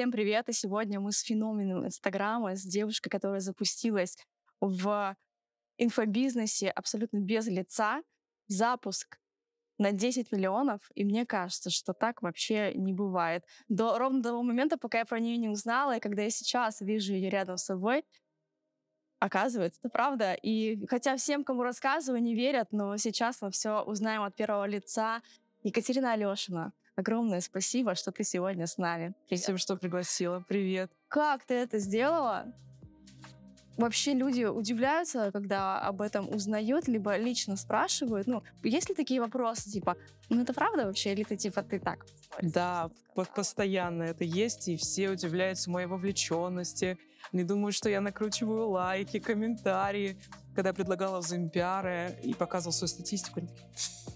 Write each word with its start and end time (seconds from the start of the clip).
Всем 0.00 0.12
привет! 0.12 0.48
И 0.48 0.54
сегодня 0.54 0.98
мы 0.98 1.12
с 1.12 1.20
феноменом 1.20 1.84
Инстаграма, 1.84 2.56
с 2.56 2.62
девушкой, 2.62 3.10
которая 3.10 3.40
запустилась 3.40 4.16
в 4.58 5.14
инфобизнесе 5.76 6.70
абсолютно 6.70 7.18
без 7.18 7.46
лица. 7.48 8.02
Запуск 8.48 9.18
на 9.76 9.92
10 9.92 10.32
миллионов, 10.32 10.90
и 10.94 11.04
мне 11.04 11.26
кажется, 11.26 11.68
что 11.68 11.92
так 11.92 12.22
вообще 12.22 12.72
не 12.72 12.94
бывает. 12.94 13.44
До, 13.68 13.98
ровно 13.98 14.22
того 14.22 14.42
момента, 14.42 14.78
пока 14.78 15.00
я 15.00 15.04
про 15.04 15.20
нее 15.20 15.36
не 15.36 15.50
узнала, 15.50 15.98
и 15.98 16.00
когда 16.00 16.22
я 16.22 16.30
сейчас 16.30 16.80
вижу 16.80 17.12
ее 17.12 17.28
рядом 17.28 17.58
с 17.58 17.66
собой, 17.66 18.02
оказывается, 19.18 19.80
это 19.82 19.90
правда. 19.90 20.32
И 20.32 20.86
хотя 20.86 21.18
всем, 21.18 21.44
кому 21.44 21.62
рассказываю, 21.62 22.22
не 22.22 22.34
верят, 22.34 22.68
но 22.72 22.96
сейчас 22.96 23.42
мы 23.42 23.50
все 23.50 23.82
узнаем 23.82 24.22
от 24.22 24.34
первого 24.34 24.64
лица. 24.64 25.20
Екатерина 25.62 26.12
Алешина, 26.12 26.72
огромное 27.00 27.40
спасибо, 27.40 27.94
что 27.94 28.12
ты 28.12 28.24
сегодня 28.24 28.66
с 28.66 28.78
нами. 28.78 29.14
Привет. 29.28 29.42
Спасибо, 29.42 29.58
что 29.58 29.76
пригласила. 29.76 30.44
Привет. 30.48 30.90
Как 31.08 31.44
ты 31.44 31.54
это 31.54 31.78
сделала? 31.78 32.46
Вообще 33.76 34.12
люди 34.12 34.44
удивляются, 34.44 35.30
когда 35.32 35.80
об 35.80 36.02
этом 36.02 36.28
узнают, 36.28 36.86
либо 36.86 37.16
лично 37.16 37.56
спрашивают. 37.56 38.26
Ну, 38.26 38.42
есть 38.62 38.90
ли 38.90 38.94
такие 38.94 39.20
вопросы, 39.20 39.70
типа, 39.70 39.96
ну 40.28 40.42
это 40.42 40.52
правда 40.52 40.84
вообще, 40.84 41.12
или 41.12 41.22
ты 41.22 41.36
типа 41.36 41.62
ты 41.62 41.80
так? 41.80 42.04
Да, 42.42 42.90
постоянно 43.34 44.02
это 44.02 44.24
есть, 44.24 44.68
и 44.68 44.76
все 44.76 45.08
удивляются 45.08 45.70
моей 45.70 45.86
вовлеченности. 45.86 46.98
Не 47.32 47.44
думают, 47.44 47.74
что 47.74 47.88
я 47.88 48.00
накручиваю 48.00 48.68
лайки, 48.68 49.18
комментарии. 49.18 50.18
Когда 50.54 50.70
я 50.70 50.74
предлагала 50.74 51.20
взаимпиары 51.20 52.18
и 52.22 52.34
показывал 52.34 52.72
свою 52.72 52.88
статистику, 52.88 53.40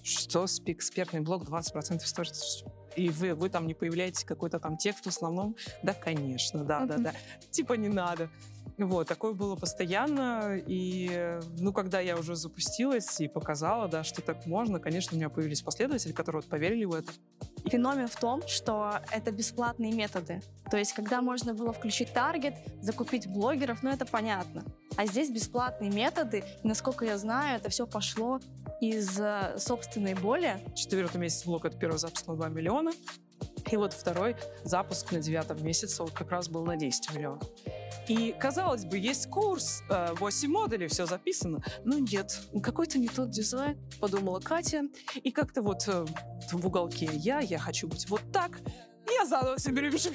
что 0.04 0.46
экспертный 0.66 1.20
блог 1.20 1.44
20% 1.44 2.00
сторис 2.00 2.64
и 2.96 3.08
вы, 3.08 3.34
вы 3.34 3.48
там 3.48 3.66
не 3.66 3.74
появляетесь 3.74 4.24
какой-то 4.24 4.60
там 4.60 4.76
текст 4.76 5.04
в 5.04 5.08
основном, 5.08 5.56
да, 5.82 5.95
конечно, 5.95 6.64
да, 6.64 6.86
да, 6.86 6.98
да. 6.98 7.12
Типа 7.50 7.72
не 7.72 7.88
надо. 7.88 8.30
Вот, 8.76 9.06
такое 9.06 9.34
было 9.34 9.54
постоянно, 9.54 10.56
и, 10.56 11.38
ну, 11.59 11.73
когда 11.73 12.01
я 12.01 12.16
уже 12.16 12.34
запустилась 12.34 13.20
и 13.20 13.29
показала, 13.29 13.87
да, 13.87 14.02
что 14.02 14.20
так 14.20 14.46
можно, 14.46 14.80
конечно, 14.80 15.14
у 15.14 15.16
меня 15.16 15.29
появились 15.29 15.62
последователи, 15.62 16.12
которые 16.12 16.42
вот 16.42 16.51
поверили 16.51 16.84
в 16.84 16.95
это. 16.95 17.12
Феномен 17.66 18.09
в 18.09 18.16
том, 18.16 18.42
что 18.48 19.01
это 19.12 19.30
бесплатные 19.30 19.92
методы. 19.92 20.42
То 20.70 20.76
есть, 20.76 20.92
когда 20.92 21.23
можно 21.23 21.54
было 21.54 21.73
включить 21.73 22.12
таргет, 22.12 22.54
закупить 22.80 23.29
блогеров, 23.29 23.82
ну, 23.84 23.90
это 23.90 24.07
понятно. 24.07 24.64
А 24.96 25.07
здесь 25.07 25.30
бесплатные 25.30 25.90
методы, 25.90 26.42
и, 26.62 26.66
насколько 26.66 27.04
я 27.04 27.16
знаю, 27.16 27.59
это 27.59 27.70
все 27.70 27.86
пошло 27.86 28.40
из 28.80 29.20
собственной 29.62 30.14
боли. 30.14 30.58
Четвертый 30.74 31.18
месяц 31.18 31.44
блог— 31.44 31.64
это 31.66 31.76
первый 31.76 31.98
запуск 31.98 32.26
на 32.26 32.36
2 32.36 32.48
миллиона. 32.48 32.92
И 33.70 33.76
вот 33.76 33.92
второй 33.92 34.36
запуск 34.64 35.12
на 35.12 35.20
девятом 35.20 35.64
месяце 35.64 36.02
вот 36.02 36.12
как 36.12 36.30
раз 36.30 36.48
был 36.48 36.64
на 36.64 36.76
10 36.76 37.14
миллионов. 37.14 37.42
И, 38.08 38.34
казалось 38.38 38.84
бы, 38.84 38.98
есть 38.98 39.28
курс, 39.30 39.82
8 39.88 40.48
э, 40.48 40.52
модулей, 40.52 40.88
все 40.88 41.06
записано. 41.06 41.62
Но 41.84 41.98
нет, 41.98 42.40
какой-то 42.62 42.98
не 42.98 43.08
тот 43.08 43.30
дизайн, 43.30 43.78
подумала 44.00 44.40
Катя. 44.40 44.82
И 45.22 45.30
как-то 45.30 45.62
вот 45.62 45.88
э, 45.88 46.04
в 46.52 46.66
уголке 46.66 47.08
я, 47.12 47.40
я 47.40 47.58
хочу 47.58 47.88
быть 47.88 48.08
вот 48.08 48.20
так. 48.32 48.60
Я 49.10 49.26
заново 49.26 49.56
все 49.56 49.72
перепишу, 49.72 50.10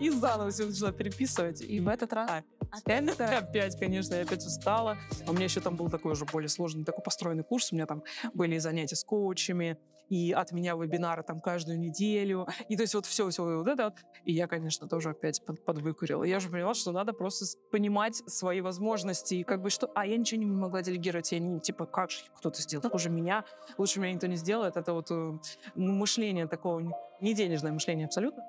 и 0.00 0.10
заново 0.10 0.50
все 0.50 0.66
начала 0.66 0.92
переписывать. 0.92 1.62
И 1.62 1.80
в 1.80 1.88
этот 1.88 2.12
раз? 2.12 2.42
Опять? 2.70 3.20
Опять, 3.20 3.78
конечно, 3.78 4.14
я 4.14 4.22
опять 4.22 4.44
устала. 4.44 4.96
А 5.26 5.30
у 5.30 5.34
меня 5.34 5.44
еще 5.44 5.60
там 5.60 5.76
был 5.76 5.90
такой 5.90 6.12
уже 6.12 6.24
более 6.24 6.48
сложный, 6.48 6.84
такой 6.84 7.02
построенный 7.02 7.44
курс. 7.44 7.72
У 7.72 7.74
меня 7.74 7.86
там 7.86 8.02
были 8.32 8.58
занятия 8.58 8.96
с 8.96 9.04
коучами, 9.04 9.78
и 10.08 10.32
от 10.32 10.52
меня 10.52 10.74
вебинары 10.74 11.22
там 11.22 11.40
каждую 11.40 11.78
неделю. 11.78 12.46
И 12.68 12.76
то 12.76 12.82
есть 12.82 12.94
вот 12.94 13.06
все, 13.06 13.28
все 13.30 13.42
вот 13.42 13.68
это. 13.68 13.94
И 14.24 14.32
я, 14.32 14.46
конечно, 14.46 14.88
тоже 14.88 15.10
опять 15.10 15.44
под, 15.44 15.64
подвыкурила. 15.64 16.24
Я 16.24 16.40
же 16.40 16.48
поняла, 16.48 16.74
что 16.74 16.92
надо 16.92 17.12
просто 17.12 17.44
понимать 17.70 18.16
свои 18.26 18.60
возможности. 18.60 19.34
И 19.34 19.44
как 19.44 19.62
бы 19.62 19.70
что... 19.70 19.90
А 19.94 20.06
я 20.06 20.16
ничего 20.16 20.40
не 20.40 20.46
могла 20.46 20.82
делегировать. 20.82 21.32
Я 21.32 21.38
не, 21.38 21.60
типа, 21.60 21.86
как 21.86 22.10
же 22.10 22.18
кто-то 22.36 22.60
сделал? 22.60 22.88
Хуже 22.88 23.10
меня. 23.10 23.44
Лучше 23.78 24.00
меня 24.00 24.12
никто 24.12 24.26
не 24.26 24.36
сделает. 24.36 24.76
Это 24.76 24.92
вот 24.92 25.10
э, 25.10 25.38
мышление 25.74 26.46
такого, 26.46 26.80
не 27.20 27.34
денежное 27.34 27.72
мышление 27.72 28.06
абсолютно. 28.06 28.44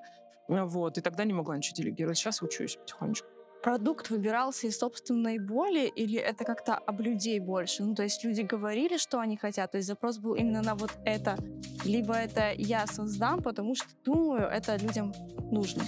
Вот. 0.48 0.98
И 0.98 1.00
тогда 1.00 1.24
не 1.24 1.32
могла 1.32 1.56
ничего 1.56 1.76
делегировать. 1.76 2.18
Сейчас 2.18 2.42
учусь 2.42 2.76
потихонечку 2.76 3.35
продукт 3.62 4.10
выбирался 4.10 4.66
из 4.66 4.78
собственной 4.78 5.38
боли 5.38 5.86
или 5.86 6.18
это 6.18 6.44
как-то 6.44 6.74
об 6.74 7.00
людей 7.00 7.40
больше? 7.40 7.82
Ну, 7.84 7.94
то 7.94 8.02
есть 8.02 8.24
люди 8.24 8.42
говорили, 8.42 8.96
что 8.96 9.18
они 9.18 9.36
хотят, 9.36 9.72
то 9.72 9.78
есть 9.78 9.88
запрос 9.88 10.18
был 10.18 10.34
именно 10.34 10.62
на 10.62 10.74
вот 10.74 10.90
это, 11.04 11.36
либо 11.84 12.14
это 12.14 12.52
я 12.56 12.86
создам, 12.86 13.42
потому 13.42 13.74
что 13.74 13.88
думаю, 14.04 14.46
это 14.48 14.76
людям 14.76 15.12
нужно. 15.50 15.82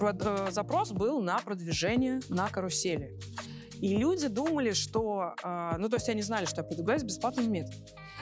Э, 0.00 0.50
запрос 0.50 0.92
был 0.92 1.20
на 1.20 1.38
продвижение 1.38 2.20
на 2.28 2.48
карусели. 2.48 3.18
И 3.80 3.96
люди 3.96 4.28
думали, 4.28 4.72
что... 4.72 5.34
Э, 5.42 5.76
ну, 5.78 5.88
то 5.88 5.96
есть 5.96 6.08
они 6.08 6.22
знали, 6.22 6.46
что 6.46 6.62
я 6.62 6.64
предлагаю 6.64 7.04
бесплатный 7.04 7.46
метод. 7.46 7.74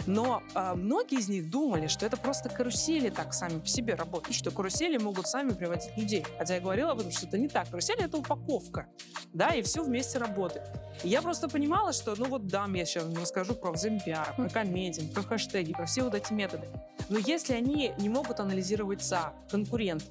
Но 0.07 0.43
э, 0.55 0.75
многие 0.75 1.19
из 1.19 1.29
них 1.29 1.51
думали, 1.51 1.87
что 1.87 2.07
это 2.07 2.17
просто 2.17 2.49
карусели 2.49 3.11
так 3.11 3.35
сами 3.35 3.61
по 3.61 3.67
себе 3.67 3.95
работают, 3.95 4.35
что 4.35 4.51
карусели 4.51 4.97
могут 4.97 5.27
сами 5.27 5.51
приводить 5.51 5.97
людей. 5.97 6.25
Хотя 6.39 6.55
я 6.55 6.61
говорила 6.61 6.93
об 6.93 7.01
этом, 7.01 7.13
что 7.13 7.27
это 7.27 7.39
не 7.39 7.49
так. 7.49 7.69
Карусели— 7.69 8.05
это 8.05 8.17
упаковка, 8.17 8.87
да, 9.33 9.51
и 9.51 9.63
все 9.63 9.83
вместе 9.83 10.19
работает. 10.19 10.69
И 11.05 11.09
я 11.09 11.23
просто 11.23 11.49
понимала, 11.49 11.93
что, 11.93 12.15
ну 12.17 12.27
вот 12.27 12.47
да, 12.47 12.67
я 12.73 12.85
сейчас 12.85 13.05
расскажу 13.15 13.55
про 13.55 13.73
взаимопиар, 13.73 14.35
про 14.37 14.49
комединг, 14.49 15.13
про 15.13 15.23
хэштеги, 15.23 15.73
про 15.73 15.87
все 15.87 16.03
вот 16.03 16.15
эти 16.15 16.33
методы. 16.33 16.67
Но 17.09 17.19
если 17.19 17.55
они 17.55 17.93
не 17.99 18.09
могут 18.09 18.41
анализировать 18.41 19.03
за 19.03 19.33
конкурент, 19.51 20.05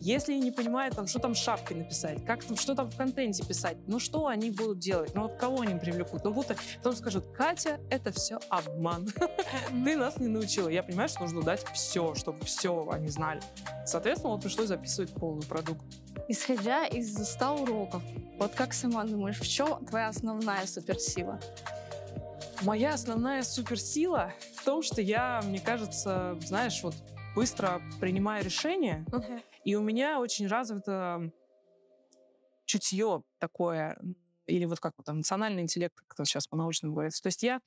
если 0.00 0.34
не 0.34 0.50
понимают, 0.50 0.94
там, 0.94 1.06
что 1.06 1.18
там 1.18 1.34
шапки 1.34 1.74
написать, 1.74 2.24
как 2.24 2.44
там, 2.44 2.56
что 2.56 2.74
там 2.74 2.90
в 2.90 2.96
контенте 2.96 3.44
писать, 3.44 3.76
ну 3.86 3.98
что 3.98 4.26
они 4.26 4.50
будут 4.50 4.78
делать? 4.78 5.14
Ну 5.14 5.22
вот 5.22 5.36
кого 5.36 5.62
они 5.62 5.78
привлекут? 5.78 6.24
Ну 6.24 6.32
будто 6.32 6.56
потом 6.78 6.94
скажут, 6.94 7.26
Катя, 7.36 7.80
это 7.90 8.12
все 8.12 8.38
обман. 8.48 9.08
Ты 9.84 9.96
нас 9.96 10.18
не 10.18 10.28
научила. 10.28 10.68
Я 10.68 10.82
понимаю, 10.82 11.08
что 11.08 11.20
нужно 11.20 11.42
дать 11.42 11.64
все, 11.74 12.14
чтобы 12.14 12.44
все 12.44 12.88
они 12.90 13.08
знали. 13.08 13.40
Соответственно, 13.86 14.34
вот 14.34 14.42
пришлось 14.42 14.68
записывать 14.68 15.12
полный 15.12 15.46
продукт. 15.46 15.82
Исходя 16.28 16.86
из 16.86 17.14
100 17.16 17.62
уроков, 17.62 18.02
вот 18.38 18.52
как 18.54 18.72
сама 18.72 19.04
думаешь, 19.04 19.38
в 19.38 19.48
чем 19.48 19.84
твоя 19.84 20.08
основная 20.08 20.66
суперсила? 20.66 21.40
Моя 22.62 22.94
основная 22.94 23.42
суперсила 23.42 24.32
в 24.56 24.64
том, 24.64 24.82
что 24.82 25.02
я, 25.02 25.42
мне 25.44 25.60
кажется, 25.60 26.38
знаешь, 26.40 26.82
вот 26.82 26.94
быстро 27.34 27.82
принимаю 28.00 28.44
решения, 28.44 29.04
okay. 29.10 29.42
И 29.64 29.74
у 29.76 29.82
меня 29.82 30.20
очень 30.20 30.46
развито 30.46 31.32
чутье 32.66 33.22
такое, 33.38 33.98
или 34.46 34.64
вот 34.64 34.80
как 34.80 34.94
вот, 34.96 35.08
эмоциональный 35.08 35.62
интеллект, 35.62 35.94
как 36.06 36.26
сейчас 36.26 36.46
по-научному 36.46 36.94
говорится. 36.94 37.22
То 37.22 37.28
есть 37.28 37.42
я 37.42 37.60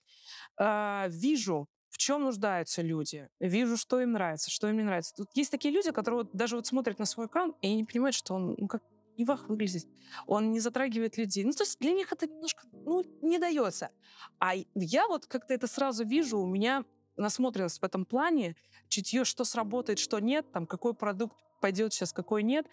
э, 0.60 1.10
вижу, 1.10 1.68
в 1.90 1.98
чем 1.98 2.24
нуждаются 2.24 2.82
люди, 2.82 3.30
вижу, 3.40 3.78
что 3.78 4.00
им 4.00 4.12
нравится, 4.12 4.52
что 4.52 4.70
им 4.70 4.78
не 4.78 4.84
нравится. 4.84 5.14
Тут 5.16 5.30
есть 5.36 5.52
такие 5.52 5.74
люди, 5.74 5.92
которые 5.92 6.24
вот 6.24 6.32
даже 6.34 6.56
вот 6.56 6.68
смотрят 6.68 7.00
на 7.00 7.06
свой 7.06 7.28
экран 7.28 7.56
и 7.62 7.74
не 7.74 7.84
понимают, 7.84 8.16
что 8.16 8.36
он 8.36 8.56
ну, 8.58 8.68
как 8.68 8.84
не 9.18 9.26
вах 9.26 9.50
выглядит, 9.50 9.88
он 10.28 10.52
не 10.52 10.60
затрагивает 10.60 11.18
людей. 11.18 11.44
Ну, 11.44 11.52
то 11.52 11.64
есть 11.64 11.80
для 11.80 11.92
них 11.92 12.12
это 12.14 12.28
немножко, 12.28 12.68
ну, 12.72 13.04
не 13.22 13.40
дается. 13.40 13.90
А 14.40 14.54
я 14.76 15.08
вот 15.08 15.26
как-то 15.26 15.54
это 15.54 15.66
сразу 15.68 16.06
вижу, 16.06 16.40
у 16.40 16.46
меня 16.46 16.86
насмотренность 17.18 17.82
в 17.82 17.84
этом 17.84 18.06
плане, 18.06 18.56
чутье, 18.88 19.26
что 19.26 19.44
сработает, 19.44 20.00
что 20.00 20.20
нет, 20.20 20.52
там, 20.52 20.66
какой 20.66 20.94
продукт 20.94 21.36
пойдет 21.62 21.94
сейчас, 21.94 22.14
какой 22.14 22.44
нет. 22.44 22.66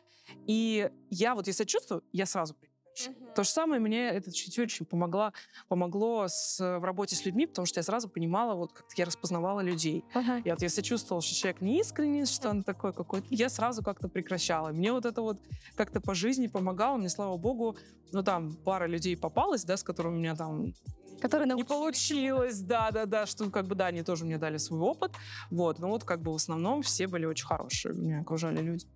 И 0.46 0.90
я 1.10 1.34
вот, 1.34 1.46
если 1.46 1.64
чувствую, 1.64 2.02
я 2.12 2.26
сразу 2.26 2.54
Uh-huh. 2.94 3.34
То 3.34 3.42
же 3.42 3.50
самое 3.50 3.80
мне 3.80 4.08
это 4.08 4.32
чуть 4.32 4.58
очень 4.58 4.86
помогло, 4.86 5.32
помогло 5.68 6.26
с, 6.28 6.60
в 6.60 6.84
работе 6.84 7.16
с 7.16 7.24
людьми, 7.24 7.46
потому 7.46 7.66
что 7.66 7.80
я 7.80 7.82
сразу 7.82 8.08
понимала, 8.08 8.54
вот 8.54 8.72
как 8.72 8.86
я 8.96 9.04
распознавала 9.04 9.60
людей. 9.60 10.04
Uh-huh. 10.14 10.42
Я 10.44 10.54
вот 10.54 10.62
если 10.62 10.82
чувствовала, 10.82 11.20
что 11.22 11.34
человек 11.34 11.60
не 11.60 11.80
искренний, 11.80 12.24
что 12.24 12.50
он 12.50 12.62
такой 12.62 12.92
какой-то, 12.92 13.26
я 13.30 13.48
сразу 13.48 13.82
как-то 13.82 14.08
прекращала. 14.08 14.68
Мне 14.68 14.92
вот 14.92 15.06
это 15.06 15.22
вот 15.22 15.38
как-то 15.74 16.00
по 16.00 16.14
жизни 16.14 16.46
помогало, 16.46 16.96
мне, 16.96 17.08
слава 17.08 17.36
богу, 17.36 17.76
ну 18.12 18.22
там 18.22 18.54
пара 18.64 18.86
людей 18.86 19.16
попалась, 19.16 19.64
да, 19.64 19.76
с 19.76 19.82
которыми 19.82 20.14
у 20.14 20.18
меня 20.18 20.36
там 20.36 20.72
Которые 21.20 21.52
не 21.54 21.64
получилось, 21.64 22.60
да-да-да, 22.60 23.26
что 23.26 23.50
как 23.50 23.66
бы, 23.66 23.74
да, 23.74 23.86
они 23.86 24.02
тоже 24.02 24.24
мне 24.24 24.38
дали 24.38 24.58
свой 24.58 24.80
опыт, 24.80 25.12
вот, 25.50 25.78
но 25.78 25.88
вот 25.88 26.04
как 26.04 26.20
бы 26.20 26.32
в 26.32 26.36
основном 26.36 26.82
все 26.82 27.06
были 27.06 27.24
очень 27.24 27.46
хорошие, 27.46 27.94
меня 27.94 28.20
окружали 28.20 28.60
люди. 28.60 28.86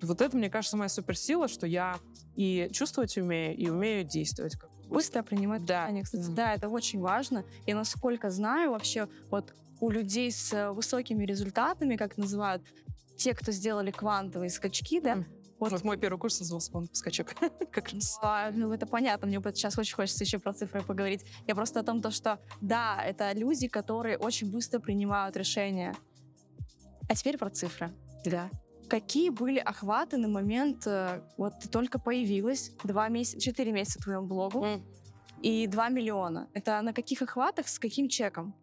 Вот 0.00 0.20
это, 0.20 0.36
мне 0.36 0.48
кажется, 0.48 0.76
моя 0.76 0.88
суперсила, 0.88 1.48
что 1.48 1.66
я 1.66 1.98
и 2.36 2.68
чувствовать 2.72 3.16
умею, 3.18 3.56
и 3.56 3.68
умею 3.68 4.04
действовать. 4.04 4.56
Быстро 4.86 5.22
принимать 5.22 5.64
да. 5.64 5.84
решения. 5.84 6.04
Кстати, 6.04 6.22
mm. 6.22 6.34
да, 6.34 6.54
это 6.54 6.68
очень 6.68 7.00
важно. 7.00 7.44
И 7.66 7.74
насколько 7.74 8.30
знаю, 8.30 8.70
вообще 8.70 9.08
вот 9.30 9.54
у 9.80 9.90
людей 9.90 10.30
с 10.30 10.72
высокими 10.72 11.24
результатами, 11.24 11.96
как 11.96 12.16
называют, 12.16 12.62
те, 13.16 13.34
кто 13.34 13.50
сделали 13.50 13.90
квантовые 13.90 14.50
скачки, 14.50 15.00
да, 15.00 15.14
mm 15.14 15.37
вот. 15.58 15.72
вот 15.72 15.84
мой 15.84 15.96
первый 15.96 16.18
курс 16.18 16.40
назывался 16.40 16.70
«Он 16.76 16.88
скачок». 16.92 17.34
как 17.72 17.88
раз. 17.92 18.18
А, 18.22 18.50
ну, 18.52 18.72
это 18.72 18.86
понятно. 18.86 19.26
Мне 19.26 19.40
сейчас 19.54 19.78
очень 19.78 19.94
хочется 19.94 20.24
еще 20.24 20.38
про 20.38 20.52
цифры 20.52 20.82
поговорить. 20.82 21.24
Я 21.46 21.54
просто 21.54 21.80
о 21.80 21.82
том, 21.82 22.00
то, 22.00 22.10
что 22.10 22.38
да, 22.60 23.02
это 23.04 23.32
люди, 23.32 23.68
которые 23.68 24.18
очень 24.18 24.50
быстро 24.50 24.78
принимают 24.78 25.36
решения. 25.36 25.94
А 27.08 27.14
теперь 27.14 27.38
про 27.38 27.50
цифры. 27.50 27.92
Да. 28.24 28.50
Какие 28.88 29.30
были 29.30 29.58
охваты 29.58 30.16
на 30.16 30.28
момент, 30.28 30.86
э, 30.86 31.22
вот 31.36 31.54
ты 31.60 31.68
только 31.68 31.98
появилась, 31.98 32.72
два 32.84 33.08
месяца, 33.08 33.40
четыре 33.40 33.72
месяца 33.72 34.00
твоему 34.00 34.26
блогу, 34.26 34.64
mm. 34.64 34.82
и 35.42 35.66
два 35.66 35.88
миллиона. 35.88 36.48
Это 36.54 36.80
на 36.80 36.92
каких 36.94 37.20
охватах, 37.20 37.68
с 37.68 37.78
каким 37.78 38.08
чеком? 38.08 38.54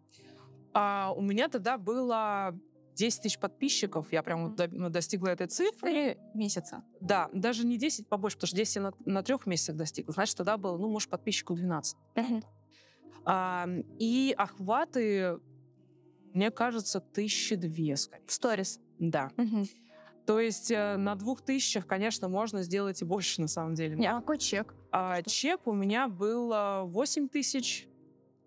А, 0.72 1.12
у 1.16 1.22
меня 1.22 1.48
тогда 1.48 1.78
было 1.78 2.58
10 2.96 3.22
тысяч 3.22 3.38
подписчиков, 3.38 4.10
я 4.10 4.22
прям 4.22 4.46
mm. 4.46 4.56
до, 4.56 4.88
достигла 4.90 5.28
этой 5.28 5.46
цифры. 5.46 6.18
Месяца? 6.34 6.82
Да, 7.00 7.28
даже 7.32 7.66
не 7.66 7.76
10, 7.76 8.08
побольше, 8.08 8.36
потому 8.36 8.48
что 8.48 8.56
10 8.56 8.76
я 8.76 8.82
на, 8.82 8.92
на 9.04 9.22
трех 9.22 9.46
месяцах 9.46 9.76
достигла. 9.76 10.14
Значит, 10.14 10.36
тогда 10.36 10.56
было, 10.56 10.78
ну, 10.78 10.88
может, 10.88 11.10
подписчиков 11.10 11.58
12. 11.58 11.96
Mm-hmm. 12.14 12.44
А, 13.26 13.68
и 13.98 14.34
охваты, 14.36 15.38
мне 16.32 16.50
кажется, 16.50 17.00
тысячи 17.00 17.54
две. 17.56 17.94
В 17.94 18.32
сторис? 18.32 18.80
Да. 18.98 19.30
Mm-hmm. 19.36 19.68
То 20.26 20.40
есть 20.40 20.70
э, 20.70 20.96
на 20.96 21.14
двух 21.14 21.42
тысячах, 21.42 21.86
конечно, 21.86 22.28
можно 22.28 22.62
сделать 22.62 23.00
и 23.02 23.04
больше 23.04 23.40
на 23.42 23.46
самом 23.46 23.74
деле. 23.74 24.08
А 24.08 24.20
какой 24.20 24.38
чек? 24.38 24.74
А, 24.90 25.22
чек 25.22 25.66
у 25.66 25.72
меня 25.72 26.08
был 26.08 26.48
8 26.88 27.28
тысяч, 27.28 27.88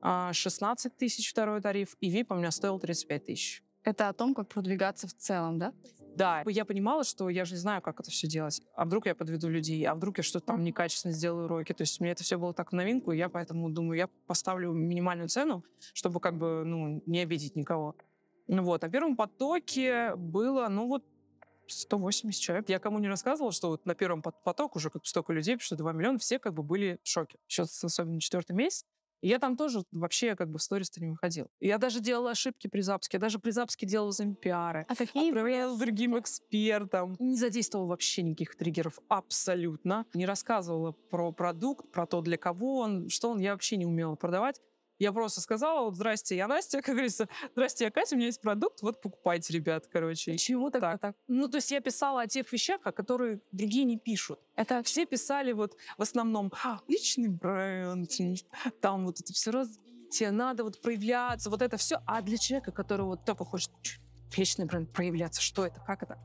16 0.02 0.86
а, 0.86 0.90
тысяч 0.98 1.30
второй 1.30 1.62
тариф, 1.62 1.96
и 2.02 2.10
VIP 2.12 2.28
у 2.32 2.36
меня 2.36 2.52
стоил 2.52 2.80
35 2.80 3.26
тысяч. 3.26 3.64
Это 3.90 4.08
о 4.08 4.14
том, 4.14 4.36
как 4.36 4.48
продвигаться 4.50 5.08
в 5.08 5.14
целом, 5.16 5.58
да? 5.58 5.74
Да, 6.16 6.44
я 6.46 6.64
понимала, 6.64 7.04
что 7.04 7.28
я 7.28 7.44
же 7.44 7.54
не 7.54 7.60
знаю, 7.60 7.82
как 7.82 8.00
это 8.00 8.12
все 8.12 8.28
делать. 8.28 8.62
А 8.76 8.86
вдруг 8.86 9.08
я 9.08 9.16
подведу 9.16 9.50
людей, 9.50 9.84
а 9.86 9.96
вдруг 9.96 10.20
я 10.20 10.24
что-то 10.24 10.46
там 10.46 10.64
некачественно 10.64 11.12
сделаю 11.12 11.46
уроки. 11.46 11.74
То 11.74 11.82
есть 11.82 12.00
мне 12.00 12.12
это 12.12 12.24
все 12.24 12.38
было 12.38 12.54
так 12.54 12.72
в 12.72 12.76
новинку, 12.76 13.14
и 13.14 13.18
я 13.18 13.30
поэтому 13.30 13.68
думаю, 13.72 13.98
я 13.98 14.08
поставлю 14.28 14.72
минимальную 14.74 15.28
цену, 15.28 15.64
чтобы 15.94 16.20
как 16.20 16.38
бы, 16.38 16.64
ну, 16.66 17.02
не 17.08 17.22
обидеть 17.22 17.56
никого. 17.56 17.96
Ну 18.48 18.62
вот, 18.62 18.84
на 18.84 18.90
первом 18.90 19.16
потоке 19.16 20.14
было, 20.16 20.68
ну 20.68 20.88
вот, 20.88 21.04
180 21.66 22.40
человек. 22.40 22.70
Я 22.70 22.78
кому 22.78 23.00
не 23.00 23.08
рассказывала, 23.08 23.52
что 23.52 23.70
вот 23.70 23.88
на 23.88 23.96
первом 23.96 24.22
поток 24.22 24.76
уже 24.76 24.92
как 24.92 25.08
столько 25.08 25.34
людей, 25.34 25.58
что 25.60 25.76
2 25.76 25.94
миллиона, 25.94 26.20
все 26.20 26.38
как 26.38 26.54
бы 26.54 26.62
были 26.62 27.00
в 27.04 27.08
шоке. 27.08 27.40
Сейчас 27.48 27.84
особенно 27.84 28.20
четвертый 28.20 28.54
месяц. 28.56 28.86
И 29.22 29.28
я 29.28 29.40
там 29.40 29.58
тоже 29.58 29.84
вообще 29.92 30.36
как 30.36 30.50
бы 30.50 30.60
в 30.60 30.62
сторис 30.62 30.90
не 30.98 31.10
выходил. 31.10 31.48
Я 31.60 31.78
даже 31.78 32.00
делала 32.00 32.32
ошибки 32.32 32.68
при 32.68 32.82
запуске. 32.82 33.18
Я 33.18 33.22
даже 33.22 33.40
при 33.40 33.52
запуске 33.52 33.86
делала 33.86 34.12
зампиары. 34.12 34.86
А 34.88 34.96
какие? 34.96 35.30
Отправляла 35.30 35.78
другим 35.78 36.18
экспертам. 36.20 37.16
Не 37.20 37.36
задействовала 37.36 37.88
вообще 37.88 38.22
никаких 38.22 38.56
триггеров. 38.56 39.00
Абсолютно. 39.08 40.06
Не 40.14 40.26
рассказывала 40.26 40.92
про 40.92 41.32
продукт, 41.32 41.92
про 41.92 42.06
то, 42.06 42.22
для 42.22 42.38
кого 42.38 42.80
он, 42.80 43.10
что 43.10 43.32
он. 43.32 43.40
Я 43.40 43.54
вообще 43.54 43.78
не 43.78 43.86
умела 43.86 44.16
продавать. 44.16 44.62
Я 45.00 45.14
просто 45.14 45.40
сказала, 45.40 45.86
вот, 45.86 45.96
здрасте, 45.96 46.36
я 46.36 46.48
Настя, 46.48 46.82
как 46.82 46.94
говорится, 46.94 47.30
здрасте, 47.54 47.86
я 47.86 47.92
Катя, 47.92 48.16
у 48.16 48.18
меня 48.18 48.28
есть 48.28 48.42
продукт, 48.42 48.82
вот 48.82 49.02
покупайте, 49.02 49.54
ребят, 49.54 49.88
короче. 49.88 50.34
Почему 50.34 50.70
так? 50.70 51.00
так? 51.00 51.16
Ну, 51.28 51.48
то 51.48 51.58
есть 51.58 51.72
я 51.72 51.80
писала 51.80 52.24
о 52.24 52.28
тех 52.28 52.52
вещах, 52.52 52.82
о 52.84 52.92
которых 52.92 53.40
другие 53.54 53.86
не 53.86 53.98
пишут. 53.98 54.40
Это 54.56 54.84
все 54.84 55.06
писали 55.06 55.54
вот 55.54 55.78
в 55.98 56.02
основном 56.02 56.52
личный 56.90 57.30
бренд, 57.30 58.12
там 58.82 59.06
вот 59.06 59.22
это 59.22 59.32
все 59.32 59.52
развитие, 59.52 60.32
надо 60.32 60.66
вот 60.66 60.82
проявляться, 60.82 61.50
вот 61.50 61.62
это 61.62 61.78
все. 61.78 62.00
А 62.06 62.22
для 62.22 62.38
человека, 62.38 62.74
который 62.74 63.06
вот 63.06 63.24
только 63.24 63.46
хочет 63.46 63.72
личный 64.36 64.66
бренд 64.66 64.92
проявляться, 64.92 65.42
что 65.42 65.66
это, 65.66 65.80
как 65.80 66.04
это? 66.04 66.18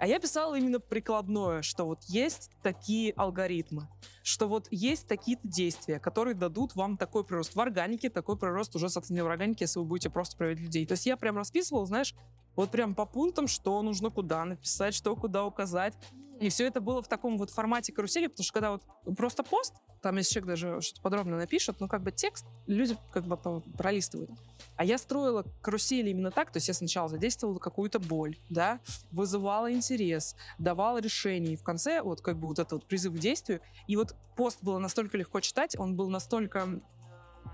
А 0.00 0.06
я 0.06 0.18
писала 0.18 0.54
именно 0.54 0.80
прикладное, 0.80 1.60
что 1.60 1.84
вот 1.84 2.04
есть 2.04 2.50
такие 2.62 3.12
алгоритмы, 3.12 3.86
что 4.22 4.48
вот 4.48 4.66
есть 4.70 5.06
такие-то 5.06 5.46
действия, 5.46 6.00
которые 6.00 6.32
дадут 6.32 6.74
вам 6.74 6.96
такой 6.96 7.22
прирост 7.22 7.54
в 7.54 7.60
органике, 7.60 8.08
такой 8.08 8.38
прирост 8.38 8.74
уже, 8.74 8.88
соответственно, 8.88 9.24
в 9.24 9.30
органике, 9.30 9.64
если 9.64 9.78
вы 9.78 9.84
будете 9.84 10.08
просто 10.08 10.38
проявлять 10.38 10.64
людей. 10.64 10.86
То 10.86 10.92
есть 10.92 11.04
я 11.04 11.18
прям 11.18 11.36
расписывала, 11.36 11.84
знаешь, 11.84 12.14
вот 12.56 12.70
прям 12.70 12.94
по 12.94 13.04
пунктам, 13.04 13.46
что 13.46 13.82
нужно 13.82 14.08
куда 14.08 14.46
написать, 14.46 14.94
что 14.94 15.14
куда 15.14 15.44
указать. 15.44 15.92
И 16.40 16.48
все 16.48 16.66
это 16.66 16.80
было 16.80 17.02
в 17.02 17.06
таком 17.06 17.36
вот 17.36 17.50
формате 17.50 17.92
карусели, 17.92 18.26
потому 18.26 18.44
что 18.44 18.54
когда 18.54 18.70
вот 18.72 18.82
просто 19.16 19.42
пост, 19.42 19.74
там 20.00 20.16
если 20.16 20.32
человек 20.32 20.48
даже 20.48 20.80
что-то 20.80 21.02
подробно 21.02 21.36
напишет, 21.36 21.76
ну 21.80 21.86
как 21.86 22.02
бы 22.02 22.12
текст 22.12 22.46
люди 22.66 22.96
как 23.12 23.24
бы 23.24 23.36
пролистывают. 23.76 24.30
А 24.76 24.84
я 24.84 24.96
строила 24.96 25.44
карусели 25.60 26.08
именно 26.08 26.30
так, 26.30 26.50
то 26.50 26.56
есть 26.56 26.68
я 26.68 26.72
сначала 26.72 27.10
задействовала 27.10 27.58
какую-то 27.58 27.98
боль, 27.98 28.38
да, 28.48 28.80
вызывала 29.12 29.70
интерес, 29.70 30.34
давала 30.58 30.98
решение, 31.02 31.52
и 31.52 31.56
в 31.56 31.62
конце 31.62 32.00
вот 32.00 32.22
как 32.22 32.38
бы 32.38 32.48
вот 32.48 32.58
это 32.58 32.76
вот 32.76 32.86
призыв 32.86 33.12
к 33.12 33.18
действию, 33.18 33.60
и 33.86 33.96
вот 33.96 34.16
пост 34.34 34.60
было 34.62 34.78
настолько 34.78 35.18
легко 35.18 35.40
читать, 35.40 35.76
он 35.78 35.94
был 35.94 36.08
настолько 36.08 36.80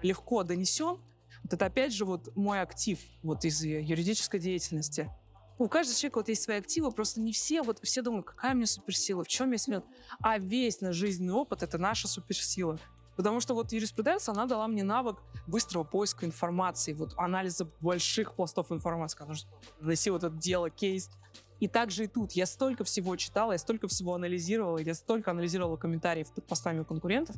легко 0.00 0.44
донесен, 0.44 1.00
вот 1.42 1.52
это 1.52 1.66
опять 1.66 1.92
же 1.92 2.04
вот 2.04 2.34
мой 2.36 2.60
актив 2.60 3.00
вот 3.24 3.44
из 3.44 3.64
юридической 3.64 4.38
деятельности, 4.38 5.10
у 5.58 5.68
каждого 5.68 5.96
человека 5.98 6.18
вот 6.18 6.28
есть 6.28 6.42
свои 6.42 6.58
активы, 6.58 6.90
просто 6.92 7.20
не 7.20 7.32
все, 7.32 7.62
вот 7.62 7.78
все 7.82 8.02
думают, 8.02 8.26
какая 8.26 8.52
у 8.52 8.56
меня 8.56 8.66
суперсила, 8.66 9.24
в 9.24 9.28
чем 9.28 9.52
я 9.52 9.58
силен. 9.58 9.84
А 10.20 10.38
весь 10.38 10.80
наш 10.80 10.94
жизненный 10.94 11.34
опыт— 11.34 11.62
это 11.64 11.78
наша 11.78 12.08
суперсила. 12.08 12.78
Потому 13.16 13.40
что 13.40 13.54
вот 13.54 13.72
юриспруденция, 13.72 14.34
она 14.34 14.44
дала 14.44 14.68
мне 14.68 14.84
навык 14.84 15.22
быстрого 15.46 15.84
поиска 15.84 16.26
информации, 16.26 16.92
вот 16.92 17.14
анализа 17.16 17.66
больших 17.80 18.34
пластов 18.34 18.70
информации, 18.70 19.16
когда 19.16 19.30
нужно 19.30 19.48
найти 19.80 20.10
вот 20.10 20.22
это 20.22 20.36
дело, 20.36 20.68
кейс. 20.68 21.10
И 21.58 21.68
также 21.68 22.04
и 22.04 22.06
тут. 22.06 22.32
Я 22.32 22.44
столько 22.44 22.84
всего 22.84 23.16
читала, 23.16 23.52
я 23.52 23.58
столько 23.58 23.88
всего 23.88 24.14
анализировала, 24.14 24.76
я 24.76 24.94
столько 24.94 25.30
анализировала 25.30 25.78
комментариев 25.78 26.30
под 26.32 26.46
постами 26.46 26.84
конкурентов, 26.84 27.36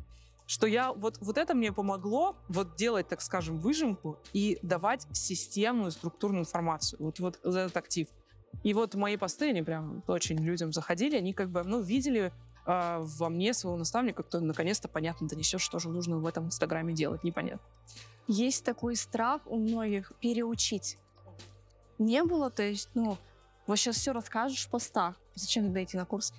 что 0.49 0.67
я 0.67 0.93
вот, 0.95 1.19
вот 1.21 1.37
это 1.37 1.55
мне 1.55 1.73
помогло 1.73 2.35
вот 2.49 2.75
делать, 2.75 3.07
так 3.07 3.21
скажем, 3.21 3.59
выжимку 3.59 4.19
и 4.33 4.59
давать 4.63 5.07
системную 5.13 5.91
структурную 5.91 6.41
информацию. 6.41 6.99
Вот, 7.01 7.21
вот 7.21 7.39
этот 7.45 7.77
актив. 7.77 8.09
И 8.63 8.73
вот 8.73 8.95
мои 8.95 9.19
посты, 9.19 9.51
они 9.51 9.63
прям 9.63 10.03
очень 10.07 10.39
людям 10.39 10.73
заходили, 10.73 11.17
они 11.17 11.35
как 11.35 11.51
бы, 11.51 11.63
ну, 11.65 11.83
видели 11.83 12.33
э, 12.67 12.99
во 12.99 13.29
мне 13.29 13.53
своего 13.53 13.77
наставника, 13.77 14.23
кто 14.23 14.41
наконец-то 14.41 14.89
понятно 14.89 15.29
донесет, 15.29 15.61
что 15.61 15.79
же 15.79 15.91
нужно 15.91 16.17
в 16.17 16.27
этом 16.27 16.47
Инстаграме 16.47 16.95
делать, 16.95 17.25
непонятно. 17.25 17.69
Есть 18.27 18.65
такой 18.65 18.97
страх 18.97 19.43
у 19.45 19.59
многих 19.59 20.13
переучить. 20.19 20.97
Не 21.99 22.25
было, 22.25 22.51
то 22.51 22.63
есть, 22.63 22.89
ну, 22.95 23.19
вот 23.67 23.77
сейчас 23.77 23.97
все 23.97 24.13
расскажешь 24.15 24.65
в 24.65 24.71
постах. 24.71 25.15
Зачем 25.35 25.65
тогда 25.65 25.85
идти 25.85 25.99
на 25.99 26.07
курс? 26.07 26.33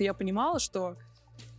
Я 0.00 0.14
понимала, 0.14 0.58
что 0.58 0.96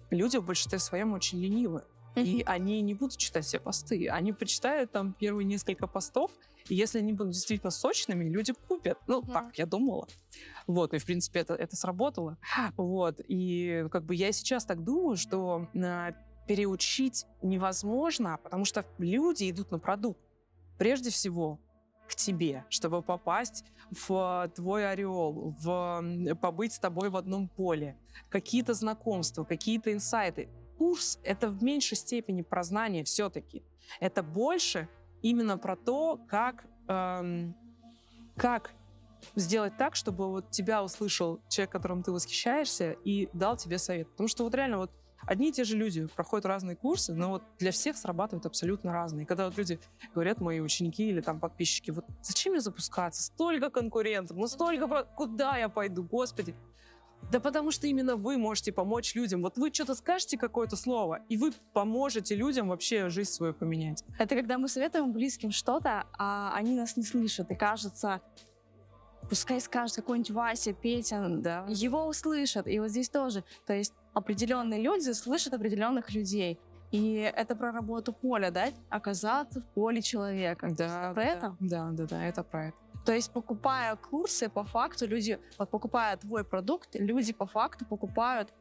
люди 0.09 0.35
в 0.35 0.45
большинстве 0.45 0.79
своем 0.79 1.13
очень 1.13 1.39
ленивы. 1.39 1.83
И 2.15 2.43
они 2.45 2.81
не 2.81 2.93
будут 2.93 3.17
читать 3.17 3.45
все 3.45 3.59
посты. 3.59 4.07
Они 4.07 4.33
почитают 4.33 4.91
там 4.91 5.13
первые 5.13 5.45
несколько 5.45 5.87
постов, 5.87 6.31
и 6.69 6.75
если 6.75 6.99
они 6.99 7.13
будут 7.13 7.33
действительно 7.33 7.71
сочными, 7.71 8.29
люди 8.29 8.53
купят. 8.53 8.99
Ну, 9.07 9.21
mm 9.21 9.33
так, 9.33 9.57
я 9.57 9.65
думала. 9.65 10.07
Вот, 10.67 10.93
и, 10.93 10.97
в 10.97 11.05
принципе, 11.05 11.39
это, 11.39 11.55
это 11.55 11.75
сработало. 11.75 12.37
Вот, 12.77 13.19
и 13.27 13.85
как 13.91 14.05
бы 14.05 14.15
я 14.15 14.31
сейчас 14.31 14.65
так 14.65 14.83
думаю, 14.83 15.17
что 15.17 15.67
э, 15.73 16.13
переучить 16.47 17.25
невозможно, 17.41 18.39
потому 18.41 18.65
что 18.65 18.85
люди 18.97 19.49
идут 19.49 19.71
на 19.71 19.79
продукт. 19.79 20.19
Прежде 20.77 21.09
всего, 21.09 21.59
к 22.07 22.15
тебе, 22.15 22.65
чтобы 22.69 23.01
попасть 23.01 23.65
в 23.91 24.51
твой 24.55 24.89
ореол, 24.89 25.55
в 25.59 26.35
побыть 26.41 26.73
с 26.73 26.79
тобой 26.79 27.09
в 27.09 27.15
одном 27.15 27.47
поле, 27.47 27.97
какие-то 28.29 28.73
знакомства, 28.73 29.43
какие-то 29.43 29.91
инсайты 29.91 30.49
курс— 30.77 31.19
это 31.23 31.49
в 31.49 31.63
меньшей 31.63 31.97
степени 31.97 32.41
про 32.41 32.63
знания 32.63 33.03
все-таки. 33.03 33.63
Это 33.99 34.23
больше 34.23 34.87
именно 35.21 35.57
про 35.57 35.75
то, 35.75 36.19
как, 36.27 36.65
эм, 36.87 37.55
как 38.35 38.71
сделать 39.35 39.77
так, 39.77 39.95
чтобы 39.95 40.29
вот 40.29 40.51
тебя 40.51 40.83
услышал 40.83 41.39
человек, 41.49 41.71
которым 41.71 42.03
ты 42.03 42.11
восхищаешься, 42.11 42.91
и 42.91 43.29
дал 43.33 43.57
тебе 43.57 43.77
совет. 43.77 44.09
Потому 44.11 44.27
что 44.27 44.43
вот 44.43 44.53
реально 44.55 44.77
вот 44.77 44.91
одни 45.25 45.49
и 45.49 45.51
те 45.51 45.63
же 45.63 45.77
люди 45.77 46.07
проходят 46.07 46.45
разные 46.45 46.75
курсы, 46.75 47.13
но 47.13 47.29
вот 47.29 47.43
для 47.57 47.71
всех 47.71 47.97
срабатывают 47.97 48.45
абсолютно 48.45 48.91
разные. 48.91 49.25
Когда 49.25 49.45
вот 49.45 49.57
люди 49.57 49.79
говорят, 50.13 50.41
мои 50.41 50.59
ученики 50.59 51.09
или 51.09 51.21
там 51.21 51.39
подписчики, 51.39 51.91
вот 51.91 52.05
зачем 52.21 52.53
мне 52.53 52.61
запускаться? 52.61 53.23
Столько 53.23 53.69
конкурентов, 53.69 54.37
ну 54.37 54.47
столько... 54.47 55.05
Куда 55.15 55.57
я 55.57 55.69
пойду, 55.69 56.03
господи? 56.03 56.55
Да 57.31 57.39
потому 57.39 57.71
что 57.71 57.87
именно 57.87 58.15
вы 58.15 58.37
можете 58.37 58.71
помочь 58.71 59.15
людям. 59.15 59.41
Вот 59.41 59.57
вы 59.57 59.71
что-то 59.73 59.95
скажете 59.95 60.37
какое-то 60.37 60.75
слово, 60.75 61.21
и 61.29 61.37
вы 61.37 61.51
поможете 61.73 62.35
людям 62.35 62.69
вообще 62.69 63.09
жизнь 63.09 63.31
свою 63.31 63.53
поменять. 63.53 64.03
Это 64.19 64.35
когда 64.35 64.57
мы 64.57 64.67
советуем 64.67 65.11
близким 65.11 65.51
что-то, 65.51 66.05
а 66.17 66.53
они 66.55 66.75
нас 66.75 66.95
не 66.97 67.03
слышат, 67.03 67.49
и 67.49 67.55
кажется, 67.55 68.21
пускай 69.29 69.59
скажет 69.61 69.95
какой-нибудь 69.95 70.31
Вася, 70.31 70.73
Петя, 70.73 71.25
да. 71.29 71.65
его 71.67 72.05
услышат. 72.05 72.67
И 72.67 72.79
вот 72.79 72.89
здесь 72.89 73.09
тоже. 73.09 73.43
То 73.65 73.73
есть 73.73 73.93
определенные 74.13 74.81
люди 74.81 75.11
слышат 75.11 75.53
определенных 75.53 76.11
людей. 76.13 76.59
И 76.91 77.15
это 77.15 77.55
про 77.55 77.71
работу 77.71 78.13
поля, 78.13 78.51
да? 78.51 78.67
Оказаться 78.89 79.61
в 79.61 79.65
поле 79.65 80.01
человека. 80.01 80.69
Да, 80.77 81.11
про 81.13 81.23
да, 81.23 81.23
это? 81.23 81.57
Да, 81.59 81.89
да, 81.91 82.05
да, 82.05 82.25
это 82.25 82.43
про 82.43 82.67
это. 82.67 82.77
То 83.05 83.13
есть, 83.13 83.31
покупая 83.33 83.95
курсы, 83.95 84.49
по 84.49 84.63
факту 84.63 85.07
люди, 85.07 85.39
вот 85.57 85.69
покупая 85.69 86.15
твой 86.17 86.43
продукт, 86.43 86.95
люди 86.95 87.33
по 87.33 87.45
факту 87.45 87.85
покупают 87.85 88.53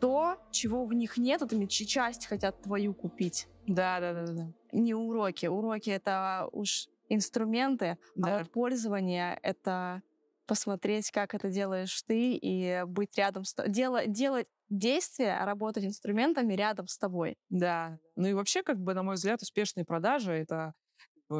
то, 0.00 0.36
чего 0.50 0.84
в 0.84 0.92
них 0.92 1.16
нет, 1.16 1.42
это 1.42 1.66
часть 1.68 2.26
хотят 2.26 2.60
твою 2.62 2.94
купить. 2.94 3.48
Да, 3.66 4.00
да, 4.00 4.12
да, 4.12 4.32
да. 4.32 4.52
Не 4.72 4.94
уроки. 4.94 5.46
Уроки 5.46 5.90
это 5.90 6.48
уж 6.52 6.88
инструменты, 7.08 7.86
а 7.86 7.98
да. 8.16 8.34
а 8.34 8.38
вот 8.38 8.50
пользование 8.50 9.38
это 9.42 10.02
посмотреть, 10.46 11.10
как 11.10 11.34
это 11.34 11.50
делаешь 11.50 12.02
ты, 12.02 12.34
и 12.34 12.82
быть 12.86 13.16
рядом 13.16 13.44
с... 13.44 13.54
Дело, 13.68 14.06
делать 14.06 14.48
действия, 14.70 15.38
а 15.38 15.44
работать 15.44 15.84
инструментами 15.84 16.54
рядом 16.54 16.88
с 16.88 16.98
тобой. 16.98 17.36
Да. 17.50 17.98
Ну 18.16 18.28
и 18.28 18.32
вообще, 18.32 18.62
как 18.62 18.78
бы, 18.78 18.94
на 18.94 19.02
мой 19.02 19.14
взгляд, 19.14 19.42
успешные 19.42 19.84
продажи— 19.84 20.32
это 20.32 20.74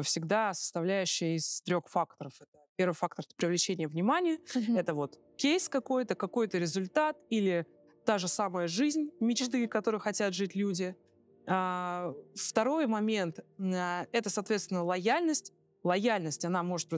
всегда 0.03 0.53
составляющая 0.53 1.35
из 1.35 1.61
трех 1.61 1.87
факторов. 1.87 2.33
Это 2.39 2.59
первый 2.75 2.93
фактор— 2.93 3.25
привлечение 3.37 3.87
внимания. 3.87 4.39
Mm-hmm. 4.53 4.79
Это 4.79 4.93
вот 4.93 5.19
кейс 5.37 5.67
какой-то, 5.69 6.15
какой-то 6.15 6.57
результат 6.57 7.17
или 7.29 7.65
та 8.05 8.17
же 8.17 8.27
самая 8.27 8.67
жизнь, 8.67 9.11
мечты, 9.19 9.67
которые 9.67 9.99
хотят 9.99 10.33
жить 10.33 10.55
люди. 10.55 10.95
А, 11.47 12.13
второй 12.35 12.87
момент 12.87 13.39
а,— 13.59 14.05
это, 14.11 14.29
соответственно, 14.29 14.83
лояльность. 14.83 15.53
Лояльность, 15.83 16.45
она 16.45 16.63
может 16.63 16.89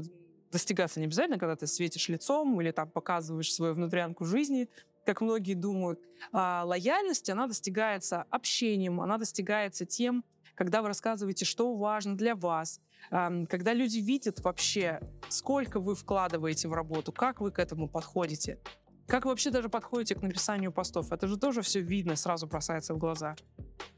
достигаться 0.52 1.00
не 1.00 1.06
обязательно, 1.06 1.40
когда 1.40 1.56
ты 1.56 1.68
светишь 1.68 2.10
лицом 2.10 2.60
или 2.62 2.72
там 2.72 2.90
показываешь 2.90 3.54
свою 3.54 3.74
внутрянку 3.74 4.26
жизни, 4.26 4.70
как 5.06 5.22
многие 5.22 5.54
думают. 5.54 6.00
А 6.32 6.64
лояльность, 6.66 7.30
она 7.30 7.48
достигается 7.48 8.24
общением, 8.30 9.02
она 9.02 9.18
достигается 9.18 9.86
тем, 9.86 10.24
когда 10.62 10.84
вы 10.84 10.90
рассказываете, 10.90 11.44
что 11.44 11.76
важно 11.76 12.16
для 12.16 12.36
вас, 12.36 12.80
когда 13.10 13.74
люди 13.74 13.98
видят 13.98 14.42
вообще, 14.42 15.02
сколько 15.28 15.80
вы 15.80 15.96
вкладываете 15.96 16.68
в 16.68 16.74
работу, 16.74 17.12
как 17.12 17.42
вы 17.42 17.50
к 17.50 17.58
этому 17.58 17.90
подходите, 17.90 18.60
как 19.08 19.26
вы 19.26 19.32
вообще 19.32 19.50
даже 19.50 19.70
подходите 19.70 20.14
к 20.14 20.22
написанию 20.22 20.72
постов. 20.72 21.12
Это 21.12 21.26
же 21.26 21.40
тоже 21.40 21.64
все 21.64 21.80
видно, 21.80 22.16
сразу 22.16 22.46
бросается 22.46 22.94
в 22.94 23.00
глаза. 23.00 23.36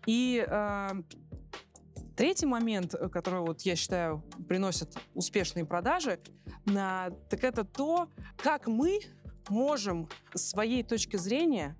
И 0.05 0.47
третий 2.15 2.45
момент, 2.45 2.95
э, 2.95 3.09
который 3.09 3.41
вот 3.41 3.59
я 3.63 3.75
считаю 3.75 4.23
приносит 4.47 4.95
успешные 5.15 5.65
продажи, 5.65 6.11
э, 6.65 7.11
так 7.29 7.43
это 7.43 7.65
то, 7.65 8.07
как 8.37 8.67
мы 8.67 9.01
можем 9.49 10.07
с 10.33 10.51
своей 10.51 10.83
точки 10.83 11.17
зрения 11.17 11.75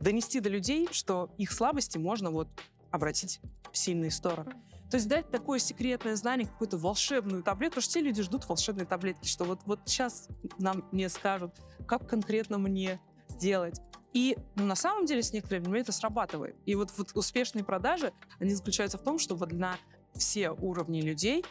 донести 0.00 0.40
до 0.40 0.50
людей, 0.50 0.86
что 0.90 1.32
их 1.38 1.50
слабости 1.50 1.96
можно 1.96 2.30
вот 2.30 2.48
обратить 2.90 3.40
сильные 3.76 4.10
стороны. 4.10 4.52
То 4.90 4.98
есть 4.98 5.08
дать 5.08 5.30
такое 5.30 5.58
секретное 5.58 6.14
знание, 6.14 6.46
какую-то 6.46 6.78
волшебную 6.78 7.42
таблетку, 7.42 7.76
потому 7.76 7.82
что 7.82 7.90
все 7.90 8.00
люди 8.00 8.22
ждут 8.22 8.48
волшебной 8.48 8.86
таблетки, 8.86 9.26
что 9.26 9.44
вот, 9.44 9.60
вот 9.66 9.80
сейчас 9.84 10.28
нам 10.58 10.84
мне 10.92 11.08
скажут, 11.08 11.52
как 11.86 12.08
конкретно 12.08 12.58
мне 12.58 13.00
делать. 13.40 13.80
И 14.12 14.38
ну, 14.54 14.64
на 14.64 14.76
самом 14.76 15.04
деле 15.04 15.22
с 15.22 15.32
некоторыми 15.32 15.64
людьми 15.64 15.80
это 15.80 15.92
срабатывает. 15.92 16.56
И 16.66 16.74
вот, 16.74 16.92
вот 16.96 17.10
успешные 17.14 17.64
продажи, 17.64 18.12
они 18.38 18.54
заключаются 18.54 18.96
в 18.96 19.02
том, 19.02 19.18
чтобы 19.18 19.46
на 19.46 19.76
все 20.14 20.50
уровни 20.50 21.00
людей 21.00 21.44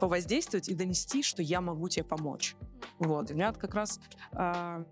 повоздействовать 0.00 0.68
и 0.68 0.74
донести, 0.74 1.22
что 1.22 1.42
я 1.42 1.60
могу 1.60 1.88
тебе 1.88 2.04
помочь. 2.04 2.56
Вот. 2.98 3.30
И 3.30 3.34
у 3.34 3.36
меня 3.36 3.52
как 3.52 3.74
раз 3.74 4.00
э, 4.32 4.84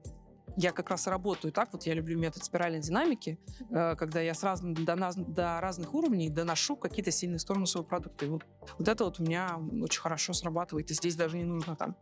я 0.60 0.72
как 0.72 0.90
раз 0.90 1.06
работаю 1.06 1.52
так, 1.52 1.72
вот 1.72 1.84
я 1.84 1.94
люблю 1.94 2.18
метод 2.18 2.44
спиральной 2.44 2.80
динамики, 2.80 3.38
э, 3.70 3.96
когда 3.96 4.20
я 4.20 4.34
с 4.34 4.42
разным, 4.42 4.74
до, 4.74 4.94
до 5.16 5.60
разных 5.60 5.94
уровней 5.94 6.28
доношу 6.28 6.76
какие-то 6.76 7.10
сильные 7.10 7.38
стороны 7.38 7.66
своего 7.66 7.88
продукта. 7.88 8.26
И 8.26 8.28
вот, 8.28 8.44
вот 8.78 8.88
это 8.88 9.04
вот 9.04 9.20
у 9.20 9.22
меня 9.22 9.58
очень 9.82 10.00
хорошо 10.00 10.34
срабатывает. 10.34 10.90
И 10.90 10.94
здесь 10.94 11.16
даже 11.16 11.38
не 11.38 11.44
нужно 11.44 11.76
там 11.76 11.96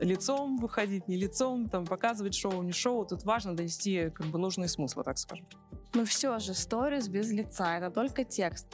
лицом 0.00 0.58
выходить, 0.58 1.08
не 1.08 1.16
лицом, 1.16 1.68
там, 1.68 1.84
показывать 1.84 2.34
шоу, 2.34 2.62
не 2.62 2.72
шоу. 2.72 3.04
Тут 3.06 3.24
важно 3.24 3.56
донести 3.56 4.10
как 4.10 4.26
бы 4.26 4.38
нужные 4.38 4.68
смыслы, 4.68 5.02
так 5.02 5.18
скажем. 5.18 5.46
Ну 5.94 6.04
все 6.04 6.38
же, 6.38 6.54
сторис 6.54 7.08
без 7.08 7.30
лица, 7.32 7.76
это 7.76 7.90
только 7.90 8.24
текст. 8.24 8.68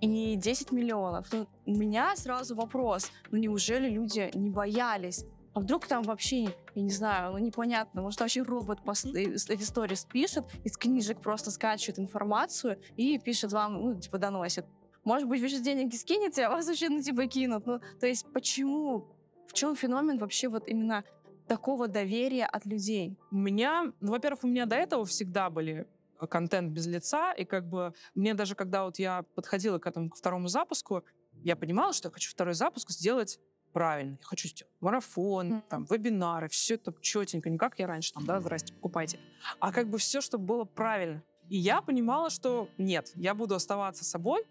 И 0.00 0.36
10 0.36 0.72
миллионов. 0.72 1.26
Ну, 1.32 1.48
у 1.66 1.74
меня 1.74 2.14
сразу 2.16 2.54
вопрос, 2.54 3.10
ну 3.30 3.38
неужели 3.38 3.90
люди 3.90 4.30
не 4.34 4.50
боялись? 4.50 5.24
А 5.52 5.60
вдруг 5.60 5.86
там 5.86 6.02
вообще, 6.04 6.44
я 6.74 6.82
не 6.82 6.90
знаю, 6.90 7.32
ну 7.32 7.38
непонятно, 7.38 8.02
может 8.02 8.20
вообще 8.20 8.42
робот 8.42 8.78
э, 8.86 9.18
эти 9.18 9.62
сторис 9.62 10.04
пишет, 10.04 10.44
из 10.64 10.76
книжек 10.76 11.20
просто 11.20 11.50
скачивает 11.50 11.98
информацию 11.98 12.80
и 12.96 13.18
пишет 13.18 13.52
вам, 13.52 13.74
ну, 13.74 14.00
типа, 14.00 14.18
доносит. 14.18 14.64
Может 15.02 15.28
быть, 15.28 15.40
вы 15.40 15.48
же 15.48 15.60
деньги 15.60 15.96
скинете, 15.96 16.44
а 16.44 16.50
вас 16.50 16.66
вообще, 16.66 16.88
ну, 16.88 17.02
типа, 17.02 17.26
кинут. 17.26 17.66
Ну, 17.66 17.80
то 17.98 18.06
есть 18.06 18.26
почему 18.32 19.08
в 19.48 19.52
чем 19.52 19.74
феномен 19.74 20.18
вообще 20.18 20.48
вот 20.48 20.68
именно 20.68 21.02
такого 21.48 21.88
доверия 21.88 22.46
от 22.46 22.64
людей? 22.64 23.18
У 23.32 23.36
меня, 23.36 23.92
ну, 24.00 24.12
во-первых, 24.12 24.44
у 24.44 24.46
меня 24.46 24.66
до 24.66 24.76
этого 24.76 25.04
всегда 25.04 25.50
были 25.50 25.88
э, 26.20 26.26
контент 26.28 26.70
без 26.70 26.86
лица, 26.86 27.32
и 27.32 27.44
как 27.44 27.68
бы 27.68 27.92
мне 28.14 28.34
даже 28.34 28.54
когда 28.54 28.84
вот 28.84 29.00
я 29.00 29.24
подходила 29.34 29.80
к 29.80 29.86
этому 29.88 30.10
к 30.10 30.16
второму 30.16 30.46
запуску, 30.46 31.02
я 31.42 31.56
понимала, 31.56 31.92
что 31.92 32.08
я 32.08 32.12
хочу 32.12 32.30
второй 32.30 32.54
запуск 32.54 32.90
сделать 32.90 33.40
правильно. 33.72 34.18
Я 34.20 34.24
хочу 34.24 34.48
сделать 34.48 34.72
марафон, 34.80 35.52
mm. 35.52 35.62
там, 35.68 35.84
вебинары, 35.84 36.48
все 36.48 36.74
это 36.74 36.94
четенько, 37.00 37.50
не 37.50 37.58
как 37.58 37.78
я 37.78 37.86
раньше, 37.86 38.12
там, 38.12 38.24
да, 38.26 38.40
здрасте, 38.40 38.72
покупайте. 38.74 39.18
А 39.58 39.72
как 39.72 39.88
бы 39.88 39.98
все, 39.98 40.20
чтобы 40.20 40.44
было 40.44 40.64
правильно. 40.64 41.22
И 41.48 41.56
я 41.56 41.82
понимала, 41.82 42.30
что 42.30 42.68
нет, 42.78 43.10
я 43.14 43.34
буду 43.34 43.54
оставаться 43.54 44.04
собой, 44.04 44.44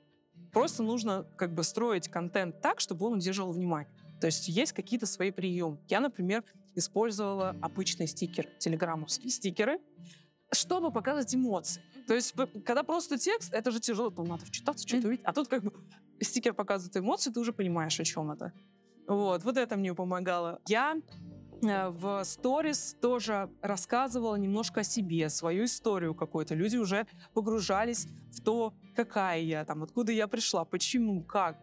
просто 0.52 0.84
нужно 0.84 1.26
как 1.38 1.54
бы 1.54 1.64
строить 1.64 2.10
контент 2.10 2.62
так, 2.62 2.80
чтобы 2.80 3.06
он 3.06 3.14
удерживал 3.14 3.52
внимание. 3.52 3.92
То 4.20 4.28
есть 4.28 4.50
есть 4.50 4.74
какие-то 4.74 5.06
свои 5.06 5.32
приемы. 5.32 5.80
Я, 5.88 6.02
например, 6.02 6.44
использовала 6.76 7.56
обычные 7.62 8.08
стикеры, 8.08 8.50
телеграммовские 8.60 9.32
стикеры, 9.32 9.80
чтобы 10.52 10.92
показывать 10.92 11.34
эмоции. 11.34 11.82
То 12.08 12.16
есть, 12.16 12.34
когда 12.66 12.84
просто 12.84 13.18
текст, 13.18 13.54
это 13.54 13.72
же 13.72 13.80
тяжело, 13.80 14.10
там 14.10 14.28
надо 14.28 14.46
вчитаться, 14.46 14.88
что-то 14.88 15.08
увидеть. 15.08 15.26
А 15.26 15.32
тут 15.32 15.48
как 15.48 15.64
бы 15.64 15.74
стикер 16.20 16.54
показывает 16.54 16.98
эмоции, 16.98 17.32
ты 17.32 17.40
уже 17.40 17.54
понимаешь, 17.54 18.00
о 18.00 18.04
чем 18.04 18.32
это. 18.32 18.52
Вот, 19.10 19.44
вот 19.44 19.58
это 19.58 19.76
мне 19.76 19.96
помогало. 19.96 20.60
Я 20.68 20.96
э, 21.64 21.90
в 21.90 22.24
сторис 22.24 22.96
тоже 23.02 23.50
рассказывала 23.64 24.36
немножко 24.36 24.82
о 24.82 24.84
себе, 24.84 25.30
свою 25.30 25.66
историю 25.66 26.14
какую-то. 26.14 26.54
Люди 26.54 26.78
уже 26.78 27.08
погружались 27.34 28.08
в 28.32 28.42
то, 28.44 28.76
какая 28.96 29.42
я, 29.42 29.66
там, 29.66 29.82
откуда 29.82 30.12
я 30.12 30.28
пришла, 30.28 30.64
почему, 30.64 31.24
как. 31.24 31.58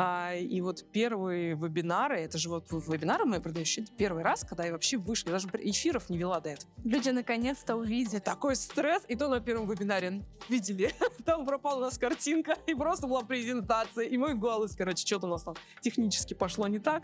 А, 0.00 0.32
и 0.32 0.60
вот 0.60 0.84
первые 0.92 1.56
вебинары, 1.56 2.20
это 2.20 2.38
же 2.38 2.48
вот 2.48 2.70
вебинары 2.70 3.24
мои 3.24 3.40
продающие, 3.40 3.84
это 3.84 3.92
первый 3.96 4.22
раз, 4.22 4.44
когда 4.48 4.64
я 4.64 4.70
вообще 4.70 4.96
вышла, 4.96 5.32
даже 5.32 5.48
эфиров 5.54 6.08
не 6.08 6.16
вела 6.16 6.38
до 6.38 6.50
этого. 6.50 6.70
Люди 6.84 7.08
наконец-то 7.10 7.74
увидели. 7.74 8.20
Такой 8.20 8.54
стресс, 8.54 9.02
и 9.08 9.16
то 9.16 9.26
на 9.28 9.40
первом 9.40 9.68
вебинаре 9.68 10.22
видели. 10.48 10.92
Там 11.24 11.44
пропала 11.44 11.78
у 11.78 11.80
нас 11.80 11.98
картинка, 11.98 12.56
и 12.68 12.76
просто 12.76 13.08
была 13.08 13.22
презентация, 13.22 14.04
и 14.04 14.16
мой 14.16 14.34
голос, 14.34 14.76
короче, 14.76 15.04
что-то 15.04 15.26
у 15.26 15.30
нас 15.30 15.42
там 15.42 15.56
технически 15.80 16.34
пошло 16.34 16.68
не 16.68 16.78
так. 16.78 17.02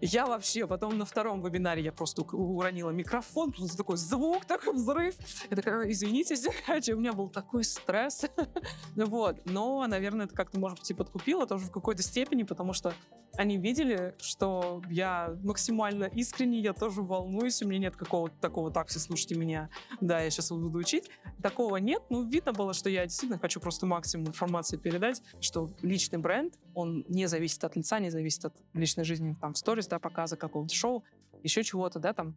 Я 0.00 0.26
вообще, 0.26 0.66
потом 0.66 0.96
на 0.96 1.04
втором 1.04 1.42
вебинаре 1.42 1.82
я 1.82 1.92
просто 1.92 2.22
уронила 2.22 2.90
микрофон, 2.90 3.52
просто 3.52 3.76
такой 3.76 3.96
звук, 3.96 4.44
такой 4.46 4.74
взрыв. 4.74 5.14
Я 5.50 5.56
такая, 5.56 5.90
извините, 5.90 6.34
у 6.94 6.98
меня 6.98 7.12
был 7.12 7.28
такой 7.28 7.64
стресс. 7.64 8.24
вот. 8.96 9.40
Но, 9.44 9.86
наверное, 9.86 10.26
это 10.26 10.34
как-то, 10.34 10.58
может 10.58 10.78
быть, 10.78 10.90
и 10.90 10.94
подкупило 10.94 11.46
тоже 11.46 11.66
в 11.66 11.70
какой-то 11.70 12.02
степени, 12.02 12.44
потому 12.44 12.72
что 12.72 12.94
они 13.36 13.58
видели, 13.58 14.14
что 14.20 14.82
я 14.90 15.36
максимально 15.42 16.04
искренне, 16.04 16.60
я 16.60 16.72
тоже 16.72 17.02
волнуюсь, 17.02 17.62
у 17.62 17.68
меня 17.68 17.78
нет 17.78 17.96
какого-то 17.96 18.34
такого, 18.40 18.70
так, 18.70 18.88
все 18.88 18.98
слушайте 18.98 19.34
меня, 19.36 19.70
да, 20.00 20.20
я 20.20 20.30
сейчас 20.30 20.50
буду 20.50 20.78
учить. 20.78 21.10
Такого 21.42 21.76
нет, 21.76 22.02
ну, 22.10 22.28
видно 22.28 22.52
было, 22.52 22.74
что 22.74 22.90
я 22.90 23.04
действительно 23.04 23.38
хочу 23.38 23.60
просто 23.60 23.86
максимум 23.86 24.28
информации 24.28 24.76
передать, 24.76 25.22
что 25.40 25.70
личный 25.82 26.18
бренд, 26.18 26.58
он 26.74 27.04
не 27.08 27.26
зависит 27.26 27.62
от 27.64 27.76
лица, 27.76 27.98
не 27.98 28.10
зависит 28.10 28.44
от 28.44 28.54
личной 28.74 29.04
жизни, 29.04 29.36
там, 29.40 29.54
в 29.54 29.58
сторис, 29.58 29.86
да, 29.90 29.98
показа 29.98 30.36
какого-то 30.36 30.74
шоу, 30.74 31.04
еще 31.42 31.62
чего-то, 31.62 31.98
да, 31.98 32.12
там, 32.12 32.36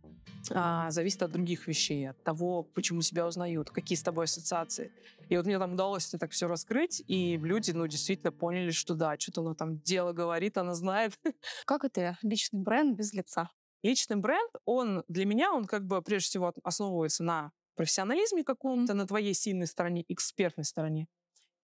а, 0.51 0.89
зависит 0.91 1.23
от 1.23 1.31
других 1.31 1.67
вещей, 1.67 2.09
от 2.09 2.23
того, 2.23 2.63
почему 2.63 3.01
себя 3.01 3.27
узнают, 3.27 3.69
какие 3.69 3.97
с 3.97 4.03
тобой 4.03 4.25
ассоциации. 4.25 4.91
И 5.29 5.37
вот 5.37 5.45
мне 5.45 5.59
там 5.59 5.73
удалось 5.73 6.07
это 6.09 6.17
так 6.19 6.31
все 6.31 6.47
раскрыть, 6.47 7.03
и 7.07 7.37
люди, 7.37 7.71
ну, 7.71 7.87
действительно 7.87 8.31
поняли, 8.31 8.71
что 8.71 8.95
да, 8.95 9.17
что-то 9.17 9.41
она 9.41 9.55
там 9.55 9.79
дело 9.79 10.13
говорит, 10.13 10.57
она 10.57 10.73
знает. 10.73 11.17
Как 11.65 11.83
это 11.83 12.17
личный 12.21 12.61
бренд 12.61 12.97
без 12.97 13.13
лица? 13.13 13.49
Личный 13.83 14.17
бренд, 14.17 14.51
он 14.65 15.03
для 15.07 15.25
меня, 15.25 15.51
он 15.51 15.65
как 15.65 15.85
бы 15.85 16.01
прежде 16.01 16.27
всего 16.29 16.53
основывается 16.63 17.23
на 17.23 17.51
профессионализме 17.75 18.43
каком-то, 18.43 18.93
на 18.93 19.05
твоей 19.05 19.33
сильной 19.33 19.67
стороне, 19.67 20.05
экспертной 20.07 20.63
стороне 20.63 21.07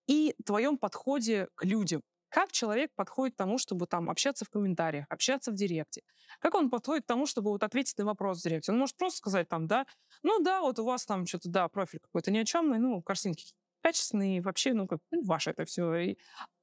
и 0.10 0.34
твоем 0.43 0.77
подходе 0.77 1.48
к 1.55 1.63
людям. 1.63 2.01
Как 2.29 2.51
человек 2.51 2.91
подходит 2.95 3.36
к 3.36 3.38
тому, 3.38 3.57
чтобы 3.57 3.88
там 3.88 4.09
общаться 4.09 4.45
в 4.45 4.50
комментариях, 4.50 5.05
общаться 5.09 5.51
в 5.51 5.55
директе? 5.55 6.03
Как 6.39 6.55
он 6.55 6.69
подходит 6.69 7.03
к 7.03 7.07
тому, 7.07 7.25
чтобы 7.25 7.50
вот 7.50 7.63
ответить 7.63 7.98
на 7.98 8.05
вопрос 8.05 8.39
в 8.39 8.43
директе? 8.43 8.71
Он 8.71 8.79
может 8.79 8.95
просто 8.98 9.17
сказать 9.17 9.50
там, 9.50 9.67
да, 9.67 9.86
ну 10.24 10.39
да, 10.39 10.62
вот 10.62 10.79
у 10.79 10.86
вас 10.86 11.05
там 11.05 11.25
что-то, 11.25 11.50
да, 11.50 11.67
профиль 11.67 12.00
какой-то 12.00 12.31
ни 12.31 12.38
о 12.38 12.45
чем, 12.45 12.69
ну, 12.69 13.01
картинки 13.01 13.53
качественные, 13.81 14.41
вообще, 14.41 14.74
ну, 14.74 14.88
как, 14.88 15.00
ну, 15.12 15.24
ваше 15.24 15.51
это 15.51 15.65
все. 15.65 15.95
И, 15.95 16.17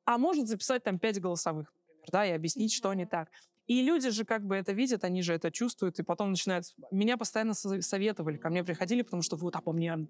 а 0.05 0.19
может 0.19 0.49
записать 0.49 0.85
там 0.85 0.99
пять 0.99 1.21
голосовых, 1.21 1.73
например, 1.75 2.09
да, 2.13 2.27
и 2.27 2.31
объяснить, 2.31 2.73
что 2.73 2.93
не 2.95 3.07
так. 3.07 3.31
И 3.67 3.83
люди 3.83 4.11
же 4.11 4.25
как 4.25 4.45
бы 4.45 4.55
это 4.55 4.73
видят, 4.73 5.03
они 5.03 5.23
же 5.23 5.35
это 5.35 5.51
чувствуют, 5.51 5.99
и 5.99 6.05
потом 6.05 6.31
начинают... 6.31 6.67
Меня 6.93 7.17
постоянно 7.17 7.55
советовали, 7.55 8.37
ко 8.37 8.49
мне 8.49 8.63
приходили, 8.63 9.03
потому 9.03 9.23
что 9.23 9.37
вот 9.37 9.57
обо 9.57 9.73
мне, 9.73 10.07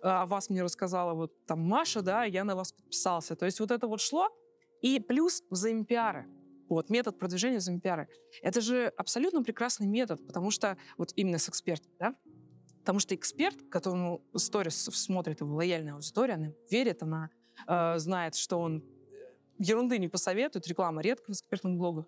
а, 0.00 0.22
о 0.22 0.26
вас 0.26 0.48
мне 0.48 0.62
рассказала 0.62 1.12
вот 1.12 1.44
там 1.44 1.60
Маша, 1.60 2.00
да, 2.00 2.24
я 2.24 2.44
на 2.44 2.56
вас 2.56 2.72
подписался. 2.72 3.36
То 3.36 3.44
есть 3.44 3.60
вот 3.60 3.70
это 3.70 3.86
вот 3.88 4.00
шло, 4.00 4.30
и 4.84 5.00
плюс 5.00 5.42
взаимопиары. 5.48 6.26
Вот, 6.68 6.90
метод 6.90 7.18
продвижения 7.18 7.58
зампиары. 7.58 8.06
Это 8.42 8.60
же 8.60 8.92
абсолютно 8.98 9.42
прекрасный 9.42 9.86
метод, 9.86 10.26
потому 10.26 10.50
что 10.50 10.76
вот 10.98 11.10
именно 11.16 11.38
с 11.38 11.48
экспертом, 11.48 11.90
да? 11.98 12.14
Потому 12.80 12.98
что 12.98 13.14
эксперт, 13.14 13.56
которому 13.70 14.22
сторис 14.36 14.76
смотрит 14.76 15.40
его 15.40 15.54
лояльная 15.54 15.94
аудитория, 15.94 16.34
она 16.34 16.48
верит, 16.70 17.02
она 17.02 17.30
э, 17.66 17.98
знает, 17.98 18.34
что 18.34 18.58
он 18.58 18.82
э, 18.82 18.82
ерунды 19.58 19.98
не 19.98 20.08
посоветует, 20.08 20.66
реклама 20.66 21.00
редко 21.00 21.30
в 21.30 21.30
экспертных 21.30 21.78
блогах. 21.78 22.04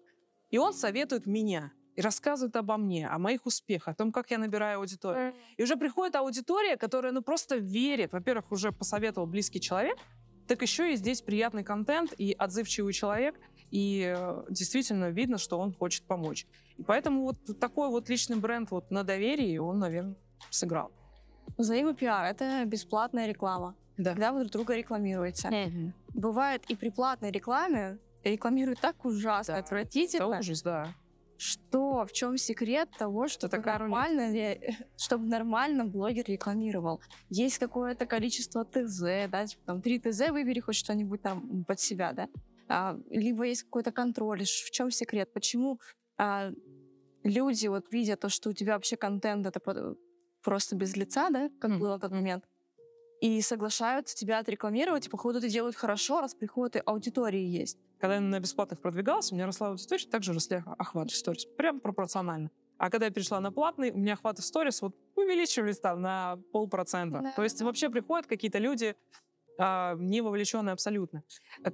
И 0.50 0.58
он 0.58 0.74
советует 0.74 1.24
меня 1.24 1.72
и 1.94 2.02
рассказывает 2.02 2.56
обо 2.56 2.76
мне, 2.76 3.08
о 3.08 3.18
моих 3.18 3.46
успехах, 3.46 3.94
о 3.94 3.94
том, 3.94 4.12
как 4.12 4.30
я 4.30 4.36
набираю 4.36 4.80
аудиторию. 4.80 5.34
И 5.56 5.62
уже 5.62 5.76
приходит 5.76 6.14
аудитория, 6.16 6.76
которая 6.76 7.12
ну, 7.12 7.22
просто 7.22 7.56
верит. 7.56 8.12
Во-первых, 8.12 8.52
уже 8.52 8.70
посоветовал 8.70 9.26
близкий 9.26 9.62
человек, 9.62 9.96
так 10.46 10.62
еще 10.62 10.92
и 10.92 10.96
здесь 10.96 11.22
приятный 11.22 11.64
контент 11.64 12.12
и 12.16 12.32
отзывчивый 12.32 12.92
человек, 12.92 13.34
и 13.70 14.14
э, 14.16 14.44
действительно 14.48 15.10
видно, 15.10 15.38
что 15.38 15.58
он 15.58 15.72
хочет 15.72 16.04
помочь. 16.04 16.46
И 16.76 16.82
поэтому 16.82 17.22
вот 17.22 17.58
такой 17.58 17.88
вот 17.88 18.08
личный 18.08 18.36
бренд 18.36 18.70
вот 18.70 18.90
на 18.90 19.02
доверии, 19.02 19.58
он, 19.58 19.78
наверное, 19.78 20.16
сыграл. 20.50 20.92
Взаимопиар— 21.56 22.24
это 22.30 22.64
бесплатная 22.64 23.26
реклама. 23.26 23.74
Да. 23.96 24.10
Когда 24.10 24.32
вы 24.32 24.40
друг 24.40 24.52
друга 24.52 24.76
рекламируете. 24.76 25.48
Mm-hmm. 25.48 25.92
Бывает 26.14 26.64
и 26.68 26.74
при 26.74 26.90
платной 26.90 27.30
рекламе 27.30 27.98
рекламируют 28.24 28.80
так 28.80 29.04
ужасно, 29.04 29.54
да. 29.54 29.60
отвратительно. 29.60 30.24
Это 30.24 30.38
ужас, 30.38 30.62
да. 30.62 30.94
Что, 31.38 32.04
в 32.06 32.12
чем 32.12 32.36
секрет 32.38 32.88
того, 32.98 33.28
что 33.28 33.46
это 33.46 33.60
нормально, 33.60 34.56
чтобы 34.96 35.26
нормально 35.26 35.84
блогер 35.84 36.24
рекламировал? 36.26 37.00
Есть 37.28 37.58
какое-то 37.58 38.06
количество 38.06 38.64
ТЗ, 38.64 39.28
да, 39.30 39.46
типа, 39.46 39.62
там 39.66 39.82
три 39.82 39.98
ТЗ, 39.98 40.30
выбери 40.30 40.60
хоть 40.60 40.76
что-нибудь 40.76 41.22
там 41.22 41.64
под 41.64 41.80
себя, 41.80 42.12
да? 42.12 42.28
А, 42.68 42.98
либо 43.10 43.44
есть 43.44 43.64
какой-то 43.64 43.92
контроль. 43.92 44.44
В 44.44 44.70
чем 44.70 44.90
секрет? 44.90 45.32
Почему 45.32 45.78
а, 46.16 46.50
люди 47.22 47.66
вот 47.66 47.92
видя 47.92 48.16
то, 48.16 48.28
что 48.28 48.50
у 48.50 48.52
тебя 48.52 48.74
вообще 48.74 48.96
контент 48.96 49.46
это 49.46 49.60
просто 50.42 50.76
без 50.76 50.96
лица, 50.96 51.28
да, 51.30 51.50
как 51.60 51.72
mm. 51.72 51.78
было 51.78 51.96
в 51.96 52.00
тот 52.00 52.12
момент, 52.12 52.44
и 53.20 53.40
соглашаются 53.40 54.16
тебя 54.16 54.38
отрекламировать, 54.38 55.06
и 55.06 55.10
походу 55.10 55.38
это 55.38 55.48
делают 55.48 55.76
хорошо, 55.76 56.20
раз 56.20 56.34
приходят 56.34 56.76
и 56.76 56.82
аудитории 56.84 57.44
есть. 57.44 57.78
Когда 57.98 58.16
я 58.16 58.20
на 58.20 58.40
бесплатных 58.40 58.80
продвигался, 58.80 59.32
у 59.32 59.36
меня 59.36 59.46
росла 59.46 59.68
аудитория, 59.68 60.06
также 60.06 60.32
росли 60.32 60.62
охваты 60.78 61.14
сторис. 61.14 61.46
Прям 61.56 61.80
пропорционально. 61.80 62.50
А 62.78 62.90
когда 62.90 63.06
я 63.06 63.12
перешла 63.12 63.40
на 63.40 63.50
платный, 63.50 63.90
у 63.90 63.96
меня 63.96 64.14
охваты 64.14 64.42
сторис 64.42 64.82
вот 64.82 64.94
увеличивались 65.14 65.80
там 65.80 66.02
на 66.02 66.38
полпроцента. 66.52 67.20
Да. 67.20 67.32
То 67.32 67.42
есть 67.42 67.60
вообще 67.62 67.88
приходят 67.88 68.26
какие-то 68.26 68.58
люди, 68.58 68.96
не 69.58 70.20
вовлеченные 70.20 70.72
абсолютно. 70.72 71.22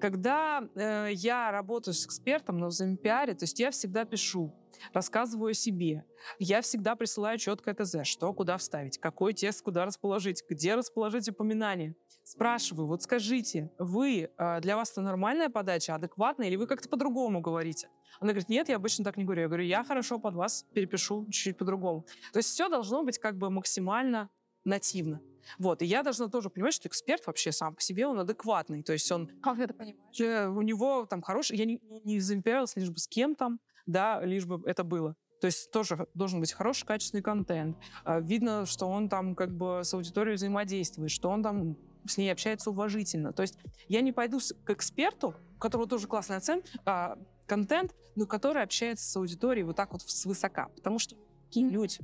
Когда 0.00 0.62
э, 0.74 1.08
я 1.12 1.50
работаю 1.50 1.94
с 1.94 2.06
экспертом 2.06 2.58
на 2.58 2.68
взаимопиаре, 2.68 3.34
то 3.34 3.44
есть 3.44 3.58
я 3.58 3.70
всегда 3.70 4.04
пишу, 4.04 4.54
рассказываю 4.92 5.50
о 5.50 5.54
себе. 5.54 6.04
Я 6.38 6.60
всегда 6.60 6.94
присылаю 6.96 7.38
четкое 7.38 7.74
ТЗ, 7.74 8.04
что 8.04 8.32
куда 8.32 8.56
вставить, 8.56 8.98
какой 8.98 9.34
текст 9.34 9.62
куда 9.62 9.84
расположить, 9.84 10.42
где 10.48 10.74
расположить 10.74 11.28
упоминание. 11.28 11.94
Спрашиваю, 12.24 12.86
вот 12.86 13.02
скажите, 13.02 13.70
вы, 13.78 14.30
э, 14.36 14.60
для 14.60 14.76
вас 14.76 14.92
это 14.92 15.00
нормальная 15.00 15.48
подача, 15.48 15.94
адекватная, 15.94 16.48
или 16.48 16.56
вы 16.56 16.66
как-то 16.66 16.88
по-другому 16.88 17.40
говорите? 17.40 17.88
Она 18.20 18.32
говорит, 18.32 18.48
нет, 18.48 18.68
я 18.68 18.76
обычно 18.76 19.04
так 19.04 19.16
не 19.16 19.24
говорю. 19.24 19.42
Я 19.42 19.48
говорю, 19.48 19.64
я 19.64 19.84
хорошо 19.84 20.18
под 20.18 20.34
вас 20.34 20.64
перепишу 20.72 21.24
чуть-чуть 21.26 21.58
по-другому. 21.58 22.06
То 22.32 22.38
есть 22.38 22.50
все 22.50 22.68
должно 22.68 23.02
быть 23.02 23.18
как 23.18 23.36
бы 23.36 23.50
максимально 23.50 24.30
нативно. 24.64 25.20
Вот, 25.58 25.82
и 25.82 25.86
я 25.86 26.02
должна 26.02 26.28
тоже 26.28 26.50
понимать, 26.50 26.74
что 26.74 26.88
эксперт 26.88 27.26
вообще 27.26 27.52
сам 27.52 27.74
по 27.74 27.80
себе, 27.80 28.06
он 28.06 28.18
адекватный. 28.18 28.82
То 28.82 28.92
есть 28.92 29.10
он... 29.10 29.28
Как 29.42 29.56
ты 29.56 29.64
это 29.64 29.74
понимаешь? 29.74 30.56
У 30.56 30.62
него 30.62 31.06
там 31.06 31.22
хороший... 31.22 31.56
Я 31.56 31.64
не, 31.64 31.80
не 32.04 32.20
заимперилась 32.20 32.76
лишь 32.76 32.90
бы 32.90 32.98
с 32.98 33.08
кем 33.08 33.34
там, 33.34 33.60
да, 33.86 34.20
лишь 34.24 34.46
бы 34.46 34.62
это 34.66 34.84
было. 34.84 35.16
То 35.40 35.46
есть 35.46 35.72
тоже 35.72 36.06
должен 36.14 36.38
быть 36.38 36.52
хороший, 36.52 36.86
качественный 36.86 37.22
контент. 37.22 37.76
А, 38.04 38.20
видно, 38.20 38.64
что 38.64 38.86
он 38.86 39.08
там 39.08 39.34
как 39.34 39.50
бы 39.50 39.80
с 39.82 39.92
аудиторией 39.92 40.36
взаимодействует, 40.36 41.10
что 41.10 41.30
он 41.30 41.42
там 41.42 41.76
с 42.06 42.16
ней 42.16 42.30
общается 42.30 42.70
уважительно. 42.70 43.32
То 43.32 43.42
есть 43.42 43.58
я 43.88 44.02
не 44.02 44.12
пойду 44.12 44.38
к 44.64 44.70
эксперту, 44.70 45.34
у 45.56 45.58
которого 45.58 45.88
тоже 45.88 46.06
классный 46.06 46.36
оценка, 46.36 46.68
а, 46.84 47.18
контент, 47.46 47.92
но 48.14 48.26
который 48.26 48.62
общается 48.62 49.04
с 49.04 49.16
аудиторией 49.16 49.64
вот 49.64 49.74
так 49.74 49.92
вот 49.92 50.02
свысока. 50.02 50.68
Потому 50.76 51.00
что 51.00 51.16
такие 51.46 51.68
люди. 51.68 51.98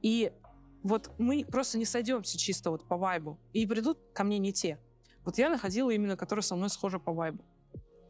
И 0.00 0.32
вот 0.82 1.10
мы 1.18 1.44
просто 1.44 1.78
не 1.78 1.84
сойдемся 1.84 2.38
чисто 2.38 2.70
вот 2.70 2.86
по 2.86 2.96
вайбу. 2.96 3.38
И 3.52 3.66
придут 3.66 3.98
ко 4.12 4.24
мне 4.24 4.38
не 4.38 4.52
те. 4.52 4.78
Вот 5.24 5.38
я 5.38 5.48
находила 5.48 5.90
именно, 5.90 6.16
которые 6.16 6.42
со 6.42 6.56
мной 6.56 6.70
схожи 6.70 6.98
по 6.98 7.12
вайбу. 7.12 7.44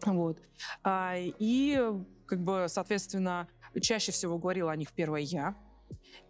Вот. 0.05 0.39
А, 0.83 1.15
и, 1.17 1.81
как 2.27 2.43
бы, 2.43 2.67
соответственно, 2.69 3.49
чаще 3.81 4.13
всего 4.13 4.39
говорила 4.39 4.73
о 4.73 4.77
них 4.77 4.93
первая 4.93 5.23
я. 5.23 5.57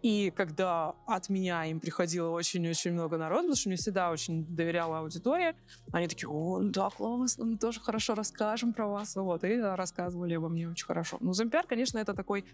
И 0.01 0.31
когда 0.31 0.95
от 1.07 1.29
меня 1.29 1.65
им 1.65 1.79
приходило 1.79 2.29
очень-очень 2.29 2.93
много 2.93 3.17
народу, 3.17 3.43
потому 3.43 3.55
что 3.55 3.69
мне 3.69 3.77
всегда 3.77 4.11
очень 4.11 4.45
доверяла 4.45 4.99
аудитория, 4.99 5.55
они 5.91 6.07
такие, 6.07 6.29
о, 6.29 6.59
да, 6.61 6.89
классно, 6.89 7.45
мы 7.45 7.57
тоже 7.57 7.79
хорошо 7.79 8.15
расскажем 8.15 8.73
про 8.73 8.87
вас. 8.87 9.15
Вот, 9.15 9.43
и 9.43 9.57
рассказывали 9.57 10.33
обо 10.35 10.49
мне 10.49 10.69
очень 10.69 10.85
хорошо. 10.85 11.17
Ну, 11.19 11.33
Зампиар, 11.33 11.65
конечно, 11.67 11.97
это 11.97 12.13
такой 12.13 12.45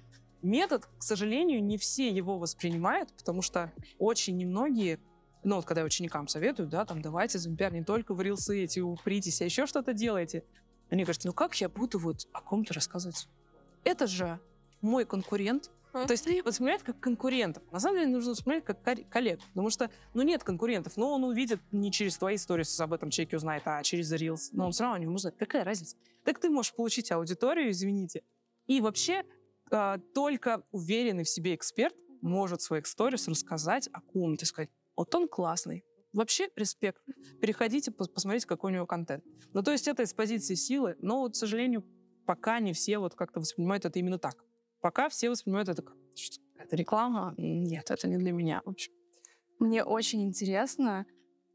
метод, 0.41 0.86
к 0.98 1.04
сожалению, 1.04 1.63
не 1.63 1.78
все 1.78 2.10
его 2.10 2.38
воспринимают, 2.38 3.12
потому 3.17 3.41
что 3.41 3.72
очень 3.98 4.38
немногие 4.38 5.00
ну, 5.43 5.56
вот 5.56 5.65
когда 5.65 5.84
ученикам 5.84 6.28
советуют, 6.28 6.69
да, 6.69 6.84
там, 6.84 7.02
давайте, 7.02 7.39
Зампиар, 7.39 7.72
не 7.72 7.84
только 7.84 8.13
в 8.13 8.22
рилсы 8.22 8.62
эти 8.62 8.82
упритесь, 8.82 9.41
а 9.41 9.45
еще 9.45 9.65
что-то 9.67 9.93
делайте. 9.93 10.43
Они 10.89 11.04
говорят, 11.04 11.24
ну 11.24 11.34
как 11.34 11.56
я 11.62 11.69
буду 11.69 12.00
вот 12.00 12.28
о 12.34 12.41
ком-то 12.41 12.74
рассказывать? 12.74 13.28
Это 13.84 14.08
же 14.08 14.39
мой 14.82 15.06
конкурент, 15.06 15.72
то 15.91 16.12
есть 16.12 16.28
воспринимать 16.45 16.84
как 16.84 16.99
конкурентов. 16.99 17.63
На 17.71 17.80
самом 17.80 17.97
деле 17.97 18.12
нужно 18.12 18.32
воспринимать 18.32 18.65
как 18.65 18.82
коллег. 19.10 19.39
Потому 19.49 19.69
что, 19.69 19.89
ну, 20.13 20.21
нет 20.21 20.43
конкурентов. 20.43 20.97
Но 20.97 21.13
он 21.13 21.23
увидит 21.23 21.60
не 21.71 21.91
через 21.91 22.17
твои 22.17 22.36
истории, 22.36 22.65
об 22.82 22.93
этом 22.93 23.10
человеке 23.10 23.38
узнает, 23.38 23.63
а 23.65 23.82
через 23.84 24.13
Reels. 24.13 24.49
Но 24.52 24.67
он 24.67 24.71
все 24.71 24.84
равно 24.84 24.97
не 24.97 25.08
узнает. 25.08 25.38
Какая 25.38 25.63
разница? 25.63 25.97
Так 26.23 26.39
ты 26.39 26.49
можешь 26.49 26.73
получить 26.73 27.12
аудиторию, 27.12 27.71
извините. 27.71 28.23
И 28.67 28.82
вообще 28.82 29.23
э, 29.71 29.97
только 30.13 30.63
уверенный 30.71 31.23
в 31.23 31.30
себе 31.30 31.56
эксперт 31.56 31.95
может 32.21 32.62
в 32.62 32.63
своих 32.63 32.86
сторис 32.86 33.28
рассказать 33.28 33.89
о 33.93 34.02
ком-то, 34.02 34.45
сказать, 34.45 34.69
вот 34.95 35.13
он 35.15 35.28
классный, 35.28 35.84
Вообще 36.12 36.49
респект. 36.56 37.04
Переходите, 37.39 37.91
посмотрите, 37.91 38.47
какой 38.47 38.71
у 38.71 38.73
него 38.73 38.88
контент. 38.88 39.23
Ну, 39.54 39.62
то 39.62 39.71
есть 39.71 39.88
это 39.88 40.04
из 40.04 40.13
позиции 40.13 40.56
силы, 40.56 40.95
но, 40.99 41.19
вот, 41.19 41.34
к 41.34 41.36
сожалению, 41.36 41.86
пока 42.25 42.60
не 42.60 42.73
все 42.73 42.97
вот 42.97 43.13
как-то 43.13 43.39
воспринимают 43.39 43.86
это 43.86 43.99
именно 43.99 44.17
так. 44.17 44.43
Пока 44.82 45.10
все 45.10 45.30
воспринимают 45.30 45.70
это 45.70 45.82
как 45.82 45.96
это 46.58 46.76
реклама. 46.76 47.34
Нет, 47.38 47.89
это 47.89 48.08
не 48.08 48.18
для 48.18 48.32
меня. 48.32 48.62
В 48.65 48.70
общем. 48.70 48.92
Мне 49.60 49.84
очень 49.84 50.24
интересно, 50.24 51.06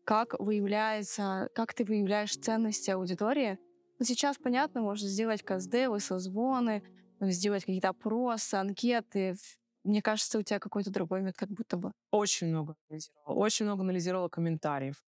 как 0.04 0.38
выявляется, 0.38 1.48
как 1.54 1.74
ты 1.74 1.84
выявляешь 1.84 2.36
ценности 2.36 2.90
аудитории. 2.90 3.58
Ну, 3.98 4.04
сейчас, 4.04 4.36
понятно, 4.38 4.80
можно 4.80 5.08
сделать 5.08 5.42
КСД, 5.42 5.74
созвоны, 6.00 6.82
сделать 7.20 7.64
какие-то 7.64 7.90
опросы, 7.90 8.56
анкеты. 8.56 9.36
Мне 9.84 10.02
кажется, 10.02 10.38
у 10.38 10.42
тебя 10.42 10.58
какой-то 10.58 10.90
другой 10.90 11.20
метод 11.20 11.36
как 11.36 11.50
будто 11.50 11.76
бы. 11.76 11.92
Очень 12.10 12.48
много 12.48 12.74
анализировала. 12.88 13.34
Очень 13.34 13.66
много 13.66 13.82
анализировала 13.82 14.28
комментариев. 14.28 15.02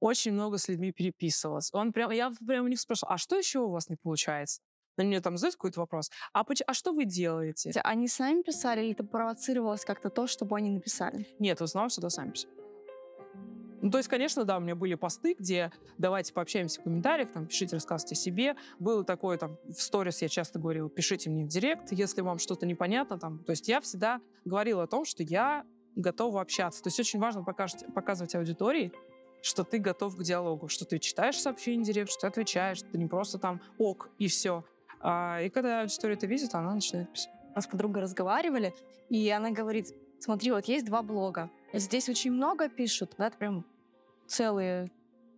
Очень 0.00 0.32
много 0.32 0.58
с 0.58 0.68
людьми 0.68 0.90
переписывалась. 0.92 1.70
Он 1.72 1.92
прям, 1.92 2.10
я 2.10 2.32
прямо 2.46 2.64
у 2.64 2.68
них 2.68 2.80
спрашивала, 2.80 3.14
а 3.14 3.18
что 3.18 3.36
еще 3.36 3.60
у 3.60 3.70
вас 3.70 3.88
не 3.88 3.96
получается? 3.96 4.62
На 4.96 5.04
мне 5.04 5.20
там 5.20 5.36
задают 5.36 5.56
какой-то 5.56 5.80
вопрос, 5.80 6.10
а, 6.32 6.44
а 6.66 6.74
что 6.74 6.92
вы 6.92 7.04
делаете? 7.04 7.72
Они 7.84 8.08
сами 8.08 8.42
писали 8.42 8.82
или 8.82 8.92
это 8.92 9.04
провоцировалось 9.04 9.84
как-то 9.84 10.10
то, 10.10 10.26
чтобы 10.26 10.56
они 10.56 10.70
написали? 10.70 11.26
Нет, 11.38 11.60
в 11.60 11.64
основном 11.64 11.88
всегда 11.88 12.10
сами 12.10 12.30
писали. 12.30 12.62
Ну, 13.82 13.90
то 13.90 13.98
есть, 13.98 14.08
конечно, 14.08 14.44
да, 14.44 14.58
у 14.58 14.60
меня 14.60 14.76
были 14.76 14.94
посты, 14.94 15.34
где 15.36 15.72
давайте 15.98 16.32
пообщаемся 16.32 16.80
в 16.80 16.84
комментариях, 16.84 17.32
там, 17.32 17.46
пишите, 17.46 17.74
рассказывайте 17.74 18.14
о 18.14 18.16
себе. 18.16 18.56
Было 18.78 19.02
такое, 19.02 19.36
там, 19.38 19.58
в 19.64 19.82
сторис 19.82 20.22
я 20.22 20.28
часто 20.28 20.60
говорила, 20.60 20.88
пишите 20.88 21.30
мне 21.30 21.44
в 21.44 21.48
директ, 21.48 21.90
если 21.90 22.20
вам 22.20 22.38
что-то 22.38 22.64
непонятно, 22.64 23.18
там. 23.18 23.40
То 23.40 23.50
есть 23.50 23.66
я 23.66 23.80
всегда 23.80 24.20
говорила 24.44 24.84
о 24.84 24.86
том, 24.86 25.04
что 25.04 25.24
я 25.24 25.66
готова 25.96 26.40
общаться. 26.40 26.80
То 26.80 26.88
есть 26.88 27.00
очень 27.00 27.18
важно 27.18 27.42
показывать, 27.42 27.92
показывать 27.92 28.34
аудитории, 28.36 28.92
что 29.42 29.64
ты 29.64 29.78
готов 29.78 30.16
к 30.16 30.22
диалогу, 30.22 30.68
что 30.68 30.84
ты 30.84 31.00
читаешь 31.00 31.40
сообщение 31.40 31.84
директ, 31.84 32.12
что 32.12 32.20
ты 32.20 32.26
отвечаешь, 32.28 32.78
что 32.78 32.88
ты 32.88 32.98
не 32.98 33.06
просто 33.06 33.38
там 33.38 33.60
ок 33.78 34.10
и 34.16 34.28
все. 34.28 34.64
А, 35.02 35.40
и 35.40 35.48
когда 35.50 35.80
аудитория 35.80 36.14
это 36.14 36.26
видит, 36.26 36.54
она 36.54 36.74
начинает 36.74 37.12
писать. 37.12 37.32
Мы 37.54 37.60
с 37.60 37.66
подругой 37.66 38.02
разговаривали, 38.02 38.74
и 39.10 39.28
она 39.30 39.50
говорит, 39.50 39.88
смотри, 40.20 40.52
вот 40.52 40.66
есть 40.66 40.86
два 40.86 41.02
блога. 41.02 41.50
Здесь 41.72 42.08
очень 42.08 42.32
много 42.32 42.68
пишут, 42.68 43.14
да, 43.18 43.30
прям 43.30 43.66
целые, 44.26 44.90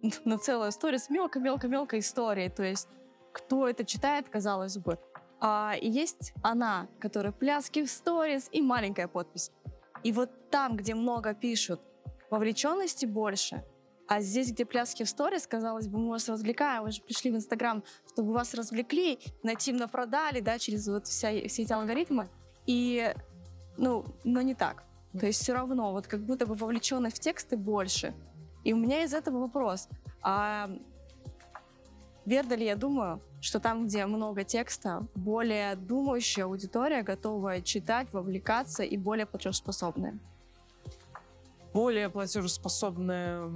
на 0.24 0.38
целую 0.38 0.70
историю 0.70 1.00
с 1.00 1.09
мелко-мелко-мелкой 1.09 2.00
историей. 2.00 2.50
То 2.50 2.62
есть 2.62 2.88
кто 3.33 3.66
это 3.68 3.85
читает, 3.85 4.29
казалось 4.29 4.77
бы. 4.77 4.98
А, 5.40 5.74
есть 5.81 6.33
она, 6.42 6.88
которая 7.00 7.33
пляски 7.33 7.85
в 7.85 7.90
сторис 7.90 8.48
и 8.53 8.62
маленькая 8.62 9.09
подпись. 9.09 9.50
И 10.05 10.12
вот 10.12 10.50
там, 10.50 10.77
где 10.77 10.94
много 10.94 11.35
пишут, 11.35 11.81
вовлеченности 12.31 13.07
больше, 13.07 13.64
А 14.07 14.21
здесь, 14.21 14.53
где 14.53 14.64
пляски 14.64 15.03
в 15.03 15.09
сторис, 15.09 15.47
казалось 15.47 15.88
бы, 15.88 15.99
мы 15.99 16.11
вас 16.11 16.29
развлекаем, 16.29 16.85
вы 16.85 16.93
же 16.93 17.01
пришли 17.01 17.31
в 17.31 17.37
Инстаграм, 17.37 17.83
чтобы 18.12 18.33
вас 18.33 18.53
развлекли, 18.53 19.19
нативно 19.43 19.88
продали, 19.88 20.40
да, 20.40 20.59
через 20.59 20.87
вот 20.88 21.07
вся, 21.07 21.31
все 21.49 21.62
эти 21.62 21.73
алгоритмы. 21.73 22.29
И, 22.67 23.14
ну, 23.79 24.05
но 24.25 24.43
не 24.43 24.55
так. 24.55 24.85
То 25.19 25.27
есть 25.27 25.40
все 25.43 25.55
равно, 25.55 25.93
вот 25.93 26.07
как 26.07 26.21
будто 26.21 26.45
бы 26.45 26.55
вовлеченность 26.55 27.17
в 27.17 27.21
тексты 27.21 27.57
больше. 27.57 28.14
И 28.62 28.73
у 28.73 28.77
меня 28.77 29.05
из 29.05 29.14
этого 29.14 29.38
вопрос. 29.38 29.88
А 30.21 30.71
верно 32.27 32.55
ли 32.55 32.67
я 32.67 32.77
думаю, 32.77 33.23
что 33.40 33.61
там, 33.61 33.87
где 33.87 34.05
много 34.07 34.45
текста, 34.45 35.07
более 35.14 35.77
думающая 35.77 36.45
аудитория 36.45 37.03
готова 37.03 37.62
читать, 37.62 38.12
вовлекаться 38.12 38.83
и 38.83 38.97
более 38.97 39.27
платежеспособная? 39.27 40.19
Более 41.73 42.09
платежеспособная 42.11 43.55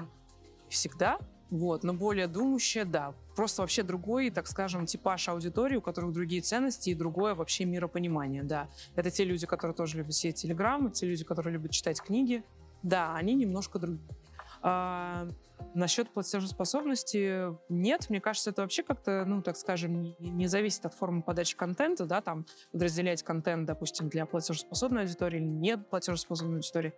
всегда, 0.70 1.18
вот, 1.50 1.82
но 1.82 1.94
более 1.94 2.26
думающая, 2.26 2.84
да. 2.84 3.14
Просто 3.34 3.62
вообще 3.62 3.82
другой, 3.82 4.30
так 4.30 4.46
скажем, 4.46 4.84
типаж 4.86 5.28
аудитории, 5.28 5.76
у 5.76 5.80
которых 5.80 6.12
другие 6.12 6.42
ценности 6.42 6.90
и 6.90 6.94
другое 6.94 7.34
вообще 7.34 7.64
миропонимание, 7.64 8.42
да. 8.42 8.68
Это 8.96 9.10
те 9.10 9.24
люди, 9.24 9.46
которые 9.46 9.74
тоже 9.74 9.96
любят 9.98 10.14
сеть 10.14 10.36
телеграммы, 10.36 10.90
те 10.90 11.06
люди, 11.06 11.24
которые 11.24 11.54
любят 11.54 11.70
читать 11.70 12.00
книги. 12.02 12.44
Да, 12.82 13.14
они 13.14 13.34
немножко 13.34 13.78
другие. 13.78 14.06
А, 14.60 15.28
насчет 15.74 16.10
платежеспособности 16.10 17.56
нет. 17.68 18.10
Мне 18.10 18.20
кажется, 18.20 18.50
это 18.50 18.62
вообще 18.62 18.82
как-то, 18.82 19.24
ну, 19.24 19.42
так 19.42 19.56
скажем, 19.56 20.02
не, 20.02 20.16
не 20.18 20.46
зависит 20.48 20.84
от 20.84 20.94
формы 20.94 21.22
подачи 21.22 21.56
контента, 21.56 22.06
да, 22.06 22.20
там 22.20 22.44
подразделять 22.72 23.22
контент, 23.22 23.66
допустим, 23.66 24.08
для 24.08 24.26
платежеспособной 24.26 25.02
аудитории 25.02 25.38
или 25.38 25.46
нет 25.46 25.88
платежеспособной 25.88 26.56
аудитории 26.56 26.92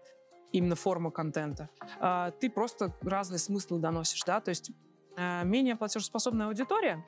именно 0.53 0.75
форма 0.75 1.11
контента. 1.11 1.69
А, 1.99 2.31
ты 2.33 2.51
просто 2.51 2.93
разные 3.03 3.39
смыслы 3.39 3.79
доносишь, 3.79 4.23
да, 4.25 4.41
то 4.41 4.51
есть 4.51 4.71
а, 5.17 5.45
менее 5.45 5.77
платежеспособная 5.77 6.47
аудитория 6.49 7.05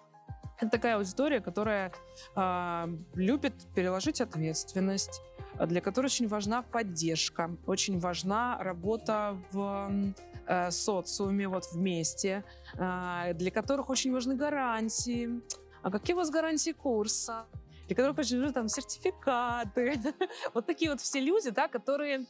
это 0.62 0.70
такая 0.70 0.96
аудитория, 0.96 1.40
которая 1.40 1.92
э, 2.36 2.96
любит 3.14 3.54
переложить 3.74 4.20
ответственность, 4.20 5.20
для 5.58 5.80
которой 5.80 6.06
очень 6.06 6.28
важна 6.28 6.62
поддержка, 6.62 7.50
очень 7.66 7.98
важна 7.98 8.58
работа 8.60 9.36
в 9.50 10.14
э, 10.46 10.70
социуме, 10.70 11.48
вот 11.48 11.64
вместе, 11.72 12.44
для 12.74 13.50
которых 13.52 13.90
очень 13.90 14.12
важны 14.12 14.36
гарантии. 14.36 15.42
А 15.82 15.90
какие 15.90 16.14
у 16.14 16.18
вас 16.18 16.30
гарантии 16.30 16.70
курса? 16.70 17.46
Для 17.88 17.96
которых 17.96 18.18
очень 18.18 18.38
важны 18.38 18.52
там 18.52 18.68
сертификаты. 18.68 20.00
вот 20.54 20.66
такие 20.66 20.90
вот 20.92 21.00
все 21.00 21.20
люди, 21.20 21.50
да, 21.50 21.66
которые 21.66 22.26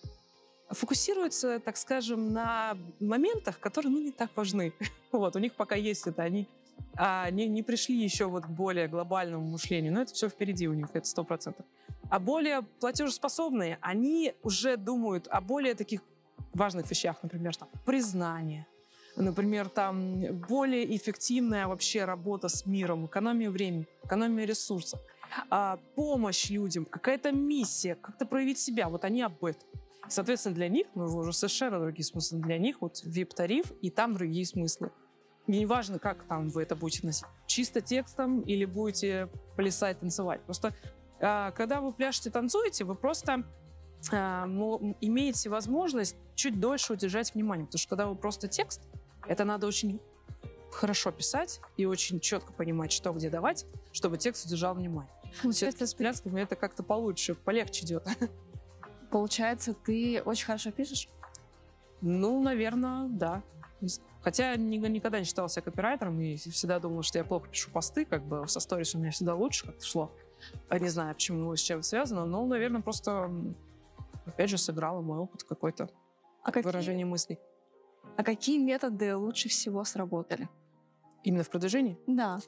фокусируются, 0.73 1.61
так 1.61 1.77
скажем, 1.77 2.33
на 2.33 2.77
моментах, 3.01 3.59
которые, 3.61 3.93
ну, 3.93 4.01
не 4.01 4.13
так 4.13 4.31
важны. 4.37 4.73
вот, 5.13 5.37
у 5.37 5.39
них 5.39 5.55
пока 5.55 5.75
есть 5.75 6.07
это, 6.07 6.23
они 6.23 6.49
а, 6.97 7.31
не, 7.31 7.49
не 7.49 7.63
пришли 7.63 7.97
еще 7.97 8.27
вот 8.27 8.45
к 8.45 8.49
более 8.49 8.89
глобальному 8.89 9.47
мышлению, 9.47 9.93
но 9.93 10.03
это 10.03 10.13
все 10.13 10.29
впереди 10.29 10.69
у 10.69 10.75
них, 10.75 10.89
это 10.93 11.07
сто 11.07 11.25
процентов. 11.25 11.65
А 12.11 12.19
более 12.19 12.63
платежеспособные, 12.81 13.79
они 13.81 14.35
уже 14.43 14.77
думают 14.77 15.27
о 15.29 15.41
более 15.41 15.75
таких 15.75 16.03
важных 16.53 16.91
вещах, 16.91 17.17
например, 17.23 17.57
там, 17.57 17.69
признание, 17.87 18.67
например, 19.17 19.69
там 19.69 20.23
более 20.49 20.95
эффективная 20.97 21.67
вообще 21.67 22.05
работа 22.05 22.49
с 22.49 22.67
миром, 22.67 23.07
экономия 23.07 23.51
времени, 23.51 23.87
экономия 24.05 24.45
ресурсов, 24.45 25.01
а, 25.51 25.79
помощь 25.95 26.51
людям, 26.51 26.85
какая-то 26.85 27.33
миссия, 27.33 27.95
как-то 27.95 28.27
проявить 28.27 28.59
себя. 28.59 28.89
Вот 28.89 29.05
они 29.05 29.23
об 29.23 29.45
этом. 29.45 29.67
Соответственно, 30.09 30.55
для 30.55 30.69
них, 30.69 30.87
ну, 30.95 31.05
уже 31.05 31.33
совершенно 31.33 31.79
другие 31.79 32.05
смыслы. 32.05 32.41
Для 32.41 32.59
них 32.59 32.81
вот 32.81 33.03
VIP-тариф, 33.05 33.73
и 33.81 33.91
там 33.91 34.15
другие 34.15 34.45
смыслы. 34.47 34.91
И 35.47 35.59
неважно, 35.59 35.99
как 35.99 36.25
там 36.25 36.49
вы 36.49 36.63
это 36.63 36.77
будете 36.77 37.07
носить. 37.07 37.25
Чисто 37.47 37.81
текстом 37.81 38.41
или 38.41 38.65
будете 38.65 39.29
плясать, 39.57 40.01
танцевать. 40.01 40.41
Просто 40.43 40.75
а, 41.21 41.51
когда 41.53 41.81
вы 41.81 41.93
пляшете, 41.93 42.31
танцуете, 42.31 42.85
вы 42.85 42.95
просто 42.95 43.45
а, 44.13 44.45
имеете 45.01 45.51
возможность 45.51 46.17
чуть 46.35 46.61
дольше 46.61 46.93
удержать 46.93 47.35
внимание. 47.35 47.67
Потому 47.67 47.79
что 47.79 47.89
когда 47.89 48.07
вы 48.07 48.17
просто 48.17 48.49
текст, 48.49 48.83
это 49.27 49.45
надо 49.45 49.67
очень 49.67 50.01
хорошо 50.73 51.13
писать 51.13 51.61
и 51.77 51.85
очень 51.85 52.19
четко 52.19 52.53
понимать, 52.53 52.93
что 52.93 53.13
где 53.13 53.31
давать, 53.31 53.67
чтобы 53.93 54.19
текст 54.19 54.47
удержал 54.47 54.75
внимание. 54.75 55.13
Получается, 55.43 55.87
с 55.87 55.95
плясками 55.95 56.41
это 56.41 56.57
как-то 56.57 56.83
получше, 56.83 57.35
полегче 57.35 57.85
идет. 57.85 58.07
Получается, 59.13 59.75
ты 59.75 60.23
очень 60.25 60.47
хорошо 60.47 60.71
пишешь? 60.71 61.07
Ну, 62.01 62.43
наверное, 62.43 63.09
да. 63.09 63.43
Хотя 64.23 64.57
никогда 64.57 65.19
не 65.19 65.27
считала 65.27 65.51
себя 65.51 65.63
копирайтером 65.63 66.19
и 66.19 66.37
всегда 66.37 66.79
думала, 66.79 67.03
что 67.03 67.19
я 67.19 67.25
плохо 67.25 67.47
пишу 67.49 67.71
посты, 67.71 68.07
как 68.07 68.25
бы 68.25 68.49
со 68.49 68.59
сторис 68.59 68.95
у 68.95 68.99
меня 68.99 69.11
всегда 69.11 69.35
лучше 69.35 69.67
как-то 69.67 69.85
шло. 69.85 70.13
Не 70.71 70.89
знаю, 70.89 71.15
почему 71.15 71.55
с 71.55 71.61
чем 71.61 71.83
связано, 71.83 72.25
но, 72.25 72.47
наверное, 72.47 72.81
просто, 72.81 73.31
опять 74.25 74.49
же, 74.49 74.57
сыграла 74.57 75.03
мой 75.03 75.19
опыт 75.19 75.43
какой-то 75.43 75.91
а 76.43 76.51
выражение 76.51 77.05
мыслей. 77.05 77.39
А 78.17 78.25
какие 78.25 78.59
методы 78.59 79.15
лучше 79.15 79.51
всего 79.51 79.85
сработали? 79.85 80.49
Именно 81.23 81.45
в 81.45 81.51
продвижении? 81.51 81.99
Да. 82.07 82.39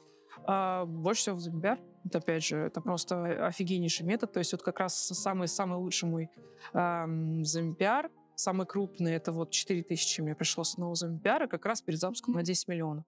А, 0.45 0.85
больше 0.85 1.21
всего 1.21 1.35
в 1.35 1.41
Замбиар. 1.41 1.79
Это, 2.05 2.19
опять 2.19 2.43
же, 2.45 2.57
это 2.57 2.81
просто 2.81 3.47
офигеннейший 3.47 4.05
метод. 4.05 4.31
То 4.31 4.39
есть 4.39 4.51
вот 4.51 4.61
как 4.61 4.79
раз 4.79 4.95
самый-самый 4.95 5.77
лучший 5.77 6.07
мой 6.07 6.29
эм, 6.73 7.43
Замбиар, 7.43 8.11
самый 8.35 8.67
крупный, 8.67 9.13
это 9.13 9.31
вот 9.31 9.51
4 9.51 9.83
тысячи 9.83 10.21
мне 10.21 10.35
пришло 10.35 10.63
с 10.63 10.77
нового 10.77 10.95
Замбиара 10.95 11.47
как 11.47 11.65
раз 11.65 11.81
перед 11.81 11.99
запуском 11.99 12.35
на 12.35 12.43
10 12.43 12.67
миллионов. 12.67 13.05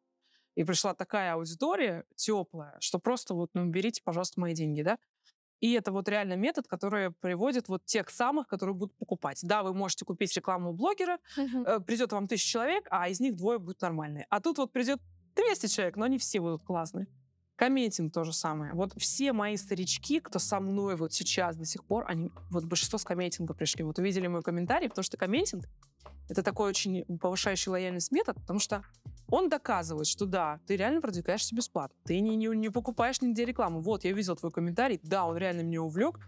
И 0.56 0.64
пришла 0.64 0.96
такая 0.96 1.34
аудитория 1.34 2.06
теплая, 2.16 2.76
что 2.80 2.98
просто 2.98 3.36
вот, 3.36 3.52
ну, 3.54 3.68
берите, 3.68 4.02
пожалуйста, 4.04 4.40
мои 4.40 4.56
деньги, 4.56 4.82
да? 4.82 4.98
И 5.60 5.74
это 5.74 5.92
вот 5.92 6.10
реально 6.10 6.34
метод, 6.34 6.68
который 6.68 7.12
приводит 7.12 7.68
вот 7.68 7.86
тех 7.86 8.10
самых, 8.10 8.48
которые 8.48 8.76
будут 8.76 8.96
покупать. 8.98 9.40
Да, 9.44 9.62
вы 9.62 9.74
можете 9.74 10.06
купить 10.06 10.36
рекламу 10.36 10.74
блогера, 10.74 11.20
uh-huh. 11.38 11.82
придет 11.82 12.12
вам 12.12 12.28
тысяча 12.28 12.48
человек, 12.48 12.88
а 12.90 13.10
из 13.10 13.20
них 13.20 13.36
двое 13.36 13.60
будут 13.60 13.82
нормальные. 13.82 14.26
А 14.30 14.40
тут 14.40 14.58
вот 14.58 14.72
придет 14.72 15.00
200 15.36 15.68
человек, 15.68 15.96
но 15.96 16.06
они 16.06 16.18
все 16.18 16.40
будут 16.40 16.64
классные. 16.64 17.08
Комментинг 17.58 18.14
то 18.14 18.24
же 18.24 18.34
самое. 18.34 18.74
Вот 18.74 18.94
все 18.98 19.34
мои 19.34 19.58
старички, 19.58 20.20
кто 20.20 20.38
со 20.38 20.60
мной 20.60 20.96
вот 20.96 21.12
сейчас 21.12 21.56
до 21.56 21.66
сих 21.66 21.84
пор, 21.84 22.06
они 22.08 22.32
вот 22.52 22.66
большинство 22.66 23.00
с 23.00 23.04
комментинга 23.04 23.56
пришли. 23.56 23.84
Вот 23.84 23.98
увидели 23.98 24.28
мой 24.28 24.44
комментарий, 24.44 24.88
потому 24.88 25.04
что 25.04 25.18
комментинг— 25.18 25.66
это 26.30 26.44
такой 26.44 26.70
очень 26.70 27.04
повышающий 27.18 27.72
лояльность 27.72 28.12
метод, 28.12 28.36
потому 28.36 28.60
что 28.60 28.84
он 29.28 29.50
доказывает, 29.50 30.06
что 30.06 30.28
да, 30.28 30.60
ты 30.68 30.76
реально 30.76 31.02
продвигаешься 31.02 31.56
бесплатно. 31.56 31.98
Ты 32.06 32.20
не, 32.20 32.36
не, 32.36 32.46
не 32.56 32.70
покупаешь 32.70 33.22
нигде 33.22 33.44
рекламу. 33.44 33.82
Вот, 33.82 34.04
я 34.04 34.12
видел 34.12 34.36
твой 34.36 34.52
комментарий, 34.52 35.00
да, 35.02 35.26
он 35.26 35.36
реально 35.36 35.62
меня 35.62 35.82
увлек. 35.82 36.20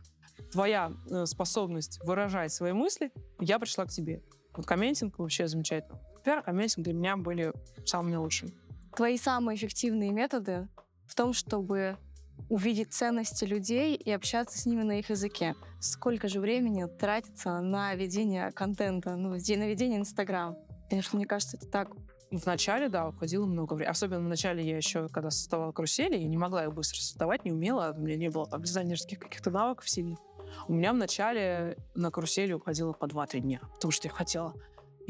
Твоя 0.51 0.91
э, 1.11 1.27
способность 1.27 1.99
выражать 2.03 2.51
свои 2.51 2.71
мысли, 2.71 3.11
я 3.39 3.59
пришла 3.59 3.85
к 3.85 3.89
тебе. 3.89 4.23
Вот 4.55 4.65
комментинг 4.65 5.19
вообще 5.19 5.47
замечательно. 5.47 5.99
Пиар, 6.25 6.41
комментинг 6.41 6.85
для 6.85 6.93
меня 6.93 7.17
были 7.17 7.53
самыми 7.85 8.15
лучшими. 8.15 8.51
Твои 8.95 9.17
самые 9.17 9.57
эффективные 9.57 10.11
методы 10.11 10.67
в 11.09 11.15
том, 11.15 11.33
чтобы 11.33 11.97
увидеть 12.47 12.93
ценности 12.93 13.43
людей 13.43 13.95
и 13.95 14.11
общаться 14.11 14.57
с 14.57 14.65
ними 14.65 14.83
на 14.83 14.99
их 14.99 15.09
языке. 15.09 15.55
Сколько 15.81 16.27
же 16.27 16.39
времени 16.39 16.85
тратится 16.85 17.59
на 17.59 17.93
ведение 17.95 18.51
контента, 18.51 19.15
ну, 19.15 19.29
на 19.31 19.35
ведение 19.35 19.99
Инстаграм? 19.99 20.55
Конечно, 20.89 21.17
мне 21.17 21.25
кажется, 21.25 21.57
это 21.57 21.67
так 21.67 21.89
в 22.31 22.45
начале, 22.45 22.89
да, 22.89 23.09
уходило 23.09 23.45
много 23.45 23.73
времени. 23.73 23.91
Особенно 23.91 24.21
в 24.21 24.29
начале 24.29 24.63
я 24.63 24.77
еще, 24.77 25.09
когда 25.09 25.31
создавала 25.31 25.71
карусели, 25.71 26.15
я 26.15 26.27
не 26.27 26.37
могла 26.37 26.65
их 26.65 26.73
быстро 26.73 26.99
создавать, 26.99 27.43
не 27.43 27.51
умела. 27.51 27.93
У 27.97 28.01
меня 28.01 28.15
не 28.15 28.29
было 28.29 28.45
там 28.45 28.61
дизайнерских 28.61 29.19
каких-то 29.19 29.49
навыков 29.49 29.89
сильных. 29.89 30.19
У 30.67 30.73
меня 30.73 30.93
в 30.93 30.95
начале 30.95 31.77
на 31.95 32.11
карусели 32.11 32.53
уходило 32.53 32.93
по 32.93 33.05
2-3 33.05 33.39
дня, 33.39 33.59
потому 33.73 33.91
что 33.91 34.07
я 34.07 34.13
хотела 34.13 34.53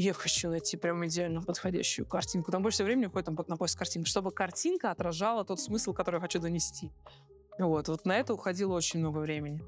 я 0.01 0.13
хочу 0.13 0.49
найти 0.49 0.77
прям 0.77 1.05
идеально 1.05 1.41
подходящую 1.41 2.05
картинку. 2.05 2.51
Там 2.51 2.63
больше 2.63 2.85
времени 2.85 3.07
уходит 3.07 3.25
там, 3.25 3.37
на 3.47 3.57
поиск 3.57 3.77
картинки, 3.77 4.07
чтобы 4.07 4.31
картинка 4.31 4.91
отражала 4.91 5.43
тот 5.43 5.59
смысл, 5.59 5.93
который 5.93 6.15
я 6.15 6.21
хочу 6.21 6.39
донести. 6.39 6.91
Вот, 7.57 7.89
вот 7.89 8.05
на 8.05 8.17
это 8.17 8.33
уходило 8.33 8.73
очень 8.73 9.01
много 9.01 9.17
времени. 9.19 9.61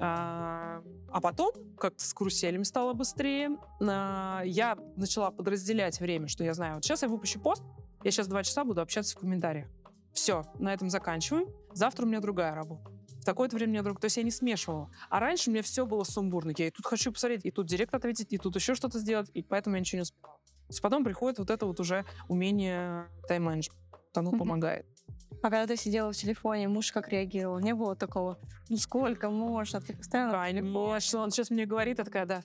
А, 0.00 0.82
а 1.10 1.20
потом, 1.20 1.52
как-то 1.78 2.04
с 2.04 2.12
каруселями 2.12 2.64
стало 2.64 2.94
быстрее, 2.94 3.56
а, 3.80 4.42
я 4.44 4.76
начала 4.96 5.30
подразделять 5.30 6.00
время, 6.00 6.26
что 6.26 6.42
я 6.42 6.52
знаю, 6.52 6.74
вот 6.74 6.84
сейчас 6.84 7.02
я 7.02 7.08
выпущу 7.08 7.38
пост, 7.38 7.62
я 8.02 8.10
сейчас 8.10 8.26
два 8.26 8.42
часа 8.42 8.64
буду 8.64 8.80
общаться 8.80 9.16
в 9.16 9.20
комментариях. 9.20 9.68
Все, 10.12 10.44
на 10.58 10.74
этом 10.74 10.90
заканчиваем. 10.90 11.48
Завтра 11.72 12.04
у 12.04 12.08
меня 12.08 12.20
другая 12.20 12.54
работа 12.56 12.95
такое-то 13.26 13.56
время 13.56 13.72
мне 13.72 13.82
друг. 13.82 14.00
То 14.00 14.06
есть 14.06 14.16
я 14.16 14.22
не 14.22 14.30
смешивала. 14.30 14.90
А 15.10 15.20
раньше 15.20 15.50
у 15.50 15.52
меня 15.52 15.62
все 15.62 15.84
было 15.84 16.04
сумбурно. 16.04 16.52
Я 16.56 16.68
и 16.68 16.70
тут 16.70 16.86
хочу 16.86 17.12
посмотреть, 17.12 17.44
и 17.44 17.50
тут 17.50 17.66
директ 17.66 17.94
ответить, 17.94 18.32
и 18.32 18.38
тут 18.38 18.56
еще 18.56 18.74
что-то 18.74 18.98
сделать, 18.98 19.30
и 19.34 19.42
поэтому 19.42 19.76
я 19.76 19.80
ничего 19.80 19.98
не 19.98 20.02
успевала. 20.02 20.38
То 20.38 20.70
есть 20.70 20.82
потом 20.82 21.04
приходит 21.04 21.38
вот 21.38 21.50
это 21.50 21.66
вот 21.66 21.78
уже 21.78 22.04
умение 22.28 23.08
тайм-менеджмента. 23.28 23.78
Оно 24.14 24.32
mm-hmm. 24.32 24.38
помогает. 24.38 24.86
А 25.42 25.50
когда 25.50 25.66
ты 25.66 25.76
сидела 25.76 26.10
в 26.12 26.16
телефоне, 26.16 26.68
муж 26.68 26.90
как 26.90 27.08
реагировал? 27.08 27.58
Не 27.58 27.74
было 27.74 27.94
такого, 27.94 28.38
ну 28.68 28.76
сколько 28.76 29.30
можно? 29.30 29.80
Ты 29.80 29.94
постоянно... 29.94 30.32
Конечно, 30.32 31.20
он 31.20 31.30
сейчас 31.30 31.50
мне 31.50 31.66
говорит, 31.66 31.98
я 31.98 32.04
такая, 32.04 32.26
да, 32.26 32.42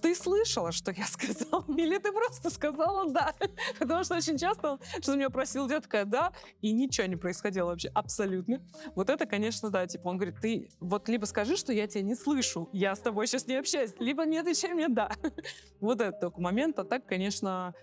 ты 0.00 0.14
слышала, 0.14 0.72
что 0.72 0.92
я 0.92 1.04
сказала? 1.06 1.64
Или 1.68 1.98
ты 1.98 2.12
просто 2.12 2.50
сказала 2.50 3.10
«да»? 3.10 3.34
Потому 3.78 4.04
что 4.04 4.16
очень 4.16 4.38
часто 4.38 4.72
он 4.72 4.80
что 5.00 5.16
меня 5.16 5.30
просил, 5.30 5.68
я 5.68 5.80
такая 5.80 6.04
«да», 6.04 6.32
и 6.60 6.72
ничего 6.72 7.06
не 7.06 7.16
происходило 7.16 7.68
вообще 7.68 7.88
абсолютно. 7.94 8.62
Вот 8.94 9.10
это, 9.10 9.26
конечно, 9.26 9.70
да, 9.70 9.86
типа 9.86 10.08
он 10.08 10.16
говорит, 10.16 10.36
ты 10.40 10.70
вот 10.80 11.08
либо 11.08 11.24
скажи, 11.24 11.56
что 11.56 11.72
я 11.72 11.86
тебя 11.86 12.02
не 12.02 12.14
слышу, 12.14 12.68
я 12.72 12.94
с 12.94 12.98
тобой 13.00 13.26
сейчас 13.26 13.46
не 13.46 13.56
общаюсь, 13.56 13.92
либо 13.98 14.24
не 14.24 14.38
отвечай 14.38 14.72
мне 14.74 14.88
«да». 14.88 15.10
Вот 15.80 16.00
это 16.00 16.12
только 16.12 16.40
момент. 16.40 16.78
А 16.78 16.84
так, 16.84 17.06
конечно, 17.06 17.74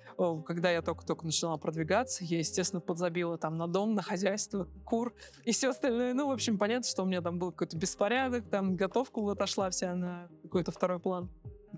когда 0.46 0.72
я 0.72 0.82
только-только 0.82 1.26
начала 1.26 1.58
продвигаться, 1.58 2.24
я, 2.24 2.40
естественно, 2.40 2.80
подзабила 2.80 3.38
там 3.38 3.58
на 3.58 3.68
дом, 3.68 3.96
на 3.96 4.02
хозяйство, 4.02 4.68
кур 4.86 5.14
и 5.44 5.52
все 5.52 5.70
остальное. 5.70 6.14
Ну, 6.14 6.28
в 6.28 6.32
общем, 6.32 6.58
понятно, 6.58 6.88
что 6.88 7.04
у 7.04 7.06
меня 7.06 7.22
там 7.22 7.40
был 7.40 7.52
какой-то 7.52 7.78
беспорядок, 7.78 8.50
там 8.50 8.76
готовка 8.76 9.20
отошла 9.32 9.70
вся 9.70 9.96
на 9.96 10.30
какой-то 10.44 10.72
второй 10.72 11.00
план. 11.00 11.30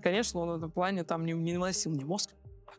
Конечно, 0.02 0.40
он 0.40 0.50
в 0.50 0.56
этом 0.56 0.70
плане 0.70 1.04
там 1.04 1.24
не, 1.24 1.32
не 1.32 1.52
наносил 1.52 1.92
мне 1.92 2.04
мозг. 2.04 2.30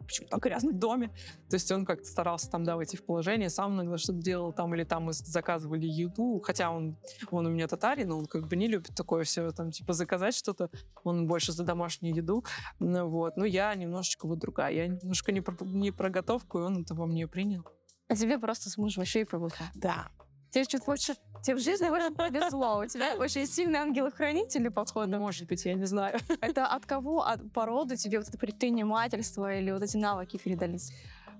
Почему 0.06 0.28
так 0.28 0.41
грязно 0.41 0.71
в 0.71 0.80
доме? 0.80 1.08
То 1.50 1.56
есть 1.56 1.71
он 1.71 1.86
как-то 1.86 2.06
старался 2.06 2.50
там, 2.50 2.63
да, 2.63 2.76
войти 2.76 2.97
в 2.97 3.06
положение, 3.06 3.50
сам 3.50 3.76
иногда 3.76 3.97
что-то 3.97 4.19
делал 4.19 4.52
там, 4.54 4.74
или 4.74 4.84
там 4.84 5.04
мы 5.04 5.13
заказывали 5.13 5.86
еду, 5.86 6.41
хотя 6.43 6.71
он, 6.71 6.97
он 7.30 7.47
у 7.47 7.50
меня 7.50 7.67
татарин, 7.67 8.10
но 8.10 8.19
он 8.19 8.26
как 8.26 8.47
бы 8.47 8.56
не 8.56 8.67
любит 8.67 8.95
такое 8.95 9.24
все, 9.24 9.52
там, 9.52 9.71
типа, 9.71 9.93
заказать 9.93 10.36
что-то, 10.36 10.69
он 11.04 11.28
больше 11.28 11.52
за 11.52 11.63
домашнюю 11.63 12.15
еду, 12.15 12.43
ну, 12.80 13.08
вот. 13.08 13.38
Но 13.38 13.45
я 13.45 13.74
немножечко 13.76 14.28
вот 14.28 14.39
другая, 14.39 14.74
я 14.74 14.88
немножко 14.88 15.32
не 15.32 15.41
про, 15.41 15.56
не 15.65 15.91
про 15.91 16.10
готовку, 16.10 16.60
и 16.60 16.62
он 16.63 16.82
это 16.82 16.95
во 16.95 17.06
мне 17.06 17.28
принял. 17.28 17.63
А 18.08 18.15
тебе 18.15 18.38
просто 18.39 18.69
с 18.69 18.78
мужем 18.78 19.02
вообще 19.02 19.21
и 19.21 19.24
повезло. 19.24 19.58
Да. 19.76 20.10
Тебе 20.52 20.66
чуть 20.66 20.86
больше... 20.86 21.16
Тебе 21.44 21.56
в 21.56 21.60
жизни 21.60 21.90
больше 21.90 22.12
повезло. 22.12 22.80
У 22.80 22.86
тебя 22.86 23.16
очень 23.20 23.48
сильные 23.48 23.82
ангелы-хранители, 23.82 24.68
походу. 24.68 25.18
Может 25.18 25.48
быть, 25.48 25.66
я 25.66 25.74
не 25.74 25.86
знаю. 25.86 26.20
Это 26.42 26.68
от 26.68 26.86
кого? 26.86 27.24
От 27.24 27.52
породы 27.54 27.96
тебе 27.96 28.20
вот 28.20 28.28
это 28.28 28.38
предпринимательство 28.38 29.54
или 29.56 29.72
вот 29.72 29.82
эти 29.82 29.98
навыки 29.98 30.38
передались? 30.38 30.92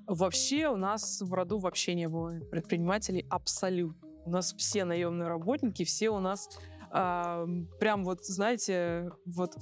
Вообще 0.08 0.70
у 0.70 0.78
нас 0.78 1.22
в 1.22 1.32
роду 1.34 1.60
вообще 1.60 1.94
не 1.94 2.08
было 2.08 2.40
предпринимателей 2.50 3.26
абсолютно. 3.30 4.08
У 4.26 4.32
нас 4.32 4.54
все 4.54 4.86
наемные 4.86 5.28
работники, 5.28 5.84
все 5.84 6.10
у 6.10 6.20
нас 6.20 6.50
э, 6.92 7.48
прям 7.80 8.04
вот, 8.04 8.26
знаете, 8.26 9.12
вот 9.26 9.56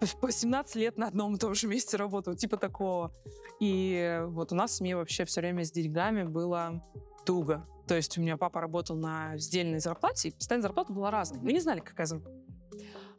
по 0.20 0.32
17 0.32 0.76
лет 0.76 0.96
на 0.96 1.08
одном 1.08 1.34
и 1.34 1.38
том 1.38 1.54
же 1.54 1.68
месте 1.68 1.96
работают, 1.96 2.38
типа 2.38 2.56
такого. 2.56 3.12
И 3.60 4.22
вот 4.26 4.52
у 4.52 4.54
нас 4.54 4.72
в 4.72 4.74
семье 4.76 4.96
вообще 4.96 5.24
все 5.24 5.40
время 5.40 5.64
с 5.64 5.72
деньгами 5.72 6.22
было 6.22 6.82
туго. 7.24 7.66
То 7.88 7.96
есть 7.96 8.18
у 8.18 8.20
меня 8.20 8.36
папа 8.36 8.60
работал 8.60 8.96
на 8.96 9.36
сдельной 9.38 9.80
зарплате, 9.80 10.28
и 10.28 10.30
постоянно 10.32 10.62
зарплата 10.62 10.92
была 10.92 11.10
разная. 11.10 11.40
Мы 11.40 11.52
не 11.52 11.60
знали, 11.60 11.80
какая 11.80 12.06
зарплата. 12.06 12.36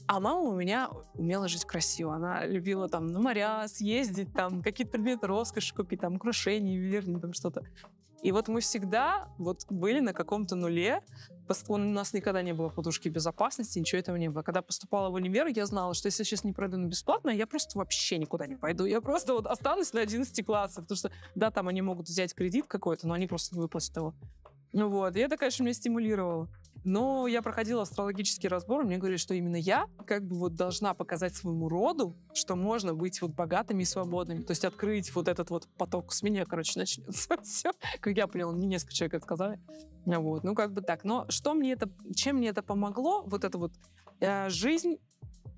А 0.06 0.20
мама 0.20 0.42
у 0.42 0.56
меня 0.56 0.90
умела 1.14 1.48
жить 1.48 1.66
красиво. 1.66 2.16
Она 2.16 2.46
любила 2.46 2.88
там 2.88 3.08
на 3.08 3.20
моря 3.20 3.68
съездить, 3.68 4.34
там 4.34 4.64
какие-то 4.64 4.94
предметы 4.94 5.28
роскоши 5.28 5.74
купить, 5.76 6.02
там 6.02 6.16
украшения, 6.16 6.76
ювелирные, 6.76 7.20
там 7.20 7.34
что-то. 7.34 7.64
И 8.22 8.32
вот 8.32 8.48
мы 8.48 8.60
всегда 8.60 9.30
вот 9.38 9.66
были 9.70 10.02
на 10.02 10.14
каком-то 10.14 10.56
нуле. 10.56 11.02
У 11.68 11.78
нас 11.78 12.14
никогда 12.14 12.42
не 12.42 12.54
было 12.54 12.70
подушки 12.70 13.08
безопасности, 13.08 13.80
ничего 13.80 14.00
этого 14.00 14.18
не 14.18 14.30
было. 14.30 14.42
Когда 14.44 14.62
поступала 14.62 15.10
в 15.10 15.14
универ, 15.14 15.48
я 15.48 15.66
знала, 15.66 15.94
что 15.94 16.08
если 16.08 16.24
сейчас 16.24 16.44
не 16.44 16.54
пройду 16.54 16.78
на 16.78 16.88
бесплатно, 16.88 17.30
я 17.30 17.48
просто 17.48 17.78
вообще 17.78 18.18
никуда 18.18 18.46
не 18.46 18.56
пойду. 18.56 18.86
Я 18.86 19.02
просто 19.02 19.34
вот 19.34 19.48
останусь 19.48 19.94
на 19.94 20.02
11 20.02 20.46
классах. 20.46 20.84
Потому 20.84 20.98
что, 20.98 21.12
да, 21.36 21.50
там 21.50 21.68
они 21.68 21.82
могут 21.82 22.08
взять 22.08 22.36
кредит 22.36 22.66
какой-то, 22.68 23.08
но 23.08 23.14
они 23.14 23.26
просто 23.26 23.56
не 23.56 23.62
выплатят 23.62 23.96
его. 23.96 24.14
Ну 24.72 24.90
вот, 24.90 25.16
и 25.16 25.20
это, 25.20 25.38
конечно, 25.38 25.64
меня 25.64 25.74
стимулировало. 25.74 26.50
Но 26.86 27.28
я 27.28 27.42
проходила 27.42 27.82
астрологический 27.82 28.48
разбор, 28.48 28.82
и 28.82 28.86
мне 28.86 28.98
говорили, 28.98 29.18
что 29.18 29.34
именно 29.34 29.58
я 29.58 29.88
как 30.06 30.26
бы 30.26 30.38
вот 30.38 30.56
должна 30.56 30.94
показать 30.94 31.36
своему 31.36 31.68
роду, 31.68 32.16
что 32.34 32.56
можно 32.56 32.94
быть 32.94 33.22
вот 33.22 33.32
богатыми 33.32 33.84
и 33.84 33.86
свободными. 33.86 34.44
То 34.44 34.52
есть 34.52 34.64
открыть 34.64 35.14
вот 35.14 35.28
этот 35.28 35.50
вот 35.50 35.68
поток 35.78 36.14
с 36.14 36.24
меня, 36.24 36.46
короче, 36.46 36.74
начнется 36.80 37.38
все. 37.44 37.72
Как 38.00 38.16
я 38.16 38.28
поняла, 38.28 38.54
мне 38.54 38.68
несколько 38.68 38.94
человек 38.94 39.16
это 39.16 39.26
сказали. 39.26 39.60
Вот, 40.06 40.44
ну 40.44 40.56
как 40.56 40.74
бы 40.74 40.82
так. 40.82 41.04
Но 41.04 41.26
что 41.30 41.54
мне 41.54 41.74
это, 41.74 41.90
чем 42.16 42.38
мне 42.38 42.50
это 42.50 42.64
помогло? 42.64 43.24
Вот 43.24 43.44
эта 43.44 43.58
вот 43.58 43.74
э, 44.22 44.50
жизнь 44.50 44.98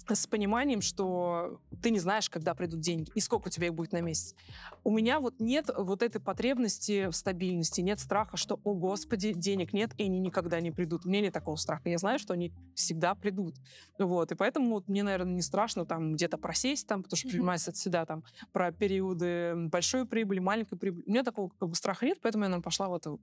с 0.07 0.27
пониманием, 0.27 0.81
что 0.81 1.59
ты 1.81 1.89
не 1.89 1.99
знаешь, 1.99 2.29
когда 2.29 2.53
придут 2.53 2.79
деньги 2.79 3.11
и 3.15 3.19
сколько 3.19 3.47
у 3.47 3.49
тебя 3.49 3.67
их 3.67 3.73
будет 3.73 3.91
на 3.91 4.01
месяц. 4.01 4.35
У 4.83 4.91
меня 4.91 5.19
вот 5.19 5.39
нет 5.39 5.69
вот 5.75 6.01
этой 6.01 6.19
потребности 6.19 7.07
в 7.07 7.13
стабильности, 7.13 7.81
нет 7.81 7.99
страха, 7.99 8.37
что, 8.37 8.59
о 8.63 8.73
господи, 8.73 9.33
денег 9.33 9.73
нет, 9.73 9.91
и 9.97 10.03
они 10.03 10.19
никогда 10.19 10.59
не 10.59 10.71
придут. 10.71 11.05
У 11.05 11.09
меня 11.09 11.21
нет 11.21 11.33
такого 11.33 11.55
страха. 11.55 11.89
Я 11.89 11.97
знаю, 11.97 12.19
что 12.19 12.33
они 12.33 12.53
всегда 12.75 13.15
придут. 13.15 13.55
Вот, 13.97 14.31
и 14.31 14.35
поэтому 14.35 14.71
вот 14.71 14.87
мне, 14.87 15.03
наверное, 15.03 15.33
не 15.33 15.41
страшно 15.41 15.85
там 15.85 16.13
где-то 16.13 16.37
просесть, 16.37 16.87
там, 16.87 17.03
потому 17.03 17.17
что 17.17 17.27
предпринимательство 17.27 17.71
это 17.71 17.79
всегда 17.79 18.05
там 18.05 18.23
про 18.51 18.71
периоды 18.71 19.53
большой 19.55 20.05
прибыли, 20.05 20.39
маленькой 20.39 20.77
прибыли. 20.77 21.03
У 21.05 21.09
меня 21.09 21.23
такого 21.23 21.49
как 21.59 21.69
бы 21.69 21.75
страха 21.75 22.05
нет, 22.05 22.19
поэтому 22.21 22.43
я, 22.43 22.49
наверное, 22.49 22.63
пошла 22.63 22.89
в 22.89 22.95
это 22.95 23.17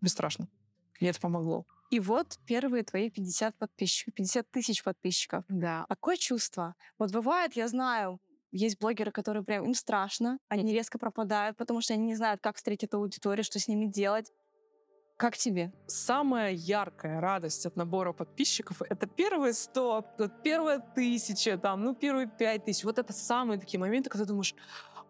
бесстрашно. 0.00 0.48
Мне 1.00 1.10
это 1.10 1.20
помогло. 1.20 1.66
И 1.90 2.00
вот 2.00 2.38
первые 2.46 2.84
твои 2.84 3.10
50 3.10 3.56
подписчиков, 3.56 4.14
50 4.14 4.50
тысяч 4.50 4.82
подписчиков. 4.82 5.44
Да. 5.48 5.86
Какое 5.88 6.16
чувство? 6.16 6.74
Вот 6.98 7.12
бывает, 7.12 7.54
я 7.54 7.66
знаю, 7.68 8.20
есть 8.50 8.78
блогеры, 8.78 9.10
которые 9.10 9.42
прям 9.42 9.64
им 9.64 9.74
страшно, 9.74 10.38
они 10.48 10.72
резко 10.72 10.98
пропадают, 10.98 11.56
потому 11.56 11.80
что 11.80 11.94
они 11.94 12.04
не 12.04 12.14
знают, 12.14 12.40
как 12.42 12.56
встретить 12.56 12.84
эту 12.84 12.98
аудиторию, 12.98 13.44
что 13.44 13.58
с 13.58 13.68
ними 13.68 13.86
делать. 13.86 14.32
Как 15.16 15.36
тебе? 15.36 15.72
Самая 15.86 16.52
яркая 16.52 17.20
радость 17.20 17.66
от 17.66 17.74
набора 17.74 18.12
подписчиков— 18.12 18.82
это 18.88 19.06
первые 19.06 19.52
100, 19.52 20.04
первая 20.44 20.78
тысяча, 20.78 21.58
там, 21.58 21.82
ну, 21.82 21.94
первые 21.94 22.28
пять 22.28 22.64
тысяч. 22.64 22.84
Вот 22.84 22.98
это 22.98 23.12
самые 23.12 23.58
такие 23.58 23.80
моменты, 23.80 24.10
когда 24.10 24.26
думаешь, 24.26 24.54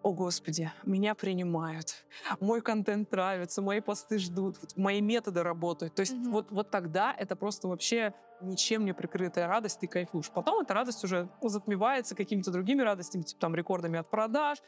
о 0.08 0.12
господи, 0.12 0.72
меня 0.84 1.14
принимают, 1.14 2.06
мой 2.40 2.62
контент 2.62 3.12
нравится, 3.12 3.60
мои 3.60 3.80
посты 3.80 4.18
ждут, 4.18 4.56
мои 4.74 5.02
методы 5.02 5.42
работают. 5.42 5.94
То 5.94 6.00
есть 6.00 6.14
mm-hmm. 6.14 6.30
вот, 6.30 6.50
вот 6.50 6.70
тогда 6.70 7.12
это 7.12 7.36
просто 7.36 7.68
вообще 7.68 8.14
ничем 8.40 8.86
не 8.86 8.94
прикрытая 8.94 9.46
радость, 9.48 9.80
ты 9.80 9.86
кайфуешь. 9.86 10.30
Потом 10.30 10.62
эта 10.62 10.72
радость 10.72 11.04
уже 11.04 11.28
затмевается 11.42 12.14
какими-то 12.14 12.50
другими 12.50 12.80
радостями, 12.80 13.22
типа 13.22 13.40
там 13.40 13.54
рекордами 13.54 13.98
от 13.98 14.08
продаж, 14.08 14.58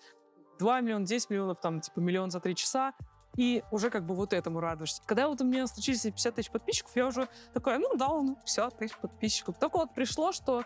2 0.58 0.80
миллиона, 0.82 1.06
10 1.06 1.30
миллионов, 1.30 1.60
там 1.60 1.80
типа 1.80 2.00
миллион 2.00 2.30
за 2.30 2.40
3 2.40 2.54
часа. 2.54 2.92
И 3.36 3.62
уже 3.70 3.88
как 3.88 4.04
бы 4.04 4.14
вот 4.14 4.34
этому 4.34 4.60
радуешься. 4.60 5.00
Когда 5.06 5.28
вот 5.28 5.40
у 5.40 5.44
меня 5.44 5.66
случились 5.68 6.02
50 6.02 6.34
тысяч 6.34 6.50
подписчиков, 6.50 6.94
я 6.96 7.06
уже 7.06 7.28
такая, 7.54 7.78
ну 7.78 7.96
да, 7.96 8.08
ну 8.08 8.34
50 8.34 8.76
тысяч 8.76 8.96
подписчиков. 8.98 9.58
Только 9.58 9.78
вот 9.78 9.94
пришло, 9.94 10.32
что 10.32 10.64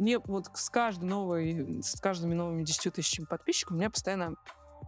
мне 0.00 0.18
вот 0.18 0.50
с 0.54 0.70
каждой 0.70 1.04
новой, 1.04 1.82
с 1.82 2.00
каждыми 2.00 2.34
новыми 2.34 2.64
10 2.64 2.94
тысячами 2.94 3.26
подписчиков 3.26 3.72
у 3.72 3.78
меня 3.78 3.90
постоянно 3.90 4.34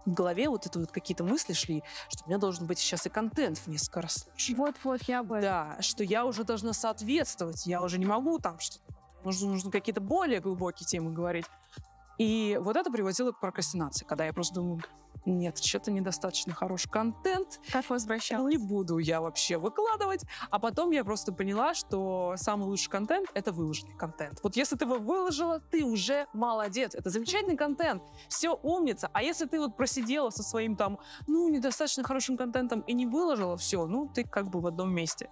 в 0.06 0.12
голове 0.12 0.48
вот 0.48 0.66
это 0.66 0.80
вот 0.80 0.90
какие-то 0.90 1.22
мысли 1.22 1.52
шли, 1.52 1.82
что 2.08 2.24
у 2.24 2.28
меня 2.28 2.38
должен 2.38 2.66
быть 2.66 2.78
сейчас 2.78 3.06
и 3.06 3.10
контент 3.10 3.58
в 3.58 3.68
несколько 3.68 4.02
раз. 4.02 4.26
Вот-вот, 4.56 5.02
я 5.02 5.22
бы... 5.22 5.40
Да, 5.40 5.76
что 5.80 6.02
я 6.02 6.24
уже 6.24 6.44
должна 6.44 6.72
соответствовать, 6.72 7.66
я 7.66 7.82
уже 7.82 7.98
не 7.98 8.06
могу 8.06 8.38
там 8.38 8.58
что 8.58 8.78
Нужно, 9.24 9.50
нужно 9.50 9.70
какие-то 9.70 10.00
более 10.00 10.40
глубокие 10.40 10.84
темы 10.84 11.12
говорить. 11.12 11.46
И 12.18 12.58
вот 12.60 12.76
это 12.76 12.90
приводило 12.90 13.30
к 13.30 13.38
прокрастинации, 13.38 14.04
когда 14.04 14.24
я 14.26 14.32
просто 14.32 14.56
думаю, 14.56 14.82
нет, 15.24 15.58
что-то 15.58 15.90
недостаточно 15.90 16.52
хороший 16.52 16.90
контент. 16.90 17.60
Как 17.70 17.88
возвращал? 17.90 18.48
Не 18.48 18.56
буду 18.56 18.98
я 18.98 19.20
вообще 19.20 19.56
выкладывать. 19.56 20.24
А 20.50 20.58
потом 20.58 20.90
я 20.90 21.04
просто 21.04 21.32
поняла, 21.32 21.74
что 21.74 22.34
самый 22.36 22.64
лучший 22.64 22.90
контент— 22.90 23.28
это 23.34 23.52
выложенный 23.52 23.96
контент. 23.96 24.40
Вот 24.42 24.56
если 24.56 24.76
ты 24.76 24.84
его 24.84 24.98
выложила, 24.98 25.60
ты 25.60 25.84
уже 25.84 26.26
молодец. 26.32 26.94
Это 26.94 27.10
замечательный 27.10 27.56
контент. 27.56 28.02
Все 28.28 28.50
умница. 28.50 29.10
А 29.12 29.22
если 29.22 29.46
ты 29.46 29.60
вот 29.60 29.76
просидела 29.76 30.30
со 30.30 30.42
своим 30.42 30.76
там, 30.76 30.98
ну, 31.28 31.48
недостаточно 31.48 32.02
хорошим 32.02 32.36
контентом 32.36 32.80
и 32.80 32.92
не 32.92 33.06
выложила, 33.06 33.56
все, 33.56 33.86
ну, 33.86 34.08
ты 34.12 34.24
как 34.24 34.48
бы 34.50 34.60
в 34.60 34.66
одном 34.66 34.92
месте. 34.92 35.28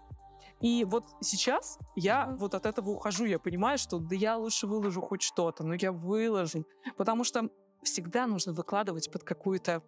И 0.61 0.85
вот 0.85 1.07
сейчас 1.23 1.79
я 1.97 2.37
вот 2.39 2.55
от 2.55 2.67
этого 2.67 2.91
ухожу, 2.91 3.25
я 3.25 3.39
понимаю, 3.39 3.79
что 3.79 3.99
да 3.99 4.15
я 4.15 4.37
лучше 4.37 4.67
выложу 4.67 5.01
хоть 5.01 5.23
что-то, 5.23 5.65
но 5.65 5.75
я 5.75 5.91
выложу, 5.91 6.67
потому 6.99 7.25
что 7.25 7.49
всегда 7.83 8.27
нужно 8.27 8.53
выкладывать 8.53 9.11
под 9.11 9.25
какую-то 9.25 9.83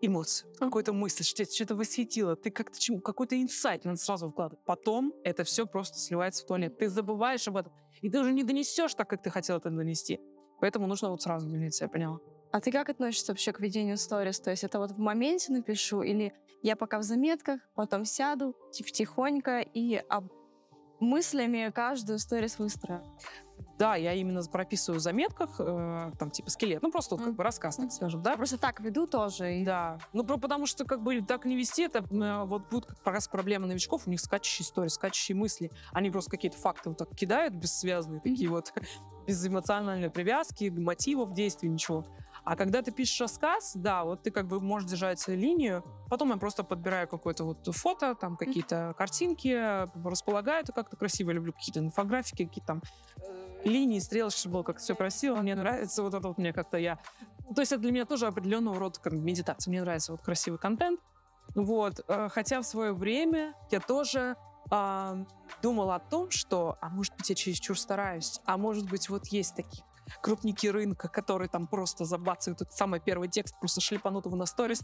эмоцию, 0.00 0.52
какую-то 0.58 0.92
мысль, 0.92 1.24
что 1.24 1.44
тебя 1.44 1.54
что-то 1.54 1.74
восхитило, 1.74 2.36
ты 2.36 2.50
как-то 2.50 2.78
чему, 2.78 3.00
какой-то 3.00 3.40
инсайт 3.40 3.84
надо 3.84 3.98
сразу 3.98 4.30
вкладывать. 4.30 4.64
Потом 4.64 5.12
это 5.24 5.44
все 5.44 5.66
просто 5.66 5.98
сливается 5.98 6.44
в 6.44 6.46
туалет. 6.46 6.78
Ты 6.78 6.88
забываешь 6.88 7.46
об 7.48 7.56
этом, 7.56 7.72
и 8.00 8.08
ты 8.08 8.20
уже 8.20 8.32
не 8.32 8.44
донесешь 8.44 8.94
так, 8.94 9.08
как 9.08 9.22
ты 9.22 9.30
хотел 9.30 9.56
это 9.56 9.70
донести. 9.70 10.20
Поэтому 10.60 10.86
нужно 10.86 11.10
вот 11.10 11.22
сразу 11.22 11.48
делиться, 11.48 11.84
я 11.84 11.88
поняла. 11.88 12.18
А 12.50 12.60
ты 12.60 12.72
как 12.72 12.88
относишься 12.88 13.32
вообще 13.32 13.52
к 13.52 13.60
ведению 13.60 13.96
сторис? 13.98 14.40
То 14.40 14.50
есть 14.50 14.64
это 14.64 14.78
вот 14.78 14.92
в 14.92 14.98
моменте 14.98 15.52
напишу, 15.52 16.02
или 16.02 16.32
я 16.62 16.76
пока 16.76 16.98
в 16.98 17.02
заметках, 17.02 17.60
потом 17.74 18.04
сяду 18.04 18.56
тихонько 18.72 19.60
и 19.60 19.96
об 20.08 20.32
мыслями 21.00 21.70
каждую 21.74 22.18
сторис 22.18 22.58
выстрою? 22.58 23.04
Да, 23.78 23.94
я 23.94 24.12
именно 24.14 24.42
прописываю 24.42 24.98
в 24.98 25.02
заметках, 25.02 25.50
э, 25.60 26.10
там, 26.18 26.30
типа, 26.30 26.50
скелет. 26.50 26.82
Ну, 26.82 26.90
просто 26.90 27.14
вот, 27.14 27.24
как 27.24 27.34
бы 27.34 27.44
рассказ, 27.44 27.76
так 27.76 27.92
скажем, 27.92 28.22
да? 28.22 28.36
Просто 28.36 28.58
так 28.58 28.80
веду 28.80 29.06
тоже. 29.06 29.60
и- 29.60 29.64
Да. 29.64 29.98
Ну, 30.12 30.24
про- 30.24 30.36
потому 30.36 30.66
что, 30.66 30.84
как 30.84 31.02
бы, 31.02 31.20
так 31.22 31.44
не 31.44 31.56
вести, 31.56 31.82
это 31.84 32.00
э, 32.00 32.44
вот 32.44 32.68
будут 32.70 32.86
как 33.04 33.14
раз 33.14 33.28
проблемы 33.28 33.66
новичков, 33.68 34.06
у 34.06 34.10
них 34.10 34.20
скачущие 34.20 34.64
истории, 34.66 34.88
скачущие 34.88 35.36
мысли. 35.36 35.70
Они 35.92 36.10
просто 36.10 36.30
какие-то 36.30 36.56
факты 36.58 36.88
вот 36.88 36.98
так 36.98 37.14
кидают 37.14 37.54
бессвязные, 37.54 38.20
такие 38.20 38.48
вот, 38.50 38.72
без 39.26 39.46
эмоциональной 39.46 40.10
привязки, 40.10 40.70
мотивов, 40.70 41.32
действий, 41.34 41.68
ничего. 41.68 42.04
А 42.44 42.56
когда 42.56 42.80
ты 42.80 42.90
пишешь 42.92 43.20
рассказ, 43.20 43.72
да, 43.74 44.04
вот 44.04 44.22
ты 44.22 44.30
как 44.30 44.46
бы 44.48 44.58
можешь 44.60 44.88
держать 44.88 45.26
линию, 45.28 45.84
потом 46.08 46.30
я 46.30 46.36
просто 46.38 46.64
подбираю 46.64 47.06
какое-то 47.06 47.44
вот 47.44 47.58
фото, 47.76 48.14
там 48.14 48.36
какие-то 48.36 48.94
картинки, 48.96 49.86
располагаю 50.08 50.62
это 50.62 50.72
как-то 50.72 50.96
красиво, 50.96 51.30
люблю 51.30 51.52
какие-то 51.52 51.80
инфографики, 51.80 52.46
какие-то 52.46 52.66
там 52.66 52.82
э, 53.18 53.47
линии, 53.64 53.98
стрелочки, 53.98 54.48
было 54.48 54.62
как-то 54.62 54.82
все 54.82 54.94
красиво. 54.94 55.36
Мне 55.36 55.54
нравится 55.54 56.02
вот 56.02 56.14
это 56.14 56.28
вот 56.28 56.38
мне 56.38 56.52
как-то 56.52 56.76
я... 56.76 56.98
То 57.54 57.60
есть 57.60 57.72
это 57.72 57.82
для 57.82 57.92
меня 57.92 58.04
тоже 58.04 58.26
определенного 58.26 58.78
рода 58.78 59.00
как 59.00 59.12
медитация. 59.12 59.70
Мне 59.70 59.80
нравится 59.82 60.12
вот 60.12 60.22
красивый 60.22 60.58
контент. 60.58 61.00
Вот. 61.54 62.04
э, 62.06 62.28
Хотя 62.30 62.60
в 62.60 62.64
свое 62.66 62.92
время 62.92 63.54
я 63.70 63.80
тоже 63.80 64.36
а, 64.70 65.24
думала 65.62 65.96
о 65.96 65.98
том, 65.98 66.30
что, 66.30 66.76
а 66.80 66.88
может 66.90 67.16
быть, 67.16 67.30
я 67.30 67.34
чересчур 67.34 67.78
стараюсь, 67.78 68.40
а 68.44 68.58
может 68.58 68.88
быть, 68.88 69.08
вот 69.08 69.26
есть 69.28 69.56
такие 69.56 69.84
крупники 70.22 70.66
рынка, 70.66 71.08
которые 71.08 71.48
там 71.48 71.66
просто 71.66 72.04
забацают 72.04 72.62
этот 72.62 72.72
самый 72.74 73.00
первый 73.00 73.28
текст, 73.28 73.58
просто 73.58 73.80
шлепанут 73.80 74.26
его 74.26 74.36
на 74.36 74.46
сторис 74.46 74.82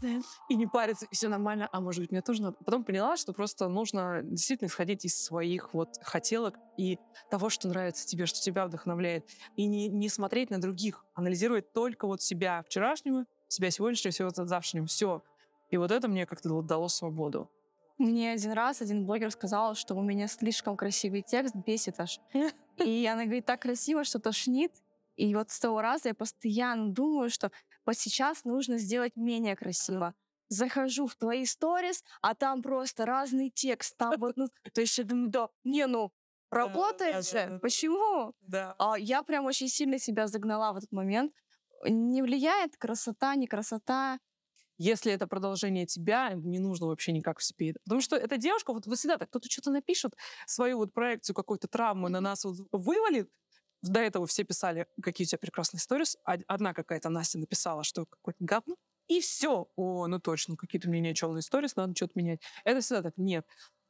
и 0.49 0.55
не 0.55 0.67
парятся, 0.67 1.05
и 1.09 1.15
все 1.15 1.27
нормально, 1.27 1.69
а 1.71 1.81
может 1.81 2.01
быть, 2.01 2.11
мне 2.11 2.21
тоже 2.21 2.41
надо. 2.41 2.57
Потом 2.63 2.83
поняла, 2.83 3.17
что 3.17 3.33
просто 3.33 3.67
нужно 3.67 4.21
действительно 4.23 4.67
исходить 4.67 5.05
из 5.05 5.21
своих 5.21 5.73
вот 5.73 5.97
хотелок 6.01 6.55
и 6.77 6.99
того, 7.29 7.49
что 7.49 7.67
нравится 7.67 8.05
тебе, 8.05 8.25
что 8.25 8.39
тебя 8.39 8.65
вдохновляет, 8.65 9.25
и 9.55 9.65
не, 9.65 9.87
не 9.87 10.09
смотреть 10.09 10.49
на 10.49 10.59
других, 10.59 11.05
анализировать 11.13 11.73
только 11.73 12.07
вот 12.07 12.21
себя 12.21 12.63
вчерашнего, 12.63 13.25
себя 13.47 13.71
сегодняшнего, 13.71 14.11
себя 14.11 14.29
завтрашнего, 14.29 14.85
все. 14.85 15.23
И 15.69 15.77
вот 15.77 15.91
это 15.91 16.07
мне 16.07 16.25
как-то 16.25 16.61
дало 16.61 16.87
свободу. 16.87 17.49
Мне 17.97 18.33
один 18.33 18.51
раз 18.51 18.81
один 18.81 19.05
блогер 19.05 19.31
сказал, 19.31 19.73
что 19.75 19.95
у 19.95 20.01
меня 20.01 20.27
слишком 20.27 20.75
красивый 20.75 21.21
текст, 21.21 21.55
бесит 21.55 21.99
аж. 21.99 22.19
И 22.77 23.05
она 23.05 23.23
говорит, 23.23 23.45
так 23.45 23.61
красиво, 23.61 24.03
что 24.03 24.19
тошнит. 24.19 24.71
И 25.15 25.33
вот 25.35 25.51
с 25.51 25.59
того 25.59 25.81
раза 25.81 26.09
я 26.09 26.13
постоянно 26.13 26.91
думаю, 26.91 27.29
что 27.29 27.51
вот 27.85 27.97
сейчас 27.97 28.43
нужно 28.43 28.77
сделать 28.77 29.15
менее 29.15 29.55
красиво. 29.55 30.13
Захожу 30.47 31.07
в 31.07 31.15
твои 31.15 31.45
сторис, 31.45 32.03
а 32.21 32.35
там 32.35 32.61
просто 32.61 33.05
разный 33.05 33.49
текст. 33.49 33.97
Там 33.97 34.13
вот, 34.19 34.37
ну, 34.37 34.47
то 34.73 34.81
есть 34.81 34.97
я 34.97 35.03
думаю, 35.03 35.29
да, 35.29 35.49
не, 35.63 35.87
ну, 35.87 36.11
работает 36.51 37.15
да, 37.15 37.21
же. 37.21 37.31
да, 37.33 37.47
да. 37.47 37.59
Почему? 37.59 38.33
Да. 38.41 38.75
А 38.77 38.97
я 38.97 39.23
прям 39.23 39.45
очень 39.45 39.67
сильно 39.67 39.99
себя 39.99 40.27
загнала 40.27 40.73
в 40.73 40.77
этот 40.77 40.91
момент. 40.91 41.33
Не 41.87 42.21
влияет 42.21 42.77
красота, 42.77 43.35
не 43.35 43.47
красота. 43.47 44.19
Если 44.77 45.11
это 45.13 45.25
продолжение 45.25 45.85
тебя, 45.85 46.33
не 46.33 46.59
нужно 46.59 46.87
вообще 46.87 47.13
никак 47.13 47.39
в 47.39 47.43
себе. 47.43 47.73
Потому 47.85 48.01
что 48.01 48.17
эта 48.17 48.37
девушка, 48.37 48.73
вот 48.73 48.85
вы 48.87 48.95
всегда 48.95 49.17
так, 49.17 49.29
кто-то 49.29 49.49
что-то 49.49 49.71
напишет, 49.71 50.15
свою 50.47 50.77
вот 50.77 50.93
проекцию 50.93 51.35
какой-то 51.35 51.67
травмы 51.67 52.09
на 52.09 52.19
нас 52.19 52.43
вот 52.43 52.57
вывалит. 52.71 53.29
До 53.81 53.99
этого 53.99 54.25
все 54.27 54.43
писали, 54.43 54.87
какие 55.01 55.25
у 55.25 55.27
тебя 55.27 55.39
прекрасные 55.39 55.79
сторис. 55.79 56.17
Одна 56.23 56.73
какая-то 56.73 57.09
Настя 57.09 57.39
написала, 57.39 57.83
что 57.83 58.05
какое-то 58.05 58.43
говно. 58.43 58.75
И 59.07 59.21
все. 59.21 59.67
О, 59.75 60.07
ну 60.07 60.19
точно, 60.19 60.55
какие-то 60.57 60.87
у 60.89 60.91
меня 60.91 61.13
черные 61.13 61.43
сторис, 61.43 61.75
надо 61.75 61.95
что-то 61.95 62.13
менять. 62.15 62.41
Это 62.63 62.81
всегда 62.81 63.03
так. 63.03 63.17
Нет. 63.17 63.45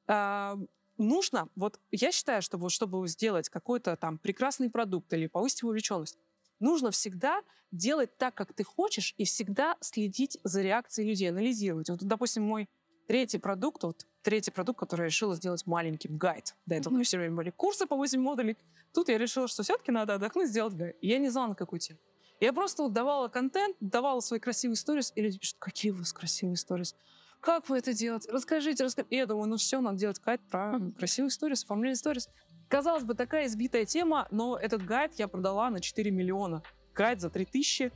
А, 0.07 0.57
нужно, 0.97 1.49
вот 1.55 1.79
я 1.91 2.11
считаю, 2.11 2.41
что 2.41 2.57
вот 2.57 2.71
чтобы 2.71 3.07
сделать 3.07 3.49
какой-то 3.49 3.95
там 3.95 4.17
прекрасный 4.17 4.69
продукт 4.69 5.11
или 5.13 5.27
повысить 5.27 5.63
вовлеченность, 5.63 6.17
нужно 6.59 6.91
всегда 6.91 7.41
делать 7.71 8.17
так, 8.17 8.35
как 8.35 8.53
ты 8.53 8.63
хочешь, 8.63 9.13
и 9.17 9.25
всегда 9.25 9.77
следить 9.81 10.37
за 10.43 10.61
реакцией 10.61 11.09
людей, 11.09 11.29
анализировать. 11.29 11.89
Вот, 11.89 12.03
допустим, 12.03 12.43
мой 12.43 12.69
третий 13.07 13.37
продукт, 13.37 13.83
вот 13.83 14.05
третий 14.21 14.51
продукт, 14.51 14.79
который 14.79 15.01
я 15.01 15.05
решила 15.07 15.35
сделать 15.35 15.65
маленьким, 15.65 16.17
гайд. 16.17 16.55
До 16.65 16.75
этого 16.75 16.93
меня 16.93 17.03
все 17.03 17.17
время 17.17 17.35
были 17.35 17.49
курсы 17.51 17.85
по 17.85 17.95
8 17.95 18.19
модулей. 18.19 18.57
Тут 18.93 19.09
я 19.09 19.17
решила, 19.17 19.47
что 19.47 19.63
все-таки 19.63 19.91
надо 19.91 20.15
отдохнуть, 20.15 20.49
сделать 20.49 20.73
гайд. 20.73 20.97
Я 21.01 21.19
не 21.19 21.29
знала, 21.29 21.49
на 21.49 21.55
какую 21.55 21.79
тему. 21.79 21.99
Я 22.39 22.51
просто 22.51 22.83
вот 22.83 22.93
давала 22.93 23.27
контент, 23.27 23.77
давала 23.79 24.19
свои 24.19 24.39
красивые 24.39 24.75
сторис, 24.75 25.13
и 25.15 25.21
люди 25.21 25.39
пишут, 25.39 25.57
какие 25.59 25.91
у 25.91 25.95
вас 25.95 26.11
красивые 26.11 26.57
сторис. 26.57 26.95
Как 27.39 27.69
вы 27.69 27.77
это 27.77 27.93
делаете? 27.93 28.29
Расскажите, 28.31 28.83
расскажите. 28.83 29.15
И 29.15 29.17
я 29.17 29.25
думаю, 29.25 29.47
ну 29.47 29.57
все, 29.57 29.79
надо 29.79 29.97
делать 29.97 30.19
гайд 30.19 30.41
про 30.49 30.79
красивые 30.97 31.29
сторис, 31.29 31.63
оформление 31.63 31.95
сторис. 31.95 32.29
Казалось 32.67 33.03
бы, 33.03 33.13
такая 33.13 33.45
избитая 33.45 33.85
тема, 33.85 34.27
но 34.31 34.57
этот 34.57 34.83
гайд 34.83 35.13
я 35.15 35.27
продала 35.27 35.69
на 35.69 35.79
4 35.79 36.09
миллиона. 36.11 36.63
Гайд 36.93 37.21
за 37.21 37.29
3 37.29 37.45
тысячи. 37.45 37.91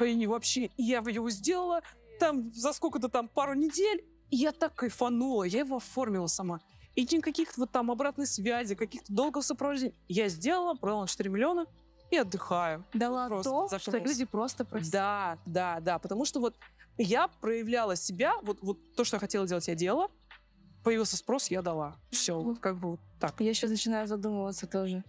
И 0.00 0.14
не 0.14 0.26
вообще. 0.26 0.70
И 0.76 0.82
я 0.82 0.98
его 0.98 1.30
сделала 1.30 1.82
там 2.18 2.52
за 2.54 2.72
сколько-то 2.72 3.08
там 3.08 3.28
пару 3.28 3.54
недель. 3.54 4.04
Я 4.30 4.52
так 4.52 4.74
кайфанула. 4.74 5.44
Я 5.44 5.60
его 5.60 5.76
оформила 5.76 6.26
сама. 6.26 6.60
И 6.94 7.02
никаких 7.02 7.56
вот 7.58 7.70
там 7.70 7.90
обратной 7.90 8.26
связи, 8.26 8.74
каких-то 8.74 9.12
долгов 9.12 9.44
сопровождения. 9.44 9.94
Я 10.08 10.28
сделала, 10.28 10.74
продала 10.74 11.02
на 11.02 11.08
4 11.08 11.28
миллиона 11.30 11.66
и 12.10 12.16
отдыхаю. 12.16 12.84
Дала 12.94 13.28
Просто 13.28 13.50
то, 13.50 13.66
что 13.66 13.90
зашелся. 13.90 13.98
люди 13.98 14.24
просто 14.24 14.64
просят. 14.64 14.90
Да, 14.92 15.38
да, 15.44 15.80
да. 15.80 15.98
Потому 15.98 16.24
что 16.24 16.40
вот 16.40 16.56
я 16.96 17.28
проявляла 17.28 17.96
себя, 17.96 18.34
вот, 18.42 18.58
вот 18.62 18.78
то, 18.94 19.04
что 19.04 19.16
я 19.16 19.20
хотела 19.20 19.46
делать, 19.46 19.68
я 19.68 19.74
делала. 19.74 20.08
Появился 20.82 21.16
спрос, 21.16 21.48
я 21.50 21.62
дала. 21.62 21.96
Все, 22.10 22.54
как 22.60 22.78
бы 22.78 22.92
вот 22.92 23.00
так. 23.20 23.34
Я 23.40 23.50
еще 23.50 23.66
начинаю 23.66 24.06
задумываться 24.06 24.66
тоже. 24.66 25.04